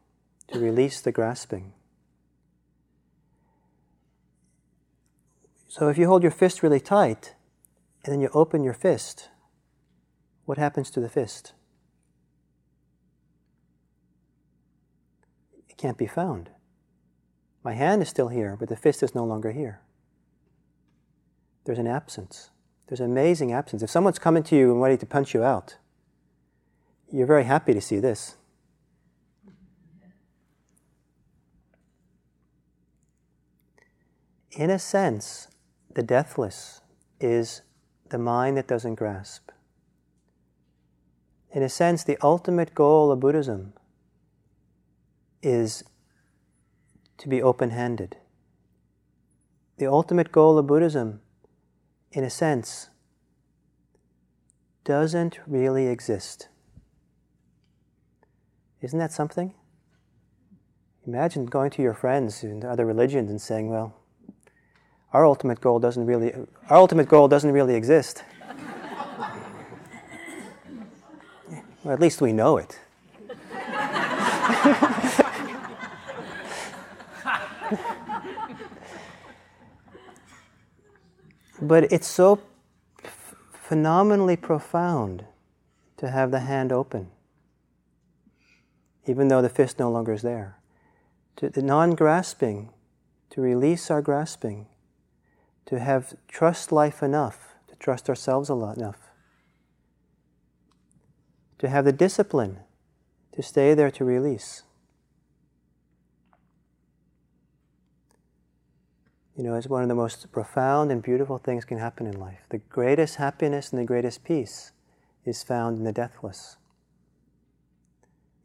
to 0.47 0.59
release 0.59 0.99
the 0.99 1.11
grasping. 1.11 1.73
So, 5.67 5.89
if 5.89 5.97
you 5.99 6.07
hold 6.07 6.23
your 6.23 6.31
fist 6.31 6.63
really 6.63 6.79
tight 6.79 7.35
and 8.03 8.11
then 8.11 8.19
you 8.19 8.29
open 8.33 8.63
your 8.63 8.73
fist, 8.73 9.29
what 10.45 10.57
happens 10.57 10.89
to 10.91 10.99
the 10.99 11.09
fist? 11.09 11.53
It 15.69 15.77
can't 15.77 15.97
be 15.97 16.07
found. 16.07 16.49
My 17.63 17.73
hand 17.73 18.01
is 18.01 18.09
still 18.09 18.29
here, 18.29 18.57
but 18.59 18.69
the 18.69 18.75
fist 18.75 19.03
is 19.03 19.13
no 19.13 19.23
longer 19.23 19.51
here. 19.51 19.81
There's 21.65 21.79
an 21.79 21.87
absence. 21.87 22.49
There's 22.87 22.99
an 22.99 23.11
amazing 23.11 23.53
absence. 23.53 23.83
If 23.83 23.89
someone's 23.89 24.19
coming 24.19 24.43
to 24.43 24.55
you 24.55 24.71
and 24.71 24.81
ready 24.81 24.97
to 24.97 25.05
punch 25.05 25.33
you 25.33 25.43
out, 25.43 25.77
you're 27.11 27.27
very 27.27 27.43
happy 27.43 27.73
to 27.73 27.81
see 27.81 27.99
this. 27.99 28.35
In 34.51 34.69
a 34.69 34.79
sense, 34.79 35.47
the 35.93 36.03
deathless 36.03 36.81
is 37.19 37.61
the 38.09 38.17
mind 38.17 38.57
that 38.57 38.67
doesn't 38.67 38.95
grasp. 38.95 39.49
In 41.51 41.63
a 41.63 41.69
sense, 41.69 42.03
the 42.03 42.17
ultimate 42.21 42.73
goal 42.73 43.11
of 43.11 43.19
Buddhism 43.19 43.73
is 45.41 45.83
to 47.17 47.27
be 47.27 47.41
open 47.41 47.71
handed. 47.71 48.17
The 49.77 49.87
ultimate 49.87 50.31
goal 50.31 50.57
of 50.57 50.67
Buddhism 50.67 51.21
in 52.11 52.23
a 52.23 52.29
sense, 52.29 52.89
doesn't 54.83 55.39
really 55.47 55.87
exist. 55.87 56.49
Isn't 58.81 58.99
that 58.99 59.13
something? 59.13 59.53
Imagine 61.07 61.45
going 61.45 61.71
to 61.71 61.81
your 61.81 61.93
friends 61.93 62.43
in 62.43 62.65
other 62.65 62.85
religions 62.85 63.29
and 63.29 63.41
saying, 63.41 63.69
well, 63.69 63.95
our 65.13 65.25
ultimate 65.25 65.61
goal 65.61 65.79
doesn't 65.79 66.05
really 66.05 66.33
our 66.69 66.77
ultimate 66.77 67.07
goal 67.07 67.27
doesn't 67.27 67.51
really 67.51 67.75
exist. 67.75 68.23
Well, 71.83 71.93
at 71.93 71.99
least 71.99 72.21
we 72.21 72.33
know 72.33 72.57
it. 72.57 72.79
But 81.61 81.91
it's 81.91 82.07
so 82.07 82.41
f- 83.03 83.35
phenomenally 83.53 84.35
profound 84.35 85.25
to 85.97 86.09
have 86.09 86.31
the 86.31 86.39
hand 86.39 86.71
open, 86.71 87.11
even 89.05 89.27
though 89.27 89.43
the 89.43 89.49
fist 89.49 89.77
no 89.77 89.91
longer 89.91 90.11
is 90.11 90.23
there. 90.23 90.57
To 91.35 91.49
the 91.49 91.61
non 91.61 91.93
grasping, 91.93 92.71
to 93.29 93.41
release 93.41 93.91
our 93.91 94.01
grasping, 94.01 94.65
to 95.67 95.79
have 95.79 96.15
trust 96.27 96.71
life 96.71 97.03
enough, 97.03 97.53
to 97.67 97.75
trust 97.75 98.09
ourselves 98.09 98.49
a 98.49 98.55
lot 98.55 98.77
enough, 98.77 99.11
to 101.61 101.69
have 101.69 101.85
the 101.85 101.93
discipline 101.93 102.59
to 103.31 103.41
stay 103.41 103.73
there 103.73 103.91
to 103.91 104.03
release. 104.03 104.63
you 109.41 109.43
know, 109.43 109.55
it's 109.55 109.67
one 109.67 109.81
of 109.81 109.89
the 109.89 109.95
most 109.95 110.31
profound 110.31 110.91
and 110.91 111.01
beautiful 111.01 111.39
things 111.39 111.65
can 111.65 111.79
happen 111.79 112.05
in 112.05 112.19
life. 112.19 112.41
The 112.49 112.59
greatest 112.59 113.15
happiness 113.15 113.71
and 113.71 113.81
the 113.81 113.85
greatest 113.85 114.23
peace 114.23 114.71
is 115.25 115.41
found 115.41 115.79
in 115.79 115.83
the 115.83 115.91
deathless, 115.91 116.57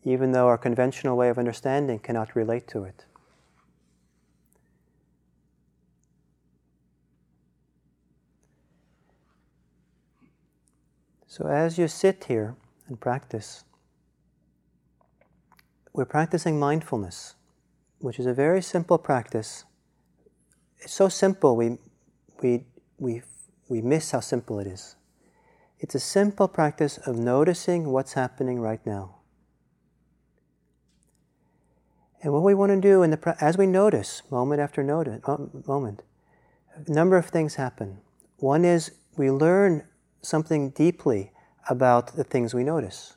even 0.04 0.32
though 0.32 0.46
our 0.46 0.56
conventional 0.56 1.14
way 1.14 1.28
of 1.28 1.38
understanding 1.38 1.98
cannot 1.98 2.34
relate 2.34 2.66
to 2.68 2.84
it. 2.84 3.04
So, 11.26 11.46
as 11.46 11.76
you 11.76 11.88
sit 11.88 12.24
here 12.24 12.54
and 12.88 13.00
practice, 13.00 13.64
we're 15.92 16.04
practicing 16.04 16.58
mindfulness, 16.58 17.34
which 17.98 18.18
is 18.18 18.26
a 18.26 18.34
very 18.34 18.62
simple 18.62 18.98
practice 18.98 19.64
it's 20.80 20.94
so 20.94 21.08
simple, 21.08 21.56
we, 21.56 21.78
we, 22.42 22.64
we, 22.98 23.22
we 23.68 23.82
miss 23.82 24.10
how 24.10 24.20
simple 24.20 24.58
it 24.58 24.66
is. 24.66 24.96
It's 25.78 25.94
a 25.94 26.00
simple 26.00 26.48
practice 26.48 26.98
of 26.98 27.16
noticing 27.16 27.90
what's 27.90 28.14
happening 28.14 28.60
right 28.60 28.84
now. 28.86 29.16
And 32.22 32.32
what 32.32 32.42
we 32.42 32.54
want 32.54 32.72
to 32.72 32.80
do 32.80 33.02
in 33.02 33.10
the, 33.10 33.36
as 33.40 33.58
we 33.58 33.66
notice, 33.66 34.22
moment 34.30 34.60
after 34.60 34.82
notice, 34.82 35.20
moment, 35.66 36.02
a 36.74 36.90
number 36.90 37.16
of 37.16 37.26
things 37.26 37.56
happen. 37.56 37.98
One 38.38 38.64
is 38.64 38.92
we 39.16 39.30
learn 39.30 39.86
something 40.22 40.70
deeply 40.70 41.32
about 41.68 42.16
the 42.16 42.24
things 42.24 42.54
we 42.54 42.64
notice. 42.64 43.16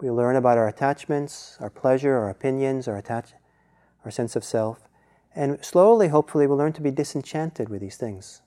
We 0.00 0.10
learn 0.10 0.36
about 0.36 0.58
our 0.58 0.68
attachments, 0.68 1.56
our 1.60 1.70
pleasure, 1.70 2.16
our 2.16 2.28
opinions, 2.28 2.88
our 2.88 2.96
attach, 2.96 3.32
our 4.04 4.10
sense 4.10 4.36
of 4.36 4.44
self. 4.44 4.88
And 5.34 5.64
slowly, 5.64 6.08
hopefully, 6.08 6.46
we'll 6.46 6.58
learn 6.58 6.72
to 6.74 6.82
be 6.82 6.90
disenchanted 6.90 7.68
with 7.68 7.80
these 7.80 7.96
things. 7.96 8.42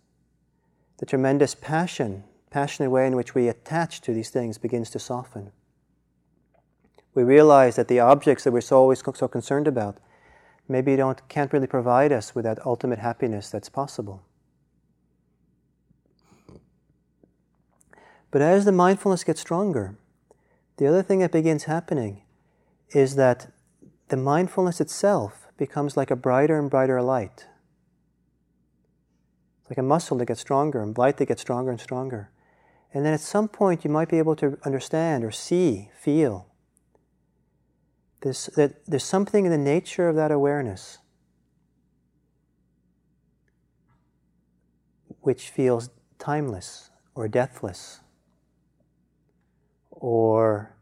The 0.98 1.06
tremendous 1.06 1.56
passion, 1.56 2.24
passionate 2.50 2.90
way 2.90 3.08
in 3.08 3.16
which 3.16 3.34
we 3.34 3.48
attach 3.48 4.02
to 4.02 4.14
these 4.14 4.30
things 4.30 4.58
begins 4.58 4.90
to 4.92 5.00
soften. 5.00 5.52
We 7.14 7.24
realize 7.24 7.78
that 7.78 7.88
the 7.88 8.02
objects 8.02 8.44
that 8.44 8.52
we're 8.52 8.62
so 8.62 8.78
always 8.78 9.02
so 9.14 9.28
concerned 9.28 9.68
about 9.68 9.98
maybe 10.68 10.96
don't 10.96 11.28
can't 11.30 11.54
really 11.54 11.68
provide 11.68 12.12
us 12.12 12.36
with 12.36 12.44
that 12.46 12.66
ultimate 12.66 13.00
happiness 13.00 13.50
that's 13.50 13.70
possible. 13.70 14.24
But 18.36 18.42
as 18.42 18.66
the 18.66 18.74
mindfulness 18.74 19.24
gets 19.24 19.40
stronger, 19.40 19.98
the 20.76 20.88
other 20.88 21.02
thing 21.02 21.20
that 21.20 21.32
begins 21.32 21.64
happening 21.64 22.24
is 22.94 23.16
that 23.16 23.54
the 24.10 24.18
mindfulness 24.18 24.82
itself 24.82 25.48
becomes 25.56 25.96
like 25.96 26.12
a 26.12 26.18
brighter 26.18 26.60
and 26.60 26.70
brighter 26.70 27.02
light. 27.02 27.46
It's 29.62 29.70
like 29.70 29.78
a 29.78 29.84
muscle 29.84 30.18
that 30.18 30.26
gets 30.26 30.42
stronger 30.42 30.84
and 30.84 30.98
light 30.98 31.16
that 31.16 31.30
gets 31.30 31.44
stronger 31.44 31.72
and 31.72 31.80
stronger. 31.80 32.30
And 32.94 33.06
then 33.06 33.14
at 33.14 33.22
some 33.22 33.48
point 33.48 33.86
you 33.86 33.90
might 33.90 34.10
be 34.10 34.18
able 34.18 34.36
to 34.36 34.58
understand 34.66 35.24
or 35.24 35.32
see, 35.32 35.90
feel 35.98 36.48
this, 38.20 38.48
that 38.58 38.86
there's 38.86 39.06
something 39.06 39.46
in 39.46 39.52
the 39.52 39.58
nature 39.58 40.10
of 40.10 40.18
that 40.18 40.32
awareness 40.34 40.98
which 45.22 45.50
feels 45.50 45.90
timeless 46.20 46.90
or 47.16 47.30
deathless 47.30 48.02
or 49.96 50.76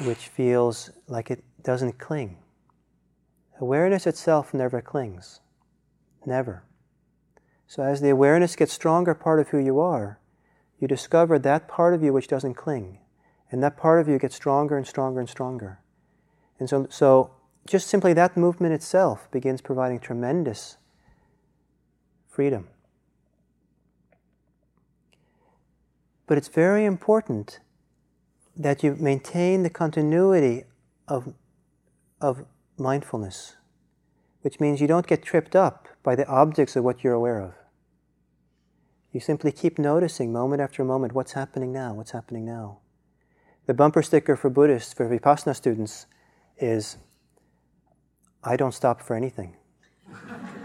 which 0.00 0.28
feels 0.28 0.90
like 1.06 1.30
it 1.30 1.44
doesn't 1.62 1.98
cling. 1.98 2.38
Awareness 3.60 4.06
itself 4.06 4.52
never 4.52 4.80
clings. 4.80 5.40
Never. 6.26 6.64
So, 7.66 7.82
as 7.82 8.00
the 8.00 8.10
awareness 8.10 8.56
gets 8.56 8.72
stronger 8.72 9.14
part 9.14 9.40
of 9.40 9.48
who 9.48 9.58
you 9.58 9.80
are, 9.80 10.20
you 10.78 10.88
discover 10.88 11.38
that 11.38 11.68
part 11.68 11.94
of 11.94 12.02
you 12.02 12.12
which 12.12 12.28
doesn't 12.28 12.54
cling. 12.54 12.98
And 13.50 13.62
that 13.62 13.76
part 13.76 14.00
of 14.00 14.08
you 14.08 14.18
gets 14.18 14.34
stronger 14.34 14.76
and 14.76 14.86
stronger 14.86 15.20
and 15.20 15.28
stronger. 15.28 15.80
And 16.58 16.68
so, 16.68 16.86
so 16.90 17.30
just 17.66 17.88
simply 17.88 18.12
that 18.14 18.36
movement 18.36 18.74
itself 18.74 19.30
begins 19.30 19.60
providing 19.60 20.00
tremendous 20.00 20.76
freedom. 22.28 22.68
But 26.26 26.38
it's 26.38 26.48
very 26.48 26.84
important 26.84 27.60
that 28.56 28.82
you 28.82 28.96
maintain 28.96 29.62
the 29.62 29.70
continuity 29.70 30.64
of, 31.08 31.34
of 32.20 32.46
mindfulness, 32.78 33.56
which 34.42 34.60
means 34.60 34.80
you 34.80 34.86
don't 34.86 35.06
get 35.06 35.22
tripped 35.22 35.56
up 35.56 35.88
by 36.02 36.14
the 36.14 36.26
objects 36.26 36.76
of 36.76 36.84
what 36.84 37.02
you're 37.02 37.14
aware 37.14 37.40
of. 37.40 37.54
You 39.12 39.20
simply 39.20 39.52
keep 39.52 39.78
noticing 39.78 40.32
moment 40.32 40.60
after 40.60 40.84
moment 40.84 41.12
what's 41.12 41.32
happening 41.32 41.72
now, 41.72 41.94
what's 41.94 42.10
happening 42.10 42.44
now. 42.44 42.78
The 43.66 43.74
bumper 43.74 44.02
sticker 44.02 44.36
for 44.36 44.50
Buddhists, 44.50 44.92
for 44.92 45.08
Vipassana 45.08 45.54
students, 45.54 46.06
is 46.58 46.98
I 48.42 48.56
don't 48.56 48.74
stop 48.74 49.00
for 49.00 49.14
anything. 49.16 49.56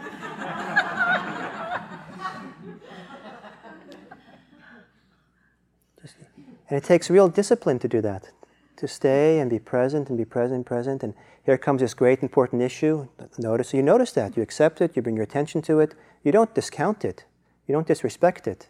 And 6.70 6.78
it 6.78 6.84
takes 6.84 7.10
real 7.10 7.28
discipline 7.28 7.80
to 7.80 7.88
do 7.88 8.00
that, 8.02 8.30
to 8.78 8.88
stay 8.88 9.40
and 9.40 9.50
be 9.50 9.58
present 9.58 10.10
and 10.10 10.18
be 10.18 10.26
present, 10.26 10.66
present. 10.68 11.02
And 11.02 11.16
here 11.44 11.58
comes 11.58 11.82
this 11.82 11.96
great 11.96 12.22
important 12.22 12.62
issue. 12.62 13.08
Notice, 13.40 13.70
so 13.70 13.78
you 13.78 13.84
notice 13.84 14.12
that, 14.12 14.38
you 14.38 14.44
accept 14.44 14.80
it, 14.80 14.96
you 14.96 15.02
bring 15.02 15.16
your 15.16 15.24
attention 15.24 15.64
to 15.64 15.80
it, 15.80 15.96
you 16.24 16.32
don't 16.32 16.54
discount 16.54 17.04
it, 17.04 17.26
you 17.68 17.74
don't 17.74 17.88
disrespect 17.88 18.48
it. 18.48 18.70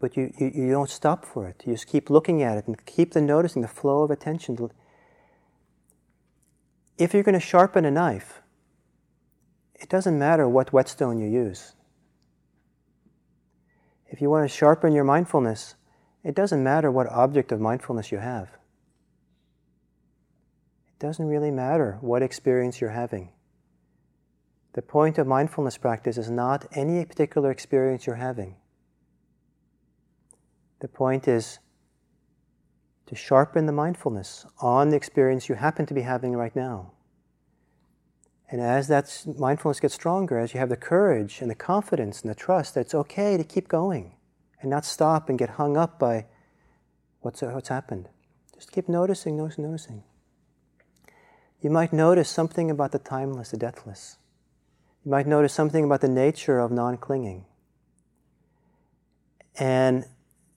But 0.00 0.16
you, 0.16 0.32
you, 0.38 0.50
you 0.54 0.70
don't 0.70 0.90
stop 0.90 1.24
for 1.24 1.46
it. 1.46 1.62
You 1.66 1.74
just 1.74 1.86
keep 1.86 2.10
looking 2.10 2.42
at 2.42 2.56
it 2.56 2.66
and 2.66 2.84
keep 2.86 3.12
the 3.12 3.20
noticing 3.20 3.62
the 3.62 3.68
flow 3.68 4.02
of 4.02 4.10
attention. 4.10 4.70
If 6.98 7.14
you're 7.14 7.22
going 7.22 7.34
to 7.34 7.40
sharpen 7.40 7.84
a 7.84 7.90
knife, 7.90 8.40
it 9.74 9.88
doesn't 9.88 10.18
matter 10.18 10.48
what 10.48 10.72
whetstone 10.72 11.18
you 11.18 11.28
use. 11.28 11.74
If 14.10 14.20
you 14.20 14.28
want 14.28 14.48
to 14.48 14.54
sharpen 14.54 14.92
your 14.92 15.04
mindfulness, 15.04 15.76
it 16.24 16.34
doesn't 16.34 16.62
matter 16.62 16.90
what 16.90 17.06
object 17.08 17.52
of 17.52 17.60
mindfulness 17.60 18.10
you 18.10 18.18
have. 18.18 18.48
It 20.88 20.98
doesn't 20.98 21.26
really 21.26 21.52
matter 21.52 21.96
what 22.00 22.20
experience 22.20 22.80
you're 22.80 22.90
having. 22.90 23.30
The 24.72 24.82
point 24.82 25.16
of 25.16 25.26
mindfulness 25.26 25.78
practice 25.78 26.18
is 26.18 26.28
not 26.28 26.66
any 26.72 27.04
particular 27.04 27.50
experience 27.52 28.06
you're 28.06 28.16
having. 28.16 28.56
The 30.80 30.88
point 30.88 31.28
is 31.28 31.60
to 33.06 33.14
sharpen 33.14 33.66
the 33.66 33.72
mindfulness 33.72 34.44
on 34.60 34.90
the 34.90 34.96
experience 34.96 35.48
you 35.48 35.54
happen 35.54 35.86
to 35.86 35.94
be 35.94 36.02
having 36.02 36.34
right 36.34 36.54
now. 36.54 36.92
And 38.50 38.60
as 38.60 38.88
that 38.88 39.24
mindfulness 39.38 39.78
gets 39.78 39.94
stronger, 39.94 40.38
as 40.38 40.52
you 40.52 40.60
have 40.60 40.68
the 40.68 40.76
courage 40.76 41.40
and 41.40 41.48
the 41.48 41.54
confidence 41.54 42.20
and 42.20 42.30
the 42.30 42.34
trust 42.34 42.74
that 42.74 42.80
it's 42.80 42.94
okay 42.94 43.36
to 43.36 43.44
keep 43.44 43.68
going 43.68 44.16
and 44.60 44.68
not 44.68 44.84
stop 44.84 45.28
and 45.28 45.38
get 45.38 45.50
hung 45.50 45.76
up 45.76 46.00
by 46.00 46.26
what's, 47.20 47.42
what's 47.42 47.68
happened, 47.68 48.08
just 48.54 48.72
keep 48.72 48.88
noticing, 48.88 49.36
noticing, 49.36 49.64
noticing. 49.64 50.02
You 51.60 51.70
might 51.70 51.92
notice 51.92 52.28
something 52.28 52.70
about 52.70 52.90
the 52.90 52.98
timeless, 52.98 53.52
the 53.52 53.56
deathless. 53.56 54.16
You 55.04 55.12
might 55.12 55.26
notice 55.26 55.52
something 55.52 55.84
about 55.84 56.00
the 56.00 56.08
nature 56.08 56.58
of 56.58 56.72
non 56.72 56.96
clinging. 56.96 57.44
And 59.58 60.06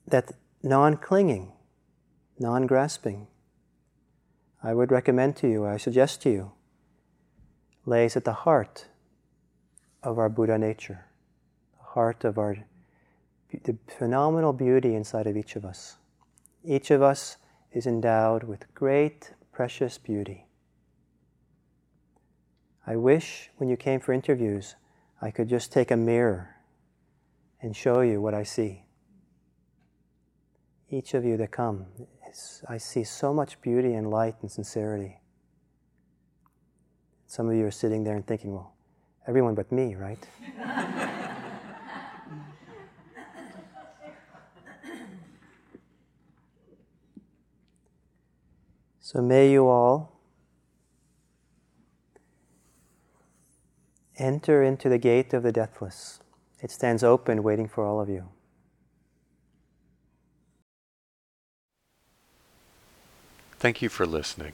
that 0.07 0.31
non 0.63 0.97
clinging, 0.97 1.51
non 2.39 2.65
grasping, 2.65 3.27
I 4.63 4.73
would 4.73 4.91
recommend 4.91 5.35
to 5.37 5.47
you, 5.47 5.65
I 5.65 5.77
suggest 5.77 6.21
to 6.23 6.29
you, 6.29 6.51
lays 7.85 8.15
at 8.15 8.25
the 8.25 8.33
heart 8.33 8.87
of 10.01 10.17
our 10.19 10.29
Buddha 10.29 10.57
nature, 10.57 11.05
the 11.77 11.83
heart 11.83 12.23
of 12.23 12.37
our 12.37 12.57
the 13.63 13.77
phenomenal 13.99 14.51
beauty 14.51 14.95
inside 14.95 15.27
of 15.27 15.37
each 15.37 15.55
of 15.55 15.63
us. 15.63 15.97
Each 16.63 16.89
of 16.89 17.03
us 17.03 17.37
is 17.71 17.85
endowed 17.85 18.43
with 18.43 18.73
great, 18.73 19.33
precious 19.51 19.99
beauty. 19.99 20.47
I 22.87 22.95
wish 22.95 23.51
when 23.57 23.69
you 23.69 23.77
came 23.77 23.99
for 23.99 24.11
interviews, 24.11 24.75
I 25.21 25.29
could 25.29 25.47
just 25.47 25.71
take 25.71 25.91
a 25.91 25.97
mirror 25.97 26.55
and 27.61 27.75
show 27.75 28.01
you 28.01 28.21
what 28.21 28.33
I 28.33 28.43
see. 28.43 28.85
Each 30.89 31.13
of 31.13 31.23
you 31.23 31.37
that 31.37 31.51
come, 31.51 31.85
I 32.67 32.77
see 32.77 33.03
so 33.03 33.33
much 33.33 33.61
beauty 33.61 33.93
and 33.93 34.09
light 34.09 34.35
and 34.41 34.51
sincerity. 34.51 35.19
Some 37.33 37.49
of 37.49 37.55
you 37.55 37.65
are 37.65 37.71
sitting 37.71 38.03
there 38.03 38.15
and 38.15 38.27
thinking, 38.27 38.53
well, 38.53 38.75
everyone 39.27 39.55
but 39.55 39.71
me, 39.71 39.95
right? 39.95 40.23
so 49.01 49.19
may 49.19 49.51
you 49.51 49.67
all 49.67 50.19
enter 54.19 54.61
into 54.61 54.87
the 54.87 54.99
gate 54.99 55.33
of 55.33 55.41
the 55.41 55.51
deathless. 55.51 56.19
It 56.61 56.69
stands 56.69 57.03
open, 57.03 57.41
waiting 57.41 57.67
for 57.67 57.83
all 57.83 57.99
of 57.99 58.09
you. 58.09 58.29
Thank 63.57 63.81
you 63.81 63.89
for 63.89 64.05
listening. 64.05 64.53